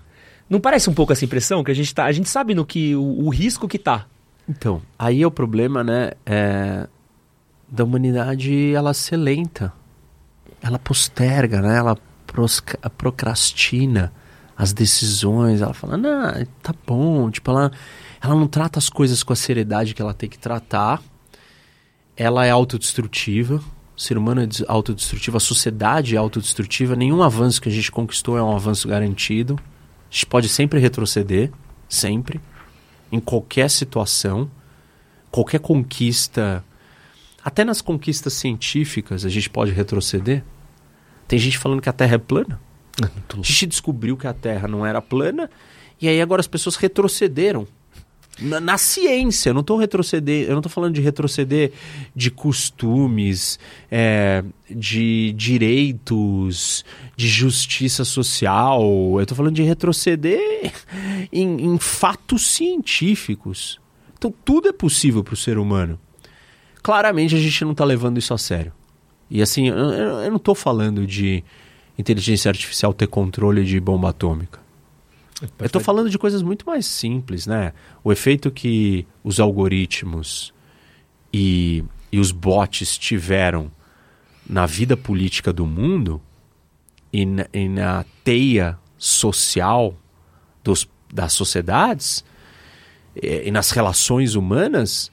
[0.49, 2.05] Não parece um pouco essa impressão que a gente tá.
[2.05, 2.95] A gente sabe no que.
[2.95, 4.07] o, o risco que tá.
[4.47, 6.11] Então, aí é o problema, né?
[6.25, 6.87] É,
[7.67, 9.71] da humanidade ela ser lenta.
[10.61, 11.77] Ela posterga, né?
[11.77, 11.95] Ela
[12.25, 14.11] prosca- procrastina
[14.57, 15.61] as decisões.
[15.61, 17.29] Ela fala, não, tá bom.
[17.29, 17.71] Tipo, ela,
[18.19, 20.99] ela não trata as coisas com a seriedade que ela tem que tratar.
[22.17, 23.61] Ela é autodestrutiva.
[23.99, 25.35] O ser humano é des- autodestrutivo.
[25.35, 26.95] A sociedade é autodestrutiva.
[26.95, 29.59] Nenhum avanço que a gente conquistou é um avanço garantido.
[30.09, 31.51] A gente pode sempre retroceder.
[31.89, 32.39] Sempre
[33.11, 34.49] em qualquer situação.
[35.29, 36.63] qualquer conquista,
[37.43, 40.43] até nas conquistas científicas, a gente pode retroceder.
[41.27, 42.59] Tem gente falando que a Terra é plana.
[43.03, 45.49] A gente descobriu que a Terra não era plana
[46.01, 47.67] e aí agora as pessoas retrocederam
[48.41, 49.49] na, na ciência.
[49.49, 51.71] Eu não estou retroceder, eu não estou falando de retroceder
[52.15, 53.59] de costumes,
[53.89, 56.83] é, de direitos,
[57.15, 58.81] de justiça social.
[58.81, 60.71] Eu estou falando de retroceder
[61.31, 63.79] em, em fatos científicos.
[64.17, 65.99] Então tudo é possível para o ser humano.
[66.81, 68.71] Claramente a gente não está levando isso a sério.
[69.29, 71.43] E assim, eu, eu não estou falando de
[71.97, 74.68] inteligência artificial ter controle de bomba atômica.
[75.41, 77.73] Eu estou falando de coisas muito mais simples, né?
[78.03, 80.53] O efeito que os algoritmos
[81.33, 83.71] e, e os bots tiveram
[84.47, 86.21] na vida política do mundo
[87.13, 89.95] e na, e na teia social
[90.63, 92.23] dos, das sociedades
[93.15, 95.11] e, e, nas relações humanas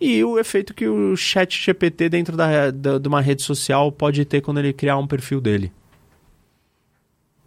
[0.00, 4.24] e o efeito que o chat GPT dentro da, da, de uma rede social pode
[4.24, 5.72] ter quando ele criar um perfil dele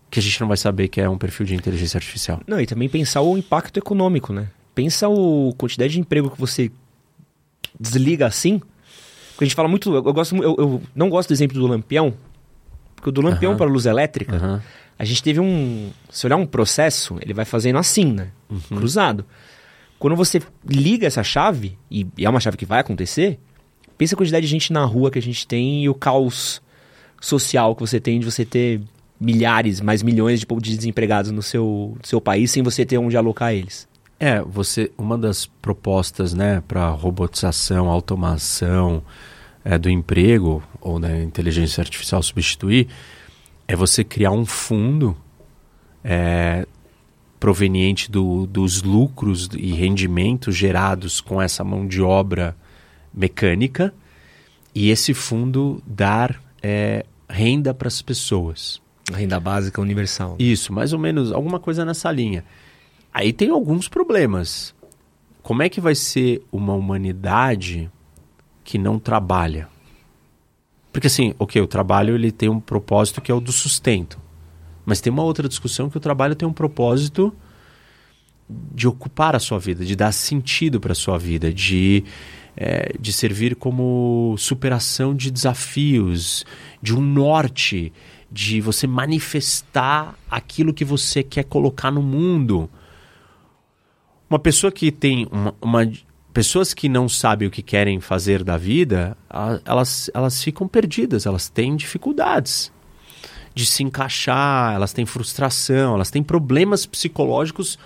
[0.09, 2.41] que a gente não vai saber que é um perfil de inteligência artificial.
[2.47, 4.47] Não, e também pensar o impacto econômico, né?
[4.73, 6.71] Pensa o quantidade de emprego que você
[7.79, 8.59] desliga assim.
[9.31, 9.93] Porque a gente fala muito.
[9.93, 12.13] Eu, gosto, eu, eu não gosto do exemplo do lampião.
[12.95, 14.63] Porque o do lampião para a luz elétrica,
[14.97, 15.91] a gente teve um.
[16.09, 18.29] Se olhar um processo, ele vai fazendo assim, né?
[18.49, 18.77] Uhum.
[18.77, 19.25] Cruzado.
[19.99, 23.39] Quando você liga essa chave, e, e é uma chave que vai acontecer,
[23.97, 26.61] pensa a quantidade de gente na rua que a gente tem e o caos
[27.19, 28.81] social que você tem de você ter
[29.19, 33.53] milhares, mais milhões de, de desempregados no seu, seu país sem você ter onde alocar
[33.53, 33.87] eles.
[34.19, 39.03] É, você uma das propostas, né, para robotização, automação
[39.63, 42.87] é, do emprego ou da inteligência artificial substituir
[43.67, 45.15] é você criar um fundo
[46.03, 46.65] é,
[47.39, 52.55] proveniente do, dos lucros e rendimentos gerados com essa mão de obra
[53.13, 53.93] mecânica
[54.73, 58.81] e esse fundo dar é, renda para as pessoas.
[59.11, 60.35] Renda básica universal.
[60.37, 62.43] Isso, mais ou menos, alguma coisa nessa linha.
[63.13, 64.75] Aí tem alguns problemas.
[65.41, 67.89] Como é que vai ser uma humanidade
[68.63, 69.69] que não trabalha?
[70.91, 74.19] Porque assim, ok, o trabalho ele tem um propósito que é o do sustento.
[74.85, 77.33] Mas tem uma outra discussão que o trabalho tem um propósito
[78.49, 82.03] de ocupar a sua vida, de dar sentido para a sua vida, de,
[82.55, 86.45] é, de servir como superação de desafios,
[86.81, 87.91] de um norte,
[88.31, 92.69] de você manifestar aquilo que você quer colocar no mundo.
[94.29, 95.91] Uma pessoa que tem uma, uma
[96.33, 99.17] pessoas que não sabem o que querem fazer da vida,
[99.65, 102.71] elas, elas ficam perdidas, elas têm dificuldades
[103.55, 107.79] de se encaixar, elas têm frustração, elas têm problemas psicológicos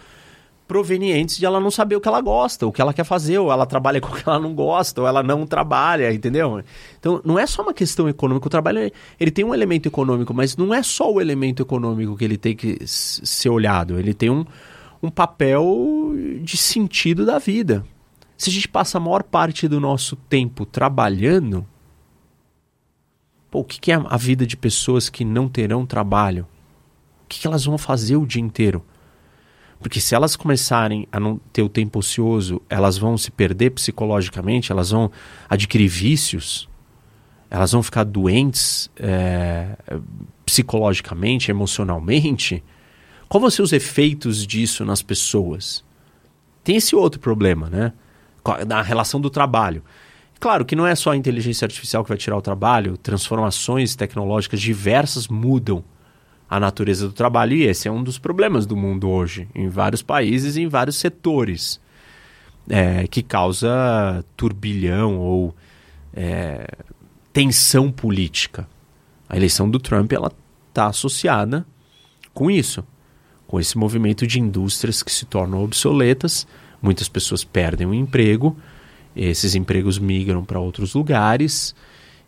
[0.72, 3.52] provenientes de ela não saber o que ela gosta, o que ela quer fazer, ou
[3.52, 6.64] ela trabalha com o que ela não gosta, ou ela não trabalha, entendeu?
[6.98, 8.48] Então, não é só uma questão econômica.
[8.48, 8.89] O trabalho,
[9.19, 12.56] ele tem um elemento econômico, mas não é só o elemento econômico que ele tem
[12.56, 13.99] que ser olhado.
[13.99, 14.45] Ele tem um,
[15.03, 17.85] um papel de sentido da vida.
[18.38, 21.68] Se a gente passa a maior parte do nosso tempo trabalhando,
[23.52, 26.48] pô, o que, é a vida de pessoas que não terão trabalho?
[27.26, 28.81] O que elas vão fazer o dia inteiro?
[29.82, 34.72] Porque se elas começarem a não ter o tempo ocioso, elas vão se perder psicologicamente,
[34.72, 35.12] elas vão
[35.49, 36.70] adquirir vícios,
[37.49, 39.76] elas vão ficar doentes é,
[40.45, 42.64] psicologicamente, emocionalmente.
[43.28, 45.84] Qual vão ser os efeitos disso nas pessoas?
[46.64, 47.91] Tem esse outro problema, né?
[48.68, 49.84] Na relação do trabalho.
[50.40, 54.62] Claro que não é só a inteligência artificial que vai tirar o trabalho, transformações tecnológicas
[54.62, 55.84] diversas mudam
[56.52, 60.02] a natureza do trabalho, e esse é um dos problemas do mundo hoje, em vários
[60.02, 61.80] países e em vários setores,
[62.69, 65.56] é, que causa turbilhão ou
[66.14, 66.68] é,
[67.32, 68.68] tensão política.
[69.30, 70.30] A eleição do Trump ela
[70.68, 71.65] está associada
[72.34, 72.84] com isso,
[73.48, 76.45] com esse movimento de indústrias que se tornam obsoletas,
[76.82, 78.57] muitas pessoas perdem o emprego,
[79.15, 81.73] esses empregos migram para outros lugares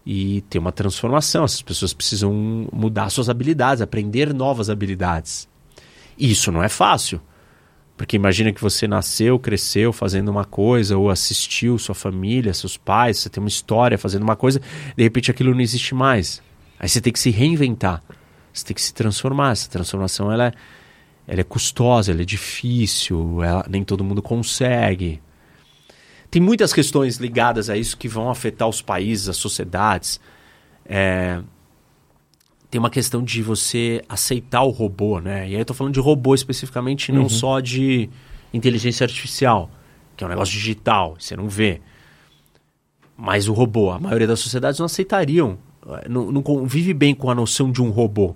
[0.06, 1.46] e ter uma transformação.
[1.46, 5.48] Essas pessoas precisam mudar suas habilidades, aprender novas habilidades.
[6.18, 7.22] E isso não é fácil.
[7.96, 13.20] Porque imagina que você nasceu, cresceu fazendo uma coisa, ou assistiu sua família, seus pais,
[13.20, 14.60] você tem uma história fazendo uma coisa,
[14.98, 16.42] de repente aquilo não existe mais.
[16.80, 18.02] Aí você tem que se reinventar.
[18.52, 19.52] Você tem que se transformar.
[19.52, 20.54] Essa transformação ela é,
[21.28, 25.22] ela é custosa, ela é difícil, ela, nem todo mundo consegue
[26.34, 30.20] tem muitas questões ligadas a isso que vão afetar os países, as sociedades.
[30.84, 31.40] É,
[32.72, 35.48] tem uma questão de você aceitar o robô, né?
[35.48, 37.30] E aí eu tô falando de robô especificamente, não uhum.
[37.30, 38.10] só de
[38.52, 39.70] inteligência artificial,
[40.18, 41.82] que é um negócio digital, você não vê.
[43.16, 47.30] Mas o robô, a maioria das sociedades não aceitariam, eh, não, não convive bem com
[47.30, 48.36] a noção de um robô.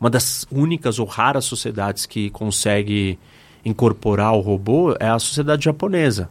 [0.00, 3.16] Uma das únicas ou raras sociedades que consegue
[3.64, 6.28] incorporar o robô é a sociedade japonesa,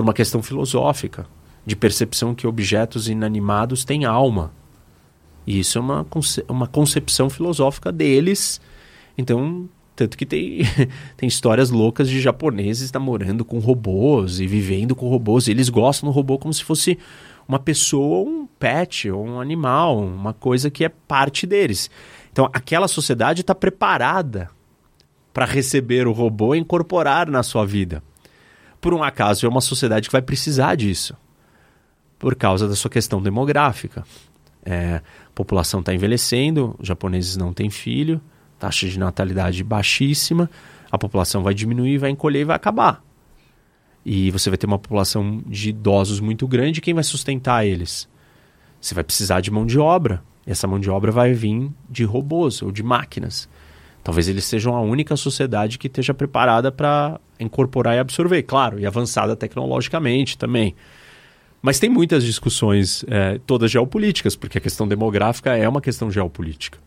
[0.00, 1.26] por uma questão filosófica,
[1.66, 4.50] de percepção que objetos inanimados têm alma.
[5.46, 8.62] E isso é uma, conce uma concepção filosófica deles.
[9.18, 10.62] Então, tanto que tem,
[11.18, 15.48] tem histórias loucas de japoneses namorando com robôs e vivendo com robôs.
[15.48, 16.96] E eles gostam do robô como se fosse
[17.46, 21.90] uma pessoa, um pet, ou um animal, uma coisa que é parte deles.
[22.32, 24.48] Então, aquela sociedade está preparada
[25.34, 28.02] para receber o robô e incorporar na sua vida.
[28.80, 31.14] Por um acaso, é uma sociedade que vai precisar disso,
[32.18, 34.04] por causa da sua questão demográfica.
[34.64, 38.20] É, a população está envelhecendo, os japoneses não têm filho,
[38.58, 40.50] taxa de natalidade baixíssima,
[40.90, 43.02] a população vai diminuir, vai encolher e vai acabar.
[44.04, 48.08] E você vai ter uma população de idosos muito grande, quem vai sustentar eles?
[48.80, 50.22] Você vai precisar de mão de obra.
[50.46, 53.48] E essa mão de obra vai vir de robôs ou de máquinas.
[54.02, 58.86] Talvez eles sejam a única sociedade que esteja preparada para incorporar e absorver, claro, e
[58.86, 60.74] avançada tecnologicamente também.
[61.60, 66.78] Mas tem muitas discussões, é, todas geopolíticas, porque a questão demográfica é uma questão geopolítica.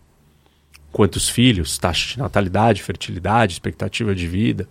[0.92, 4.68] Quantos filhos, taxa de natalidade, fertilidade, expectativa de vida.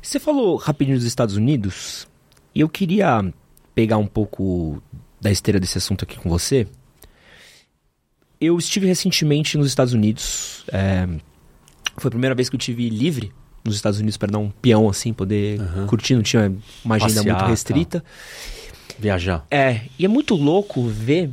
[0.00, 2.08] Você falou rapidinho dos Estados Unidos,
[2.54, 3.32] e eu queria
[3.74, 4.82] pegar um pouco
[5.20, 6.66] da esteira desse assunto aqui com você.
[8.40, 10.64] Eu estive recentemente nos Estados Unidos.
[10.72, 11.06] É,
[12.00, 13.32] foi a primeira vez que eu tive livre
[13.64, 15.86] nos Estados Unidos para dar um peão assim, poder uhum.
[15.86, 16.52] curtir, não tinha
[16.84, 18.00] uma agenda Passear, muito restrita.
[18.00, 18.94] Tá.
[18.98, 19.46] Viajar.
[19.50, 21.30] É, e é muito louco ver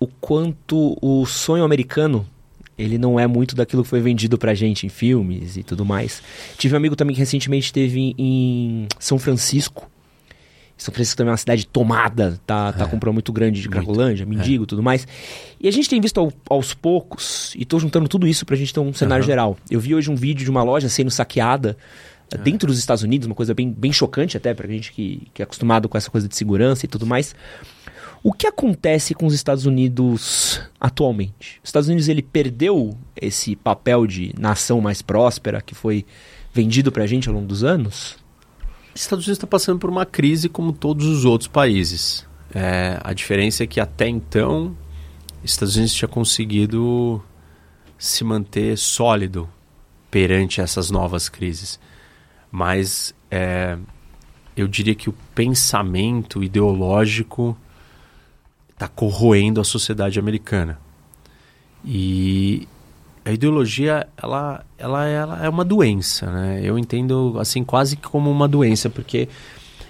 [0.00, 2.26] o quanto o sonho americano
[2.78, 6.22] ele não é muito daquilo que foi vendido pra gente em filmes e tudo mais.
[6.56, 9.91] Tive um amigo também que recentemente esteve em São Francisco
[10.76, 12.88] são Francisco também é uma cidade tomada, tá, tá é.
[12.88, 14.66] com um problema muito grande de Cracolândia, mendigo e é.
[14.66, 15.06] tudo mais.
[15.60, 18.72] E a gente tem visto ao, aos poucos, e tô juntando tudo isso pra gente
[18.74, 19.26] ter um cenário uhum.
[19.26, 19.56] geral.
[19.70, 21.76] Eu vi hoje um vídeo de uma loja sendo saqueada
[22.32, 22.38] é.
[22.38, 25.44] dentro dos Estados Unidos, uma coisa bem, bem chocante até pra gente que, que é
[25.44, 27.34] acostumado com essa coisa de segurança e tudo mais.
[28.24, 31.60] O que acontece com os Estados Unidos atualmente?
[31.62, 36.06] Os Estados Unidos ele perdeu esse papel de nação mais próspera que foi
[36.54, 38.21] vendido pra gente ao longo dos anos?
[38.94, 42.26] Estados Unidos está passando por uma crise como todos os outros países.
[42.54, 44.76] É, a diferença é que até então,
[45.42, 47.22] Estados Unidos tinha conseguido
[47.98, 49.48] se manter sólido
[50.10, 51.80] perante essas novas crises.
[52.50, 53.78] Mas é,
[54.56, 57.56] eu diria que o pensamento ideológico
[58.70, 60.78] está corroendo a sociedade americana.
[61.84, 62.68] E
[63.24, 66.60] a ideologia ela, ela, ela é uma doença, né?
[66.62, 69.28] Eu entendo assim quase como uma doença, porque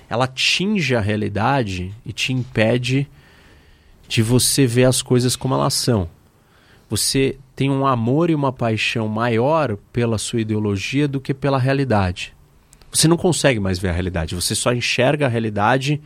[0.08, 3.08] ela atinge a realidade e te impede
[4.06, 6.08] de você ver as coisas como elas são.
[6.90, 12.34] Você tem um amor e uma paixão maior pela sua ideologia do que pela realidade.
[12.90, 16.02] Você não consegue mais ver a realidade, você só enxerga a realidade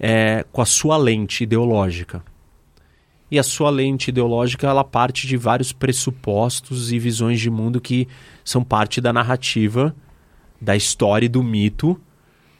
[0.00, 2.24] é, com a sua lente ideológica
[3.32, 8.06] e a sua lente ideológica ela parte de vários pressupostos e visões de mundo que
[8.44, 9.96] são parte da narrativa,
[10.60, 11.98] da história e do mito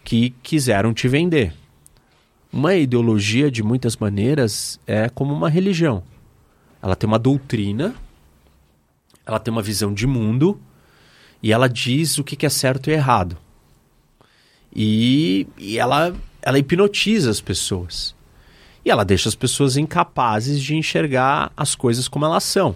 [0.03, 1.53] que quiseram te vender.
[2.51, 6.03] Uma ideologia, de muitas maneiras, é como uma religião.
[6.81, 7.95] Ela tem uma doutrina,
[9.27, 10.59] ela tem uma visão de mundo
[11.43, 13.37] e ela diz o que é certo e errado.
[14.75, 18.15] E, e ela, ela hipnotiza as pessoas.
[18.85, 22.75] E ela deixa as pessoas incapazes de enxergar as coisas como elas são.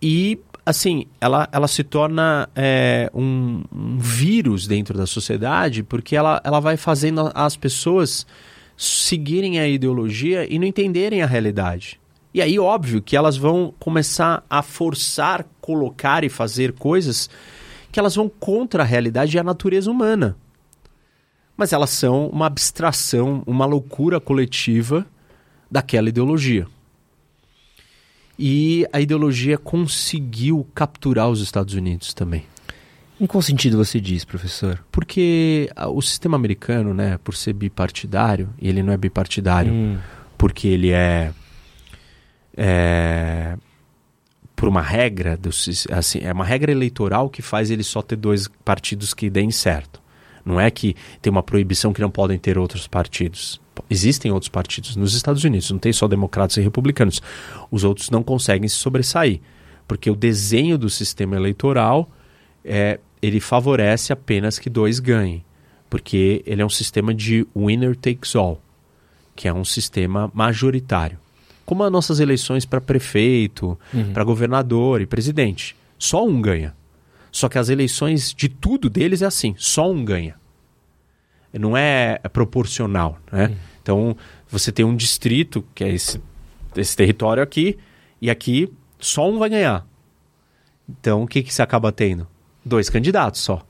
[0.00, 6.40] E, assim, ela, ela se torna é, um, um, vírus dentro da sociedade porque ela,
[6.44, 8.26] ela vai fazendo as pessoas
[8.76, 12.00] seguirem a ideologia e não entenderem a realidade.
[12.32, 17.28] E aí, óbvio, que elas vão começar a forçar, colocar e fazer coisas
[17.90, 20.36] que elas vão contra a realidade e a natureza humana
[21.60, 25.04] mas elas são uma abstração, uma loucura coletiva
[25.70, 26.66] daquela ideologia.
[28.38, 32.46] E a ideologia conseguiu capturar os Estados Unidos também.
[33.20, 34.82] Em qual sentido você diz, professor?
[34.90, 39.98] Porque o sistema americano, né, por ser bipartidário, e ele não é bipartidário hum.
[40.38, 41.30] porque ele é,
[42.56, 43.58] é
[44.56, 45.50] por uma regra, do,
[45.92, 49.99] assim, é uma regra eleitoral que faz ele só ter dois partidos que deem certo.
[50.44, 53.60] Não é que tem uma proibição que não podem ter outros partidos.
[53.88, 57.20] Existem outros partidos nos Estados Unidos, não tem só democratas e republicanos.
[57.70, 59.40] Os outros não conseguem se sobressair,
[59.88, 62.10] porque o desenho do sistema eleitoral
[62.64, 65.44] é, ele favorece apenas que dois ganhem,
[65.88, 68.60] porque ele é um sistema de winner takes all.
[69.36, 71.18] que é um sistema majoritário.
[71.64, 74.12] Como as nossas eleições para prefeito, Uhum.
[74.12, 75.74] para governador e presidente.
[75.98, 76.74] Só um ganha.
[77.32, 80.36] Só que as eleições de tudo deles é assim, só um ganha.
[81.52, 83.56] Não é proporcional, né?
[83.82, 84.16] Então,
[84.48, 86.20] você tem um distrito, que é esse,
[86.76, 87.78] esse território aqui,
[88.20, 89.86] e aqui só um vai ganhar.
[90.88, 92.26] Então, o que, que você acaba tendo?
[92.64, 93.64] Dois candidatos só.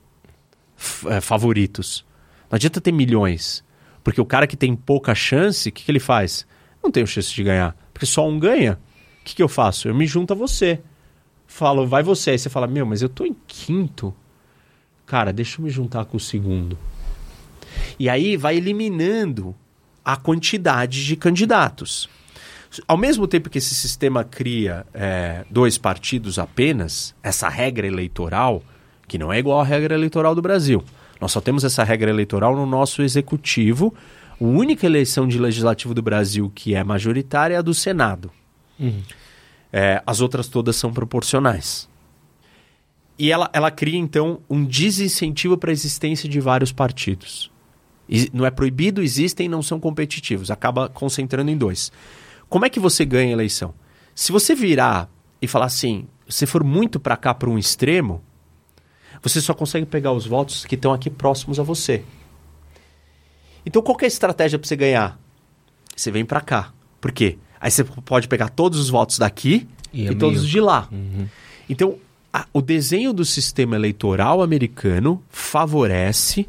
[1.07, 2.05] É, favoritos.
[2.49, 3.63] Não adianta ter milhões.
[4.03, 6.45] Porque o cara que tem pouca chance, o que, que ele faz?
[6.83, 7.75] Não tenho chance de ganhar.
[7.93, 8.79] Porque só um ganha.
[9.21, 9.87] O que, que eu faço?
[9.87, 10.81] Eu me junto a você.
[11.51, 12.31] Falo, vai você.
[12.31, 14.13] Aí você fala, meu, mas eu tô em quinto.
[15.05, 16.77] Cara, deixa eu me juntar com o segundo.
[17.99, 19.53] E aí vai eliminando
[20.03, 22.09] a quantidade de candidatos.
[22.87, 28.63] Ao mesmo tempo que esse sistema cria é, dois partidos apenas, essa regra eleitoral,
[29.05, 30.81] que não é igual à regra eleitoral do Brasil.
[31.19, 33.93] Nós só temos essa regra eleitoral no nosso executivo.
[34.39, 38.31] A única eleição de legislativo do Brasil que é majoritária é a do Senado.
[39.71, 41.89] É, as outras todas são proporcionais.
[43.17, 47.51] E ela, ela cria, então, um desincentivo para a existência de vários partidos.
[48.09, 50.51] E não é proibido, existem não são competitivos.
[50.51, 51.91] Acaba concentrando em dois.
[52.49, 53.73] Como é que você ganha a eleição?
[54.13, 55.09] Se você virar
[55.41, 58.21] e falar assim, se for muito para cá, para um extremo,
[59.21, 62.03] você só consegue pegar os votos que estão aqui próximos a você.
[63.65, 65.19] Então, qual é a estratégia para você ganhar?
[65.95, 66.73] Você vem para cá.
[66.99, 67.37] Por quê?
[67.61, 70.59] Aí você pode pegar todos os votos daqui E e, é todos meio- os de
[70.59, 70.89] lá.
[71.69, 71.95] Então,
[72.33, 76.47] a- o desenho do sistema eleitoral americano favorece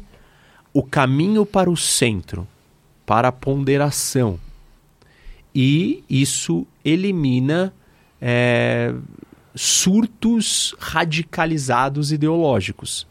[0.73, 2.47] o caminho para o centro,
[3.05, 4.39] para a ponderação.
[5.53, 7.71] E isso elimina
[8.19, 8.93] é,
[9.53, 13.05] surtos radicalizados ideológicos.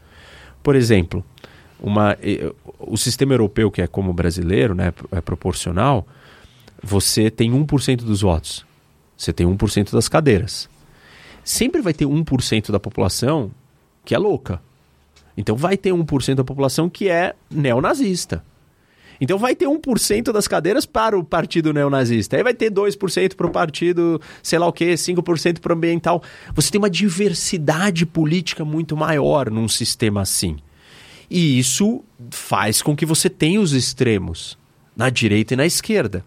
[0.61, 1.23] Por exemplo,
[1.79, 2.17] uma,
[2.79, 6.05] o sistema europeu, que é como o brasileiro, né, é proporcional,
[6.83, 8.65] você tem 1% dos votos.
[9.15, 10.69] Você tem 1% das cadeiras.
[11.43, 13.51] Sempre vai ter 1% da população
[14.03, 14.61] que é louca.
[15.37, 18.43] Então vai ter 1% da população que é neonazista.
[19.21, 22.35] Então vai ter 1% das cadeiras para o partido neonazista.
[22.35, 26.21] Aí vai ter 2% para o partido, sei lá o quê, 5% para o ambiental.
[26.53, 30.57] Você tem uma diversidade política muito maior num sistema assim.
[31.29, 34.57] E isso faz com que você tenha os extremos,
[34.95, 36.25] na direita e na esquerda.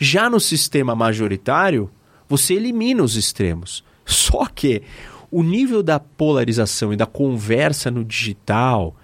[0.00, 1.90] Já no sistema majoritário,
[2.26, 3.84] você elimina os extremos.
[4.06, 4.82] Só que
[5.30, 8.96] o nível da polarização e da conversa no digital,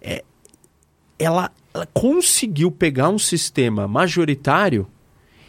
[0.00, 0.22] é,
[1.18, 4.86] ela, ela conseguiu pegar um sistema majoritário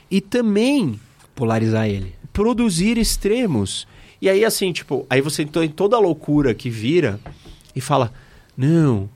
[0.09, 0.99] e também
[1.35, 2.13] Polarizar ele.
[2.31, 3.87] produzir extremos.
[4.21, 7.19] E aí, assim, tipo, aí você tem toda a loucura que vira
[7.75, 8.13] e fala:
[8.55, 9.09] não,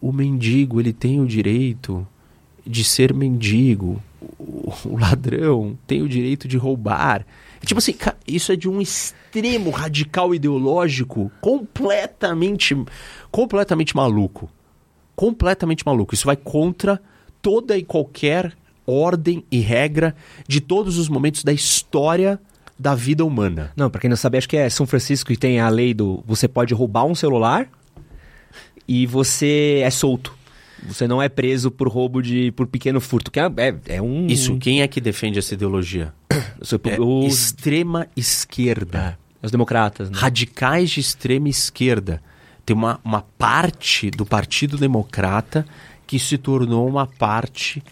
[0.00, 2.06] o mendigo ele tem o direito
[2.66, 4.02] de ser mendigo,
[4.38, 7.26] o, ladrão tem o direito de roubar.
[7.64, 7.94] Tipo assim,
[8.26, 12.76] isso é de um extremo radical ideológico completamente,
[13.30, 14.50] completamente maluco.
[15.16, 16.14] Completamente maluco.
[16.14, 17.00] Isso vai contra
[17.40, 18.52] toda e qualquer
[18.86, 20.14] ordem e regra
[20.46, 22.38] de todos os momentos da história
[22.78, 23.72] da vida humana.
[23.76, 26.22] Não, pra quem não sabe, acho que é São Francisco que tem a lei do
[26.26, 27.68] você pode roubar um celular
[28.86, 30.34] e você é solto.
[30.86, 34.26] Você não é preso por roubo de por pequeno furto, que é, é, é um
[34.26, 36.12] Isso, quem é que defende essa ideologia?
[36.30, 39.18] É os, extrema esquerda.
[39.42, 40.18] os democratas, né?
[40.18, 42.22] Radicais de extrema esquerda.
[42.64, 45.66] Tem uma, uma parte do Partido Democrata
[46.06, 47.82] que se tornou uma parte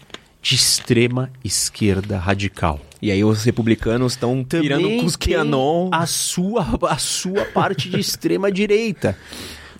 [0.41, 2.79] de extrema esquerda radical.
[3.01, 5.89] E aí os republicanos estão tirando com os tem QAnon.
[5.91, 9.17] a sua, a sua parte de extrema direita.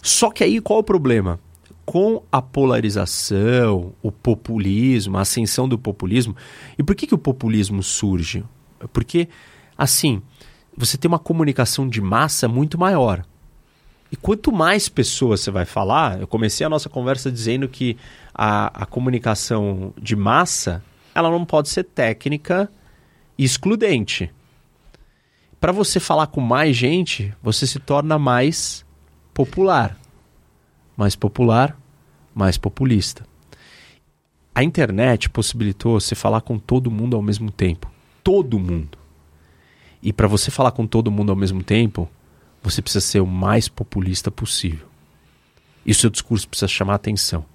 [0.02, 1.40] Só que aí qual o problema?
[1.86, 6.36] Com a polarização, o populismo, a ascensão do populismo.
[6.78, 8.44] E por que, que o populismo surge?
[8.92, 9.28] Porque,
[9.78, 10.22] assim,
[10.76, 13.26] você tem uma comunicação de massa muito maior.
[14.12, 17.98] E quanto mais pessoas você vai falar, eu comecei a nossa conversa dizendo que
[18.34, 20.84] a, a comunicação de massa
[21.16, 22.70] ela não pode ser técnica
[23.38, 24.32] e excludente.
[25.60, 28.86] Para você falar com mais gente, você se torna mais
[29.34, 29.98] popular.
[30.96, 31.78] Mais popular,
[32.34, 33.26] mais populista.
[34.56, 37.92] A internet possibilitou você falar com todo mundo ao mesmo tempo.
[38.24, 38.98] Todo mundo.
[40.02, 42.10] E para você falar com todo mundo ao mesmo tempo,
[42.62, 44.88] você precisa ser o mais populista possível.
[45.86, 47.46] E o seu discurso precisa chamar atenção.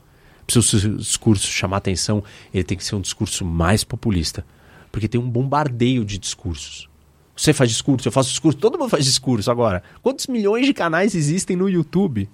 [0.48, 4.44] Se o seu discurso chamar atenção, ele tem que ser um discurso mais populista.
[4.90, 6.89] Porque tem um bombardeio de discursos.
[7.36, 9.82] Você faz discurso, eu faço discurso, todo mundo faz discurso agora.
[10.02, 12.28] Quantos milhões de canais existem no YouTube?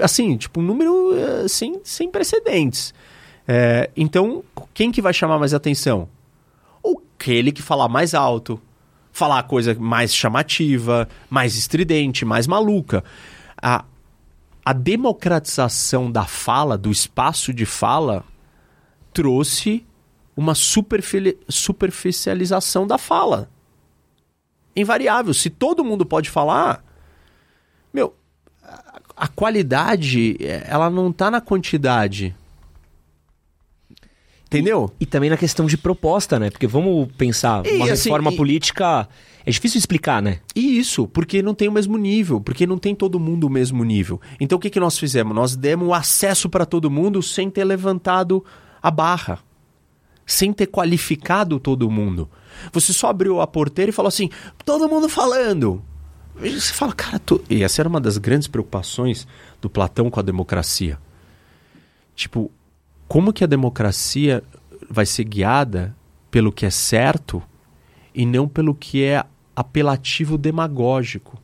[0.00, 2.94] Assim, tipo, um número eh, sem, precedentes.
[3.46, 4.42] É, então,
[4.72, 6.08] quem que vai chamar mais atenção?
[7.22, 8.60] Aquele que falar mais alto,
[9.12, 13.04] falar coisa mais chamativa, mais estridente, mais maluca.
[13.62, 13.84] A,
[14.64, 18.24] a democratização da fala, do espaço de fala,
[19.12, 19.86] trouxe
[20.36, 23.48] uma superficialização da fala.
[24.74, 25.32] Invariável.
[25.32, 26.84] Se todo mundo pode falar,
[27.94, 28.16] meu,
[29.16, 30.36] a, qualidade,
[30.66, 32.34] ela não está na quantidade.
[34.46, 34.92] Entendeu?
[35.00, 36.50] E, e, também na questão de proposta, né?
[36.50, 38.36] Porque vamos pensar, uma assim, reforma e...
[38.36, 39.08] política
[39.44, 40.40] é difícil explicar, né?
[40.54, 43.82] E isso, porque não tem o mesmo nível, porque não tem todo mundo o mesmo
[43.82, 44.20] nível.
[44.38, 45.34] Então o que, que nós fizemos?
[45.34, 48.44] Nós demos acesso para todo mundo sem ter levantado
[48.82, 49.38] a barra,
[50.26, 52.28] sem ter qualificado todo mundo.
[52.72, 54.30] Você só abriu a porteira e falou assim:
[54.64, 55.82] todo mundo falando.
[56.34, 57.40] Você fala, cara, tô...
[57.48, 59.26] e essa era uma das grandes preocupações
[59.60, 60.98] do Platão com a democracia.
[62.14, 62.50] Tipo,
[63.06, 64.42] como que a democracia
[64.88, 65.94] vai ser guiada
[66.30, 67.42] pelo que é certo
[68.14, 71.38] e não pelo que é apelativo demagógico.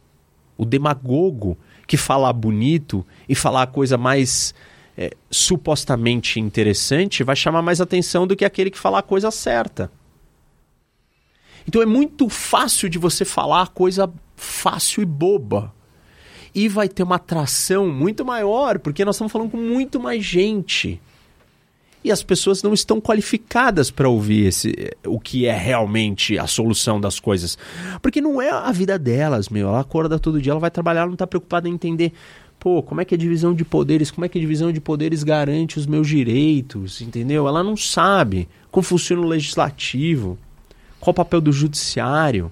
[0.56, 1.56] O demagogo
[1.86, 4.54] que falar bonito e falar a coisa mais
[4.96, 9.90] é, supostamente interessante vai chamar mais atenção do que aquele que falar a coisa certa.
[11.68, 15.72] Então é muito fácil de você falar coisa fácil e boba.
[16.54, 20.98] E vai ter uma atração muito maior, porque nós estamos falando com muito mais gente
[22.02, 27.00] e as pessoas não estão qualificadas para ouvir esse, o que é realmente a solução
[27.00, 27.58] das coisas.
[28.00, 29.68] Porque não é a vida delas, meu.
[29.68, 32.12] Ela acorda todo dia, ela vai trabalhar, ela não está preocupada em entender,
[32.58, 35.22] pô, como é que a divisão de poderes, como é que a divisão de poderes
[35.22, 37.46] garante os meus direitos, entendeu?
[37.48, 40.38] Ela não sabe como funciona o legislativo,
[41.00, 42.50] qual o papel do judiciário,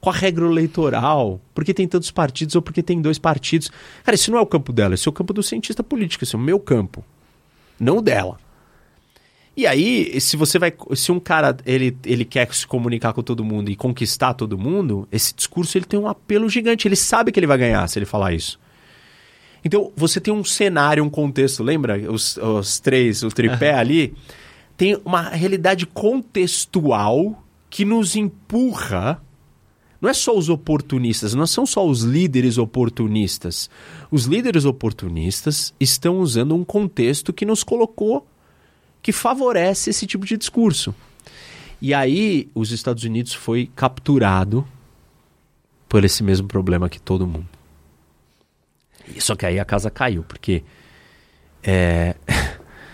[0.00, 3.70] qual a regra eleitoral, por que tem tantos partidos ou por que tem dois partidos.
[4.04, 6.34] Cara, isso não é o campo dela, esse é o campo do cientista político, esse
[6.34, 7.04] é o meu campo,
[7.78, 8.38] não o dela.
[9.56, 10.72] E aí, se você vai.
[10.94, 15.08] Se um cara ele, ele quer se comunicar com todo mundo e conquistar todo mundo,
[15.10, 16.86] esse discurso ele tem um apelo gigante.
[16.86, 18.60] Ele sabe que ele vai ganhar se ele falar isso.
[19.64, 21.98] Então, você tem um cenário, um contexto, lembra?
[22.12, 24.14] Os, os três, o tripé ali.
[24.76, 27.42] Tem uma realidade contextual
[27.76, 29.22] que nos empurra.
[30.00, 33.68] Não é só os oportunistas, não são só os líderes oportunistas.
[34.10, 38.26] Os líderes oportunistas estão usando um contexto que nos colocou
[39.02, 40.94] que favorece esse tipo de discurso.
[41.78, 44.66] E aí os Estados Unidos foi capturado
[45.86, 47.48] por esse mesmo problema que todo mundo.
[49.18, 50.64] Só que aí a casa caiu, porque
[51.62, 52.16] é,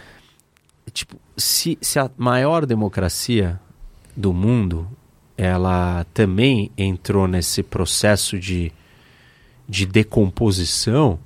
[0.93, 3.61] tipo, se, se a maior democracia
[4.17, 4.89] do mundo
[5.37, 8.73] ela também entrou nesse processo de,
[9.69, 11.19] de decomposição,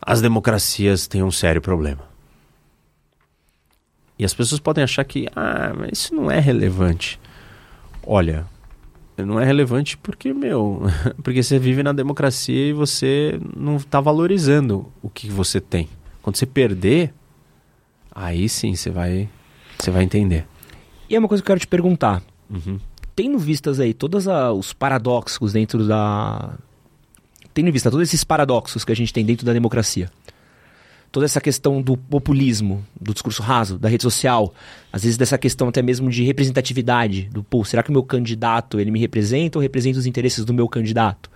[0.00, 2.04] as democracias têm um sério problema.
[4.18, 7.20] E as pessoas podem achar que, ah, mas isso não é relevante.
[8.02, 8.46] Olha,
[9.16, 10.82] não é relevante porque, meu,
[11.22, 15.88] porque você vive na democracia e você não está valorizando o que você tem.
[16.22, 17.12] Quando você perder,
[18.14, 19.28] aí sim você vai,
[19.78, 20.46] você vai entender.
[21.08, 22.22] E é uma coisa que eu quero te perguntar.
[22.50, 22.78] Uhum.
[23.14, 26.54] Tendo vistas aí todos os paradoxos dentro da.
[27.54, 30.10] Tendo em vista todos esses paradoxos que a gente tem dentro da democracia
[31.16, 34.52] toda essa questão do populismo, do discurso raso, da rede social,
[34.92, 38.78] às vezes dessa questão até mesmo de representatividade, do pô, será que o meu candidato
[38.78, 41.30] ele me representa ou representa os interesses do meu candidato?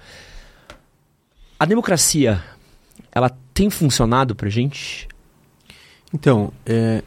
[1.59, 2.45] A democracia,
[3.11, 5.09] ela tem funcionado pra gente?
[6.13, 7.03] Então, é,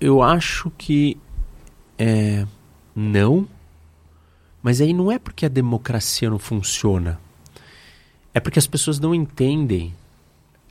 [0.00, 1.16] eu acho que
[1.98, 2.46] é,
[2.94, 3.46] não,
[4.62, 7.20] mas aí não é porque a democracia não funciona,
[8.32, 9.94] é porque as pessoas não entendem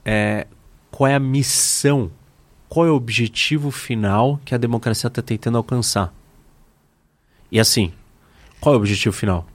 [0.04, 0.46] é,
[0.90, 2.10] qual é a missão,
[2.68, 6.12] qual é o objetivo final que a democracia está tentando alcançar.
[7.50, 7.92] E assim,
[8.60, 9.46] qual é o objetivo final?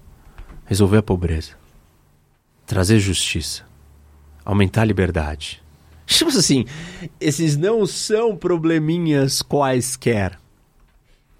[0.65, 1.53] Resolver a pobreza,
[2.65, 3.65] trazer justiça,
[4.45, 5.61] aumentar a liberdade.
[6.05, 6.65] Tipo assim,
[7.19, 10.39] esses não são probleminhas quaisquer.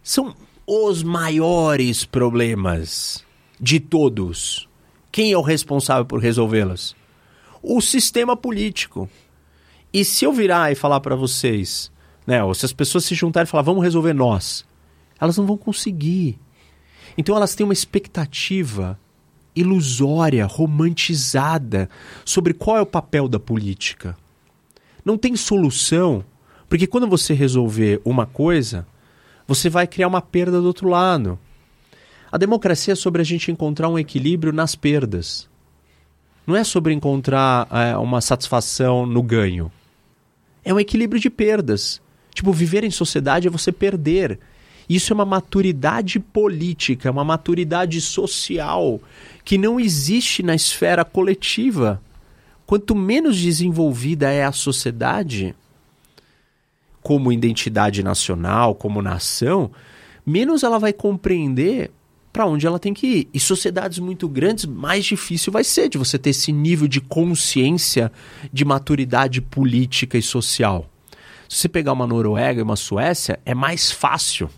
[0.04, 0.36] São
[0.68, 3.24] os maiores problemas
[3.58, 4.68] de todos.
[5.10, 6.94] Quem é o responsável por resolvê-los?
[7.62, 9.10] O sistema político.
[9.94, 11.90] E se eu virar e falar para vocês,
[12.28, 14.66] né, ou se as pessoas se juntarem e falar, vamos resolver nós,
[15.22, 16.38] elas não vão conseguir.
[17.18, 19.00] Então elas têm uma expectativa
[19.56, 21.90] ilusória, romantizada
[22.26, 24.18] sobre qual é o papel da política.
[25.06, 26.26] Não tem solução,
[26.68, 28.86] porque quando você resolver uma coisa,
[29.48, 31.38] você vai criar uma perda do outro lado.
[32.32, 35.48] A democracia é sobre a gente encontrar um equilíbrio nas perdas.
[36.46, 39.72] Não é sobre encontrar é, uma satisfação no ganho.
[40.64, 42.02] É um equilíbrio de perdas.
[42.34, 44.40] Tipo, viver em sociedade é você perder.
[44.90, 49.00] Isso é uma maturidade política, uma maturidade social
[49.46, 52.02] que não existe na esfera coletiva.
[52.66, 55.56] Quanto menos desenvolvida é a sociedade,
[57.04, 59.70] como identidade nacional, como nação,
[60.26, 61.92] menos ela vai compreender
[62.32, 63.30] para onde ela tem que ir.
[63.32, 68.12] E sociedades muito grandes, mais difícil vai ser de você ter esse nível de consciência,
[68.52, 70.90] de maturidade política e social.
[71.48, 74.50] Se você pegar uma Noruega e uma Suécia, é mais fácil.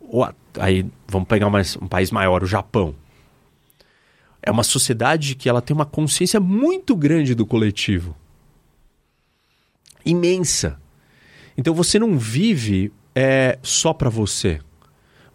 [0.00, 0.28] Ou,
[0.58, 2.94] aí vamos pegar mais, um país maior, o Japão.
[4.42, 8.16] É uma sociedade que ela tem uma consciência muito grande do coletivo.
[10.04, 10.79] Imensa.
[11.60, 14.60] Então você não vive é, só para você.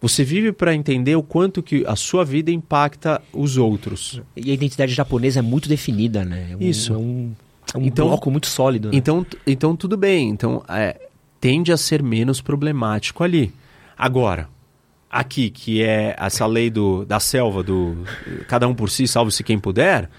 [0.00, 4.20] Você vive para entender o quanto que a sua vida impacta os outros.
[4.36, 6.48] E a identidade japonesa é muito definida, né?
[6.50, 6.92] É um, Isso.
[6.92, 7.32] É um,
[7.74, 8.90] é um Então- bloco muito sólido.
[8.90, 8.96] Né?
[8.96, 10.28] Então, então tudo bem.
[10.28, 11.00] Então é,
[11.40, 13.54] tende a ser menos problemático ali.
[13.96, 14.48] Agora,
[15.08, 17.98] aqui que é essa lei do, da selva do
[18.48, 20.10] cada um por si, salve-se quem puder,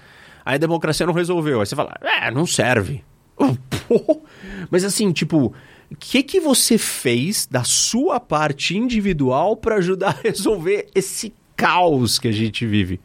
[0.42, 1.60] aí a democracia não resolveu.
[1.60, 3.04] Aí você fala, é, não serve.
[4.70, 5.52] Mas assim, tipo,
[5.90, 12.18] o que que você fez da sua parte individual para ajudar a resolver esse caos
[12.18, 13.00] que a gente vive?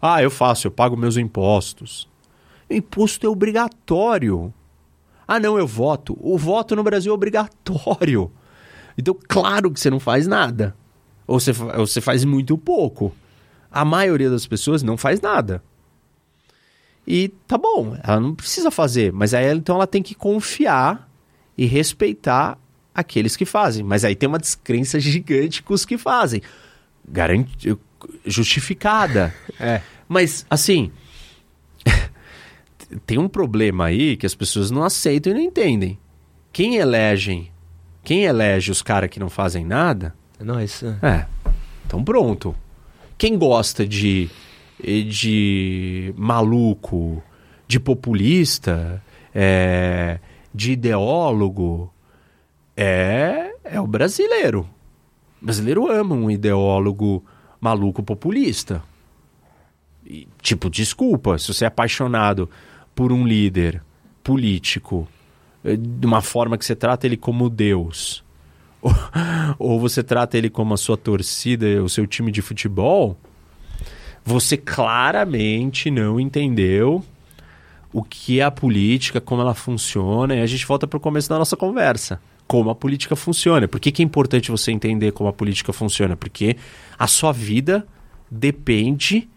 [0.00, 2.08] Ah, eu faço, eu pago meus impostos.
[2.70, 4.52] Imposto é obrigatório.
[5.26, 6.16] Ah, não, eu voto.
[6.20, 8.30] O voto no Brasil é obrigatório.
[8.96, 10.76] Então, claro que você não faz nada.
[11.26, 13.14] Ou você, ou você faz muito pouco.
[13.70, 15.62] A maioria das pessoas não faz nada.
[17.06, 21.10] E tá bom, ela não precisa fazer, mas aí então ela tem que confiar
[21.62, 22.58] e respeitar
[22.92, 23.84] aqueles que fazem.
[23.84, 26.42] Mas aí tem uma descrença gigante com os que fazem.
[28.26, 29.32] Justificada.
[29.60, 29.80] É.
[30.08, 30.90] Mas, assim,
[33.06, 35.96] tem um problema aí que as pessoas não aceitam e não entendem.
[36.52, 37.52] Quem elegem,
[38.02, 40.86] quem elege os caras que não fazem nada, Não, isso...
[41.00, 41.26] é,
[41.86, 42.56] então pronto.
[43.16, 44.28] Quem gosta de,
[44.82, 47.22] de maluco,
[47.68, 49.00] de populista,
[49.32, 50.18] é,
[50.54, 51.92] de ideólogo,
[52.76, 54.68] é, é o brasileiro.
[55.40, 57.24] O brasileiro ama um ideólogo
[57.60, 58.82] maluco populista.
[60.04, 62.48] E, tipo, desculpa, se você é apaixonado
[62.94, 63.82] por um líder
[64.22, 65.08] político
[65.64, 68.24] eh, de uma forma que você trata ele como Deus,
[68.82, 68.92] ou,
[69.58, 73.16] ou você trata ele como a sua torcida, o seu time de futebol,
[74.24, 77.04] você claramente não entendeu
[77.92, 81.28] o que é a política, como ela funciona, e a gente volta para o começo
[81.28, 82.20] da nossa conversa.
[82.46, 83.68] Como a política funciona.
[83.68, 86.16] Por que, que é importante você entender como a política funciona?
[86.16, 86.56] Porque
[86.98, 87.86] a sua vida
[88.30, 89.28] depende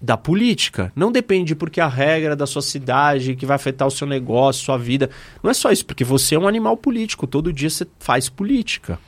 [0.00, 0.92] da política.
[0.96, 4.76] Não depende porque a regra da sua cidade que vai afetar o seu negócio, sua
[4.76, 5.08] vida.
[5.42, 7.26] Não é só isso, porque você é um animal político.
[7.26, 8.98] Todo dia você faz política.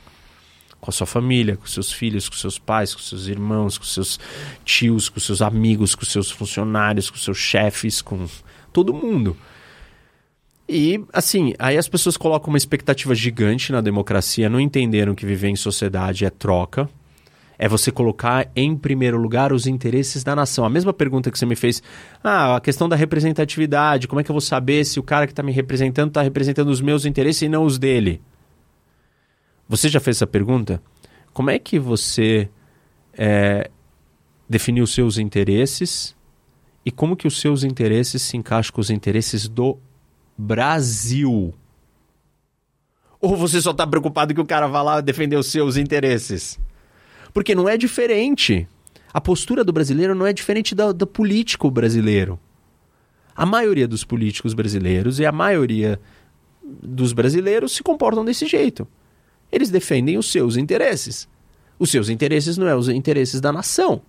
[0.85, 4.19] Com a sua família, com seus filhos, com seus pais, com seus irmãos, com seus
[4.63, 8.27] tios, com seus amigos, com seus funcionários, com seus chefes, com
[8.71, 9.35] todo mundo.
[10.69, 15.47] E, assim, aí as pessoas colocam uma expectativa gigante na democracia, não entenderam que viver
[15.47, 16.87] em sociedade é troca,
[17.57, 20.65] é você colocar em primeiro lugar os interesses da nação.
[20.65, 21.81] A mesma pergunta que você me fez,
[22.23, 25.33] ah, a questão da representatividade, como é que eu vou saber se o cara que
[25.33, 28.21] está me representando está representando os meus interesses e não os dele?
[29.67, 30.81] Você já fez essa pergunta?
[31.33, 32.49] Como é que você
[33.13, 33.69] é,
[34.47, 36.15] definiu os seus interesses
[36.85, 39.77] e como que os seus interesses se encaixam com os interesses do
[40.37, 41.53] Brasil?
[43.19, 46.59] Ou você só está preocupado que o cara vá lá defender os seus interesses?
[47.33, 48.67] Porque não é diferente.
[49.11, 52.39] A postura do brasileiro não é diferente da, do político brasileiro.
[53.35, 55.99] A maioria dos políticos brasileiros e a maioria
[56.63, 58.87] dos brasileiros se comportam desse jeito.
[59.55, 61.29] Eles defendem os seus interesses.
[61.79, 64.01] Os seus interesses não é os interesses da nação.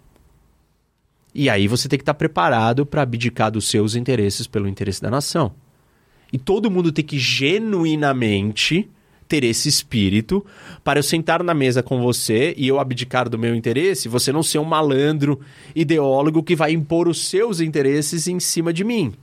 [1.32, 5.08] E aí você tem que estar preparado para abdicar dos seus interesses pelo interesse da
[5.08, 5.54] nação.
[6.32, 8.90] E todo mundo tem que genuinamente
[9.28, 10.44] ter esse espírito
[10.82, 14.42] para eu sentar na mesa com você e eu abdicar do meu interesse, você não
[14.42, 15.38] ser um malandro
[15.76, 19.14] ideólogo que vai impor os seus interesses em cima de mim.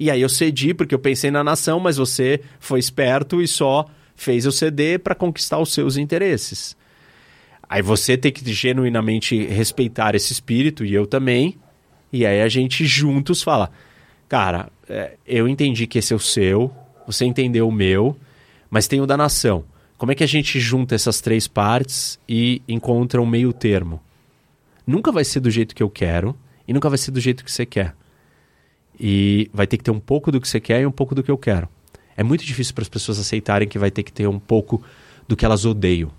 [0.00, 3.86] E aí eu cedi porque eu pensei na nação, mas você foi esperto e só
[4.16, 6.76] fez eu ceder para conquistar os seus interesses.
[7.68, 11.56] Aí você tem que genuinamente respeitar esse espírito e eu também.
[12.12, 13.70] E aí a gente juntos fala:
[14.28, 16.70] Cara, é, eu entendi que esse é o seu,
[17.06, 18.16] você entendeu o meu,
[18.70, 19.64] mas tem o da nação.
[19.96, 24.00] Como é que a gente junta essas três partes e encontra um meio termo?
[24.86, 26.36] Nunca vai ser do jeito que eu quero
[26.66, 27.94] e nunca vai ser do jeito que você quer.
[28.98, 31.22] E vai ter que ter um pouco do que você quer e um pouco do
[31.22, 31.68] que eu quero.
[32.16, 34.82] É muito difícil para as pessoas aceitarem que vai ter que ter um pouco
[35.26, 36.10] do que elas odeiam.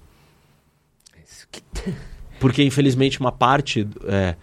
[2.40, 4.36] Porque, infelizmente, uma parte é,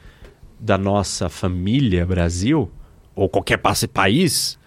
[0.58, 2.70] da nossa família Brasil,
[3.14, 3.58] ou qualquer
[3.92, 4.58] país,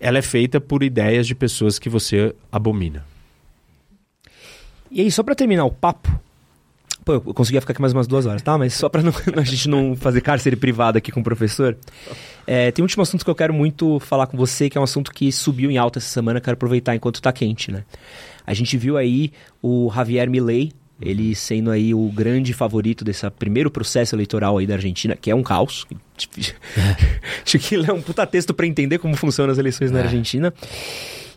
[0.00, 3.04] ela é feita por ideias de pessoas que você abomina.
[4.90, 6.08] E aí, só para terminar o papo,
[7.06, 8.58] Pô, eu conseguia ficar aqui mais umas duas horas, tá?
[8.58, 11.76] Mas só pra não, a gente não fazer cárcere privado aqui com o professor.
[12.44, 14.84] É, tem um último assunto que eu quero muito falar com você, que é um
[14.84, 17.84] assunto que subiu em alta essa semana, quero aproveitar enquanto tá quente, né?
[18.44, 19.30] A gente viu aí
[19.62, 24.74] o Javier Milei, ele sendo aí o grande favorito desse primeiro processo eleitoral aí da
[24.74, 25.86] Argentina, que é um caos.
[27.46, 29.94] acho que é um puta texto para entender como funcionam as eleições é.
[29.94, 30.52] na Argentina.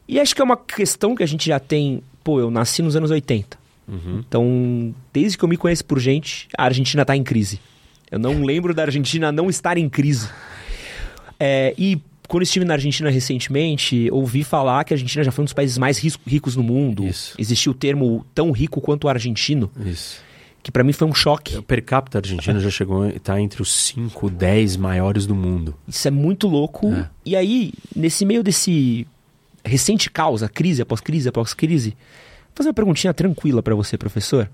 [0.07, 2.01] E acho que é uma questão que a gente já tem.
[2.23, 3.68] Pô, eu nasci nos anos 80.
[3.89, 4.23] Uhum.
[4.27, 7.59] Então, desde que eu me conheço por gente, a Argentina está em crise.
[8.11, 10.29] Eu não lembro da Argentina não estar em crise.
[11.39, 15.45] É, e quando estive na Argentina recentemente, ouvi falar que a Argentina já foi um
[15.45, 17.05] dos países mais ricos no mundo.
[17.05, 17.33] Isso.
[17.37, 19.71] Existiu o termo tão rico quanto o argentino.
[19.83, 20.21] Isso.
[20.61, 21.57] Que para mim foi um choque.
[21.57, 25.73] O per capita argentino já chegou a estar entre os 5, 10 maiores do mundo.
[25.87, 26.93] Isso é muito louco.
[26.93, 27.09] É.
[27.25, 29.07] E aí, nesse meio desse
[29.63, 31.95] recente causa, crise após crise após crise,
[32.59, 34.49] fazer uma perguntinha tranquila para você, professor.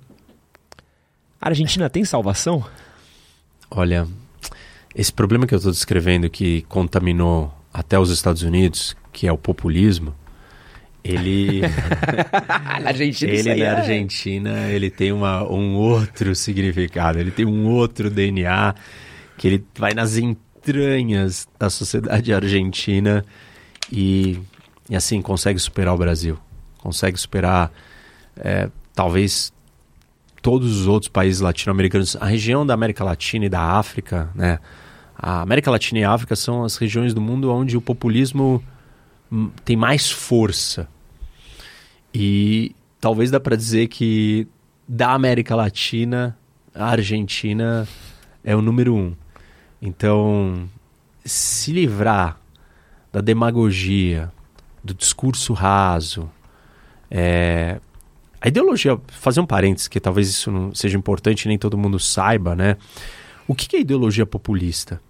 [1.42, 2.64] A Argentina tem salvação?
[3.72, 4.08] Olha,
[4.94, 9.38] esse problema que eu estou descrevendo que contaminou até os Estados Unidos, que é o
[9.40, 10.14] populismo,
[11.04, 11.62] ele
[12.80, 13.70] na Argentina, ele na é...
[13.70, 18.76] Argentina ele tem uma, um outro significado, ele tem um outro DNA
[19.36, 23.26] que ele vai nas entranhas da sociedade argentina
[23.92, 24.40] e,
[24.88, 26.38] e assim consegue superar o Brasil,
[26.78, 27.72] consegue superar
[28.38, 29.54] é, talvez
[30.42, 34.60] todos os outros países latino-americanos, a região da América Latina e da África, né?
[35.18, 38.64] A América Latina e a África são as regiões do mundo onde o populismo
[39.32, 40.88] hum, tem mais força.
[42.14, 44.48] E talvez dá para dizer que
[44.88, 46.38] da América Latina,
[46.74, 47.88] a Argentina
[48.44, 49.16] é o número um.
[49.82, 50.70] Então,
[51.24, 52.40] se livrar
[53.12, 54.32] da demagogia,
[54.84, 56.30] do discurso raso,
[57.10, 57.80] é,
[58.40, 62.56] a ideologia, fazer um parênteses, que talvez isso não seja importante nem todo mundo saiba,
[62.56, 62.78] né?
[63.48, 65.02] O que é ideologia populista?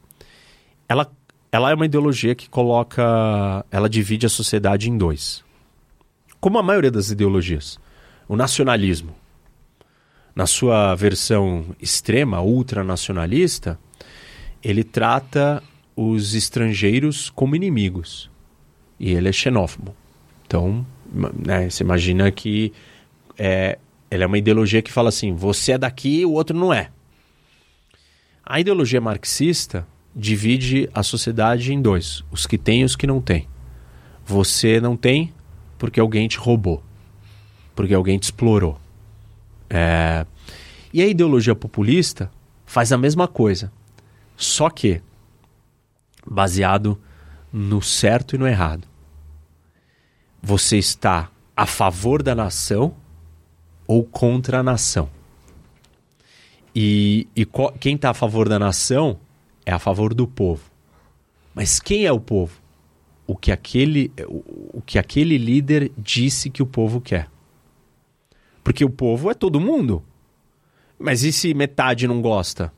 [0.88, 1.10] Ela,
[1.52, 3.66] ela é uma ideologia que coloca.
[3.72, 5.44] Ela divide a sociedade em dois.
[6.40, 7.80] Como a maioria das ideologias.
[8.28, 9.16] O nacionalismo,
[10.36, 13.80] na sua versão extrema, ultranacionalista,
[14.64, 15.62] ele trata
[15.96, 18.30] os estrangeiros como inimigos.
[19.00, 19.96] E ele é xenófobo.
[20.46, 22.74] Então, né, você imagina que
[23.38, 23.78] é,
[24.10, 26.90] ela é uma ideologia que fala assim: você é daqui, o outro não é.
[28.46, 33.22] A ideologia marxista divide a sociedade em dois: os que têm e os que não
[33.22, 33.48] têm.
[34.26, 35.34] Você não tem
[35.78, 36.84] porque alguém te roubou,
[37.76, 38.80] porque alguém te explorou.
[39.70, 40.26] É...
[40.94, 42.32] E a ideologia populista
[42.66, 43.72] faz a mesma coisa,
[44.38, 45.02] só que
[46.26, 47.00] baseado
[47.52, 48.88] no certo e no errado.
[50.42, 52.96] Você está a favor da nação
[53.88, 55.10] ou contra a nação.
[56.76, 57.48] E, e
[57.80, 59.18] quem está a favor da nação
[59.66, 60.64] é a favor do povo.
[61.54, 62.60] Mas quem é o povo?
[63.26, 67.30] O que aquele, o, o que aquele líder disse que o povo quer.
[68.64, 70.04] Porque o povo é todo mundo.
[71.00, 72.74] Mas e se metade não gosta?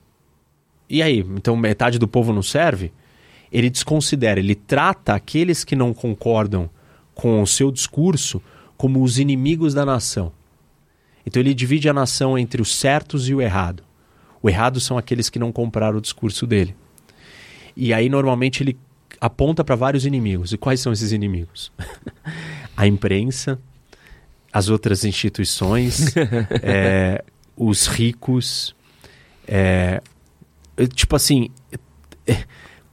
[0.89, 1.19] E aí?
[1.19, 2.91] Então metade do povo não serve?
[3.51, 6.69] Ele desconsidera, ele trata aqueles que não concordam
[7.15, 8.41] com o seu discurso
[8.77, 10.31] como os inimigos da nação.
[11.27, 13.83] Então ele divide a nação entre os certos e o errado.
[14.41, 16.73] O errado são aqueles que não compraram o discurso dele.
[17.75, 18.77] E aí normalmente ele
[19.19, 20.53] aponta para vários inimigos.
[20.53, 21.69] E quais são esses inimigos?
[22.77, 23.59] a imprensa,
[24.53, 26.15] as outras instituições,
[26.63, 27.21] é,
[27.57, 28.73] os ricos,
[29.45, 30.01] é,
[30.93, 31.49] tipo assim,
[32.25, 32.37] é,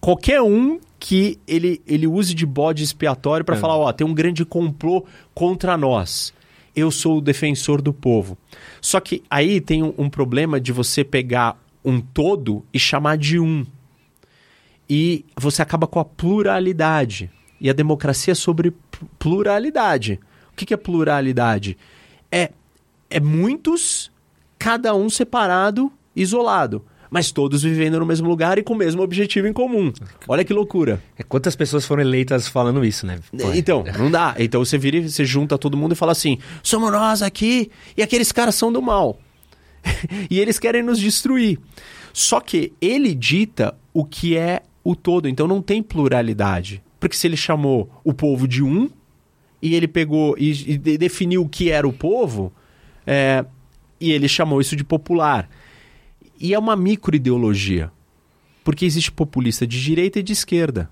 [0.01, 3.59] qualquer um que ele, ele use de bode expiatório para é.
[3.61, 6.35] falar, ó, tem um grande complô contra nós
[6.75, 8.37] eu sou o defensor do povo.
[8.81, 13.39] Só que aí tem um, um problema de você pegar um todo e chamar de
[13.39, 13.65] um.
[14.89, 17.31] E você acaba com a pluralidade.
[17.61, 18.75] E a democracia é sobre
[19.19, 20.21] pluralidade.
[20.53, 21.77] O que, que é pluralidade?
[22.31, 22.51] É,
[23.09, 24.11] é muitos,
[24.59, 26.85] cada um separado, isolado
[27.15, 29.93] mas todos vivendo no mesmo lugar e com o mesmo objetivo em comum.
[30.27, 31.01] Olha que loucura.
[31.16, 33.20] É, quantas pessoas foram eleitas falando isso, né?
[33.41, 34.35] Pô, então, não dá.
[34.36, 38.32] Então você vira, você junta todo mundo e fala assim: somos nós aqui e aqueles
[38.32, 39.16] caras são do mal.
[40.28, 41.61] e eles querem nos destruir.
[42.12, 46.82] Só que ele dita o que é o todo, então não tem pluralidade.
[46.99, 48.91] Porque se ele chamou o povo de um,
[49.62, 52.53] e ele pegou e, e de- definiu o que era o povo,
[53.07, 53.45] é,
[54.01, 55.49] e ele chamou isso de popular.
[56.40, 57.90] E é uma microideologia,
[58.62, 60.89] porque existe populista de direita e de esquerda.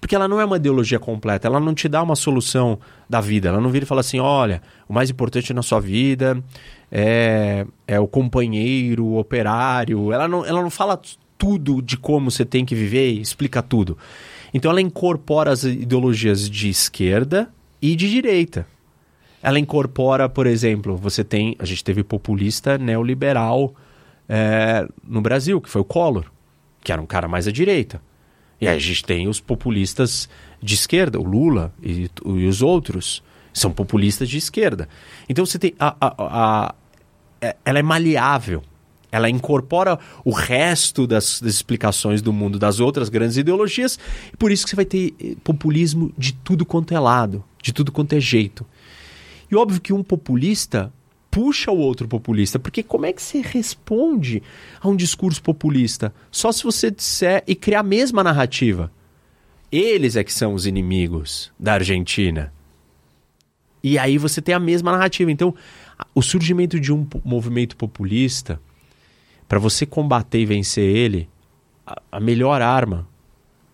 [0.00, 2.78] Porque ela não é uma ideologia completa, ela não te dá uma solução
[3.10, 3.48] da vida.
[3.48, 6.42] Ela não vira e fala assim: olha, o mais importante na sua vida
[6.90, 10.12] é, é o companheiro, o operário.
[10.12, 11.00] Ela não, ela não fala
[11.36, 13.98] tudo de como você tem que viver explica tudo.
[14.52, 17.50] Então ela incorpora as ideologias de esquerda
[17.82, 18.66] e de direita.
[19.42, 21.54] Ela incorpora, por exemplo, você tem.
[21.58, 23.74] A gente teve populista neoliberal
[24.28, 26.24] é, no Brasil, que foi o Collor,
[26.82, 28.00] que era um cara mais à direita.
[28.60, 30.28] E aí a gente tem os populistas
[30.60, 33.22] de esquerda, o Lula e, e os outros
[33.52, 34.88] são populistas de esquerda.
[35.28, 35.74] Então você tem.
[35.78, 36.74] A, a, a-
[37.40, 38.62] é- ela é maleável.
[39.10, 43.98] Ela incorpora o resto das, das explicações do mundo das outras grandes ideologias.
[44.32, 47.72] E por isso que você vai ter eh, populismo de tudo quanto é lado, de
[47.72, 48.66] tudo quanto é jeito.
[49.50, 50.92] E óbvio que um populista
[51.30, 54.42] puxa o outro populista, porque como é que você responde
[54.80, 56.12] a um discurso populista?
[56.30, 58.90] Só se você disser e criar a mesma narrativa.
[59.70, 62.52] Eles é que são os inimigos da Argentina.
[63.82, 65.30] E aí você tem a mesma narrativa.
[65.30, 65.54] Então,
[66.14, 68.60] o surgimento de um movimento populista,
[69.46, 71.28] para você combater e vencer ele,
[72.10, 73.06] a melhor arma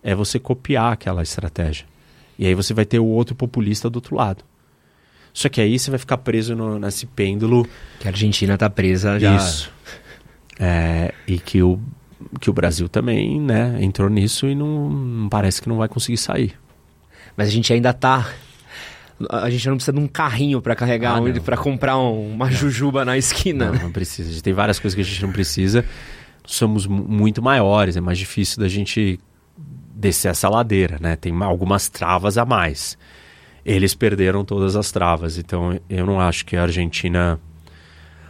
[0.03, 1.85] é você copiar aquela estratégia.
[2.37, 4.43] E aí você vai ter o outro populista do outro lado.
[5.35, 7.67] Só que aí você vai ficar preso no- nesse pêndulo.
[7.99, 9.35] Que a Argentina tá presa já.
[9.35, 9.69] Isso.
[10.57, 11.77] É, e que o,
[12.39, 16.15] que o Brasil também né, entrou nisso e não, não parece que não vai conseguir
[16.17, 16.53] sair.
[17.35, 18.29] Mas a gente ainda tá.
[19.29, 21.41] A gente não precisa de um carrinho pra carregar, Ah, um- não.
[21.41, 23.65] pra comprar um- uma jujuba na esquina.
[23.67, 23.79] Não, né?
[23.83, 24.29] não precisa.
[24.29, 25.83] A gente tem várias coisas que a gente não precisa.
[26.45, 29.19] Somos mu- muito maiores, é mais difícil da gente
[29.93, 31.17] descer essa ladeira, né?
[31.17, 32.97] Tem ma- algumas travas a mais.
[33.65, 37.39] Eles perderam todas as travas, então eu não acho que a Argentina.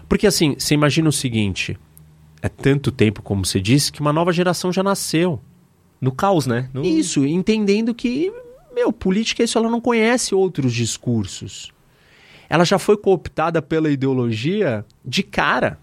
[0.08, 1.78] Porque assim, você imagina o seguinte:
[2.42, 5.42] é tanto tempo, como você disse, que uma nova geração já nasceu.
[6.00, 6.70] No caos, né?
[6.74, 8.32] No- Isso, entendendo que,
[8.74, 11.72] meu, política é isso, ela não conhece outros discursos.
[12.50, 15.80] Ela já foi cooptada pela ideologia de cara.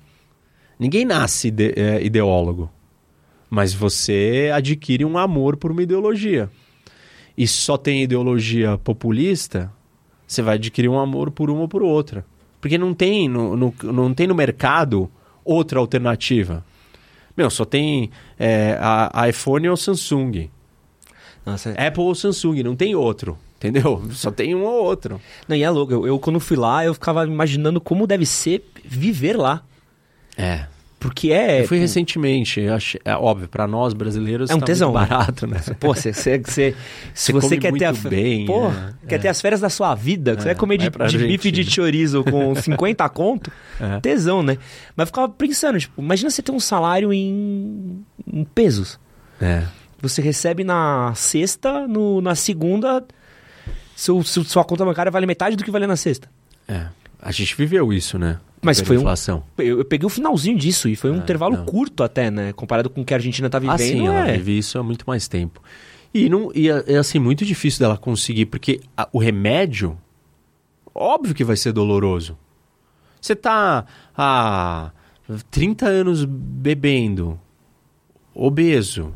[0.78, 2.70] Ninguém nasce ide- é, ideólogo,
[3.50, 6.48] mas você adquire um amor por uma ideologia.
[7.36, 9.72] E só tem ideologia populista,
[10.26, 12.24] você vai adquirir um amor por uma ou por outra.
[12.60, 15.10] Porque não tem no, no- não tem no mercado
[15.44, 16.64] outra alternativa.
[17.36, 20.50] Meu, só tem é, a, a iPhone ou Samsung.
[21.44, 23.36] Nossa, Apple ou Samsung, não tem outro.
[23.56, 24.02] Entendeu?
[24.10, 25.20] Só tem um ou outro.
[25.46, 25.92] Não, e é louco.
[25.92, 29.62] Eu, eu, quando fui lá, eu ficava imaginando como deve ser viver lá.
[30.36, 30.66] É.
[31.02, 31.62] Porque é.
[31.62, 35.00] eu fui recentemente, achei- é óbvio, pra nós brasileiros É um tá tesão, né?
[35.00, 35.60] barato, né?
[35.80, 36.76] Pô, você, você, você-
[37.12, 38.94] se Você quer ter a bem, pô, né?
[39.08, 41.68] quer ter as férias da sua vida, que você vai comer de, de bife de
[41.68, 43.50] chorizo com 50 conto,
[43.80, 43.98] É.
[43.98, 44.58] tesão, né?
[44.94, 49.00] Mas eu ficava pensando, tipo, imagina você ter um salário em, em pesos.
[49.40, 49.64] É.
[50.00, 53.04] Você recebe na sexta, no, na segunda,
[53.96, 56.28] seu, seu- sua conta bancária vale metade do que vale na sexta.
[56.68, 56.86] É.
[57.20, 58.38] A gente viveu isso, né?
[58.64, 59.04] Mas foi um-.
[59.58, 61.64] Eu, eu peguei o finalzinho disso e foi um Ah, intervalo não.
[61.66, 62.52] curto até, né?
[62.52, 63.74] Comparado com o que a Argentina tá vivendo.
[63.74, 64.36] Ah, sim, ela é.
[64.36, 65.60] vive isso há muito mais tempo.
[66.14, 69.98] E, não, e é, é, assim, muito difícil dela conseguir, porque a- o remédio,
[70.94, 72.38] óbvio que vai ser doloroso.
[73.20, 73.84] Você tá
[74.16, 74.90] há
[75.50, 77.40] 30 anos bebendo,
[78.34, 79.12] obeso.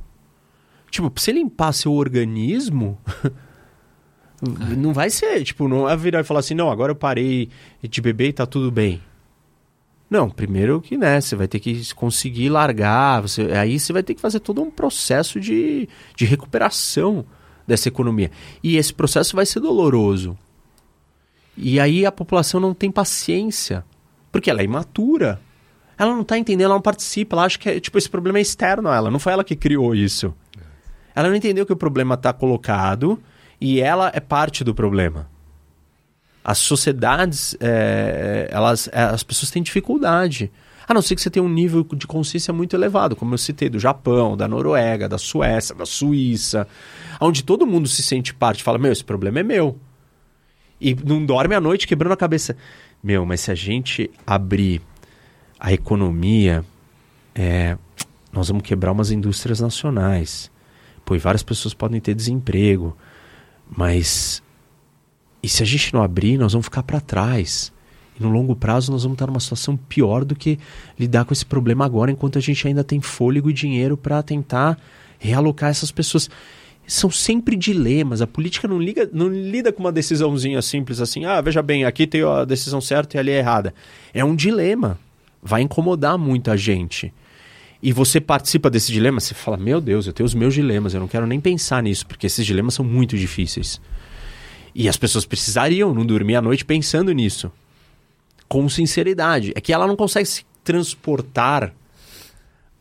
[0.90, 2.98] Tipo, pra você limpar seu organismo,
[4.76, 7.48] não vai ser, tipo, não é virar e falar assim, não, agora eu parei
[7.82, 9.00] de beber e tá tudo bem.
[10.08, 14.14] Não, primeiro que, né, você vai ter que conseguir largar, você, aí você vai ter
[14.14, 17.24] que fazer todo um processo de, de recuperação
[17.66, 18.30] dessa economia.
[18.62, 20.38] E esse processo vai ser doloroso.
[21.56, 23.84] E aí a população não tem paciência,
[24.30, 25.40] porque ela é imatura.
[25.98, 28.88] Ela não tá entendendo, ela não participa, ela acha que, tipo, esse problema é externo
[28.88, 30.34] a ela, não foi ela que criou isso.
[31.14, 33.20] Ela não entendeu que o problema está colocado
[33.58, 35.28] e ela é parte do problema.
[36.48, 40.52] As sociedades, é, elas, é, as pessoas têm dificuldade.
[40.86, 43.68] A não ser que você tenha um nível de consciência muito elevado, como eu citei,
[43.68, 46.68] do Japão, da Noruega, da Suécia, da Suíça,
[47.20, 49.76] onde todo mundo se sente parte, fala, meu, esse problema é meu.
[50.80, 52.56] E não dorme à noite quebrando a cabeça.
[53.02, 54.80] Meu, mas se a gente abrir
[55.58, 56.64] a economia,
[57.34, 57.76] é,
[58.32, 60.48] nós vamos quebrar umas indústrias nacionais.
[61.10, 62.96] E várias pessoas podem ter desemprego.
[63.68, 64.40] Mas.
[65.46, 67.72] E se a gente não abrir, nós vamos ficar para trás.
[68.18, 70.58] E no longo prazo nós vamos estar numa situação pior do que
[70.98, 74.76] lidar com esse problema agora, enquanto a gente ainda tem fôlego e dinheiro para tentar
[75.20, 76.28] realocar essas pessoas.
[76.84, 78.20] são sempre dilemas.
[78.20, 82.08] A política não, liga, não lida com uma decisãozinha simples assim, ah, veja bem, aqui
[82.08, 83.72] tem a decisão certa e ali é errada.
[84.12, 84.98] É um dilema.
[85.40, 87.14] Vai incomodar muita gente.
[87.80, 90.98] E você participa desse dilema, você fala, meu Deus, eu tenho os meus dilemas, eu
[90.98, 93.80] não quero nem pensar nisso, porque esses dilemas são muito difíceis.
[94.78, 97.50] E as pessoas precisariam não dormir à noite pensando nisso.
[98.46, 99.50] Com sinceridade.
[99.56, 101.72] É que ela não consegue se transportar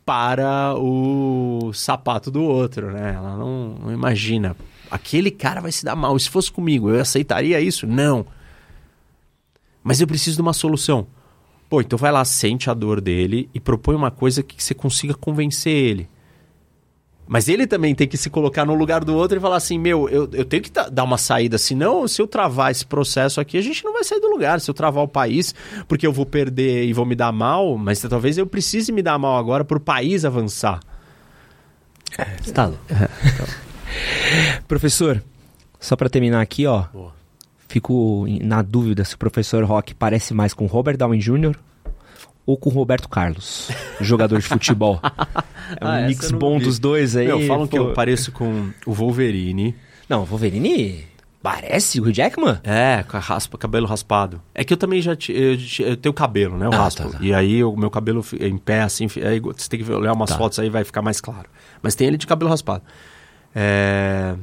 [0.04, 3.14] para o sapato do outro, né?
[3.16, 4.54] Ela não, não, imagina.
[4.90, 6.18] Aquele cara vai se dar mal.
[6.18, 7.86] Se fosse comigo, eu aceitaria isso?
[7.86, 8.26] Não.
[9.82, 11.06] Mas eu preciso de uma solução.
[11.66, 15.14] Pô, então vai lá, sente a dor dele e propõe uma coisa que você consiga
[15.14, 16.10] convencer ele.
[17.28, 20.08] Mas ele também tem que se colocar no lugar do outro e falar assim: meu,
[20.08, 23.62] eu, eu tenho que dar uma saída, senão, se eu travar esse processo aqui, a
[23.62, 24.60] gente não vai sair do lugar.
[24.60, 25.54] Se eu travar o país,
[25.88, 29.18] porque eu vou perder e vou me dar mal, mas talvez eu precise me dar
[29.18, 30.80] mal agora para o país avançar.
[32.16, 32.70] É, tá.
[34.68, 35.22] Professor,
[35.80, 36.84] só para terminar aqui, ó.
[36.92, 37.16] Boa.
[37.68, 41.56] Fico na dúvida se o professor Rock parece mais com Robert Downey Jr
[42.46, 43.68] ou com Roberto Carlos,
[44.00, 45.00] jogador de futebol.
[45.80, 46.64] É um ah, mix bom vi.
[46.64, 47.26] dos dois aí.
[47.26, 47.70] Meu, falam pô...
[47.72, 49.74] que eu pareço com o Wolverine.
[50.08, 51.04] Não, o Wolverine
[51.42, 52.60] parece o Hugh Jackman?
[52.62, 54.40] É, com a raspa, cabelo raspado.
[54.54, 56.66] É que eu também já eu, eu tenho cabelo, né?
[56.66, 57.02] Eu ah, raspo.
[57.02, 57.18] Tá, tá.
[57.20, 60.38] E aí o meu cabelo em pé, assim, aí você tem que olhar umas tá.
[60.38, 61.48] fotos aí vai ficar mais claro.
[61.82, 62.84] Mas tem ele de cabelo raspado.
[63.54, 64.36] É...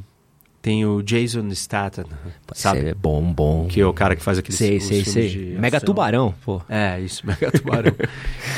[0.63, 2.05] Tem o Jason Statham,
[2.53, 2.87] sabe?
[2.87, 3.67] É bom, bom.
[3.67, 5.57] Que é o cara que faz aqueles sei, sei, sei.
[5.59, 6.61] Mega Tubarão, pô.
[6.69, 7.93] É, isso, Mega Tubarão.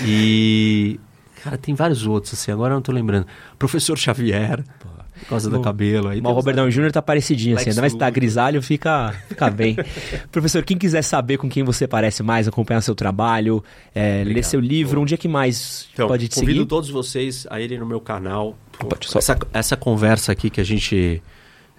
[0.06, 0.99] e...
[1.44, 3.26] Cara, tem vários outros, assim, agora eu não tô lembrando.
[3.57, 4.88] Professor Xavier, pô,
[5.19, 6.10] por causa do cabelo.
[6.10, 6.91] Aí o Robert Downey Jr.
[6.91, 9.76] tá parecidinho, assim, ainda mais que tá grisalho, fica, fica bem.
[10.32, 13.64] Professor, quem quiser saber com quem você parece mais, acompanhar seu trabalho,
[13.95, 16.60] é, ler seu livro, onde é que mais então, pode te convido seguir?
[16.60, 18.56] Convido todos vocês a irem no meu canal.
[18.77, 19.18] Pô, só...
[19.18, 21.23] essa, essa conversa aqui que a gente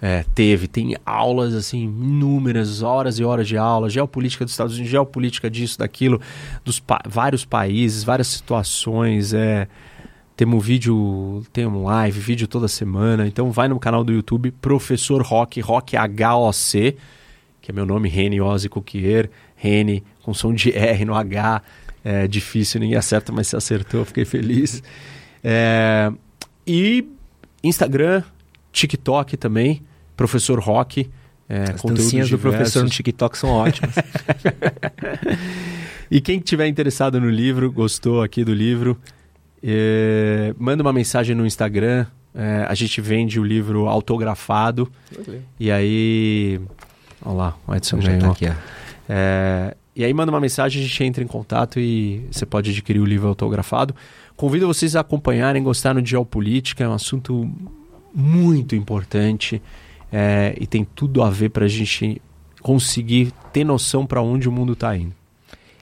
[0.01, 4.91] é, teve, tem aulas assim, inúmeras, horas e horas de aula, geopolítica dos Estados Unidos,
[4.91, 6.21] geopolítica disso, daquilo,
[6.63, 9.67] dos pa vários países, várias situações, é,
[10.35, 15.21] temos vídeo, tem um live, vídeo toda semana, então vai no canal do YouTube, Professor
[15.23, 16.95] Rock, Rock H-O-C,
[17.59, 21.63] que é meu nome, Rene Ozzy Coquier, Rene com som de R no H,
[22.03, 24.83] é difícil, ninguém acerta, mas se acertou, fiquei feliz.
[25.43, 26.11] É,
[26.65, 27.05] e
[27.63, 28.23] Instagram,
[28.77, 29.81] TikTok também,
[30.15, 31.09] Professor Rock.
[31.49, 33.95] É, As dancinhas do professor no TikTok são ótimas.
[36.11, 38.97] e quem tiver interessado no livro, gostou aqui do livro,
[39.63, 42.05] é, manda uma mensagem no Instagram.
[42.35, 44.91] É, a gente vende o livro autografado.
[45.59, 46.59] E aí.
[47.25, 48.45] Olha lá, o Edson já tá aqui.
[49.09, 52.99] É, e aí manda uma mensagem, a gente entra em contato e você pode adquirir
[52.99, 53.95] o livro autografado.
[54.35, 57.49] Convido vocês a acompanharem, gostar no Geopolítica, é um assunto
[58.17, 59.61] muito importante
[60.11, 62.19] é, e tem tudo a ver para a gente
[62.63, 65.13] conseguir ter noção para onde o mundo está indo.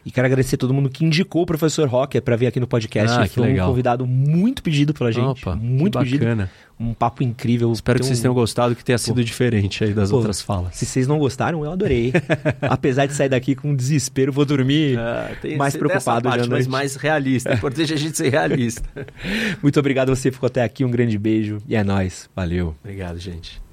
[0.06, 2.68] E quero agradecer a todo mundo que indicou o professor Rocker para vir aqui no
[2.68, 3.18] podcast.
[3.18, 3.66] Ah, Foi legal.
[3.66, 5.26] um convidado muito pedido pela gente.
[5.26, 6.48] Opa, muito pedido.
[6.80, 7.72] Um papo incrível.
[7.72, 9.24] Espero que vocês tenham gostado, que tenha sido Pô.
[9.24, 10.76] diferente aí das Pô, outras falas.
[10.76, 12.14] Se vocês não gostaram, eu adorei.
[12.62, 17.50] Apesar de sair daqui com desespero, vou dormir ah, mais preocupado parte, Mas mais realista.
[17.50, 18.84] É importante a gente ser realista.
[19.64, 20.86] muito obrigado você ficou até aqui.
[20.86, 22.30] Um grande beijo e é nóis.
[22.36, 22.76] Valeu.
[22.84, 23.60] Obrigado, gente.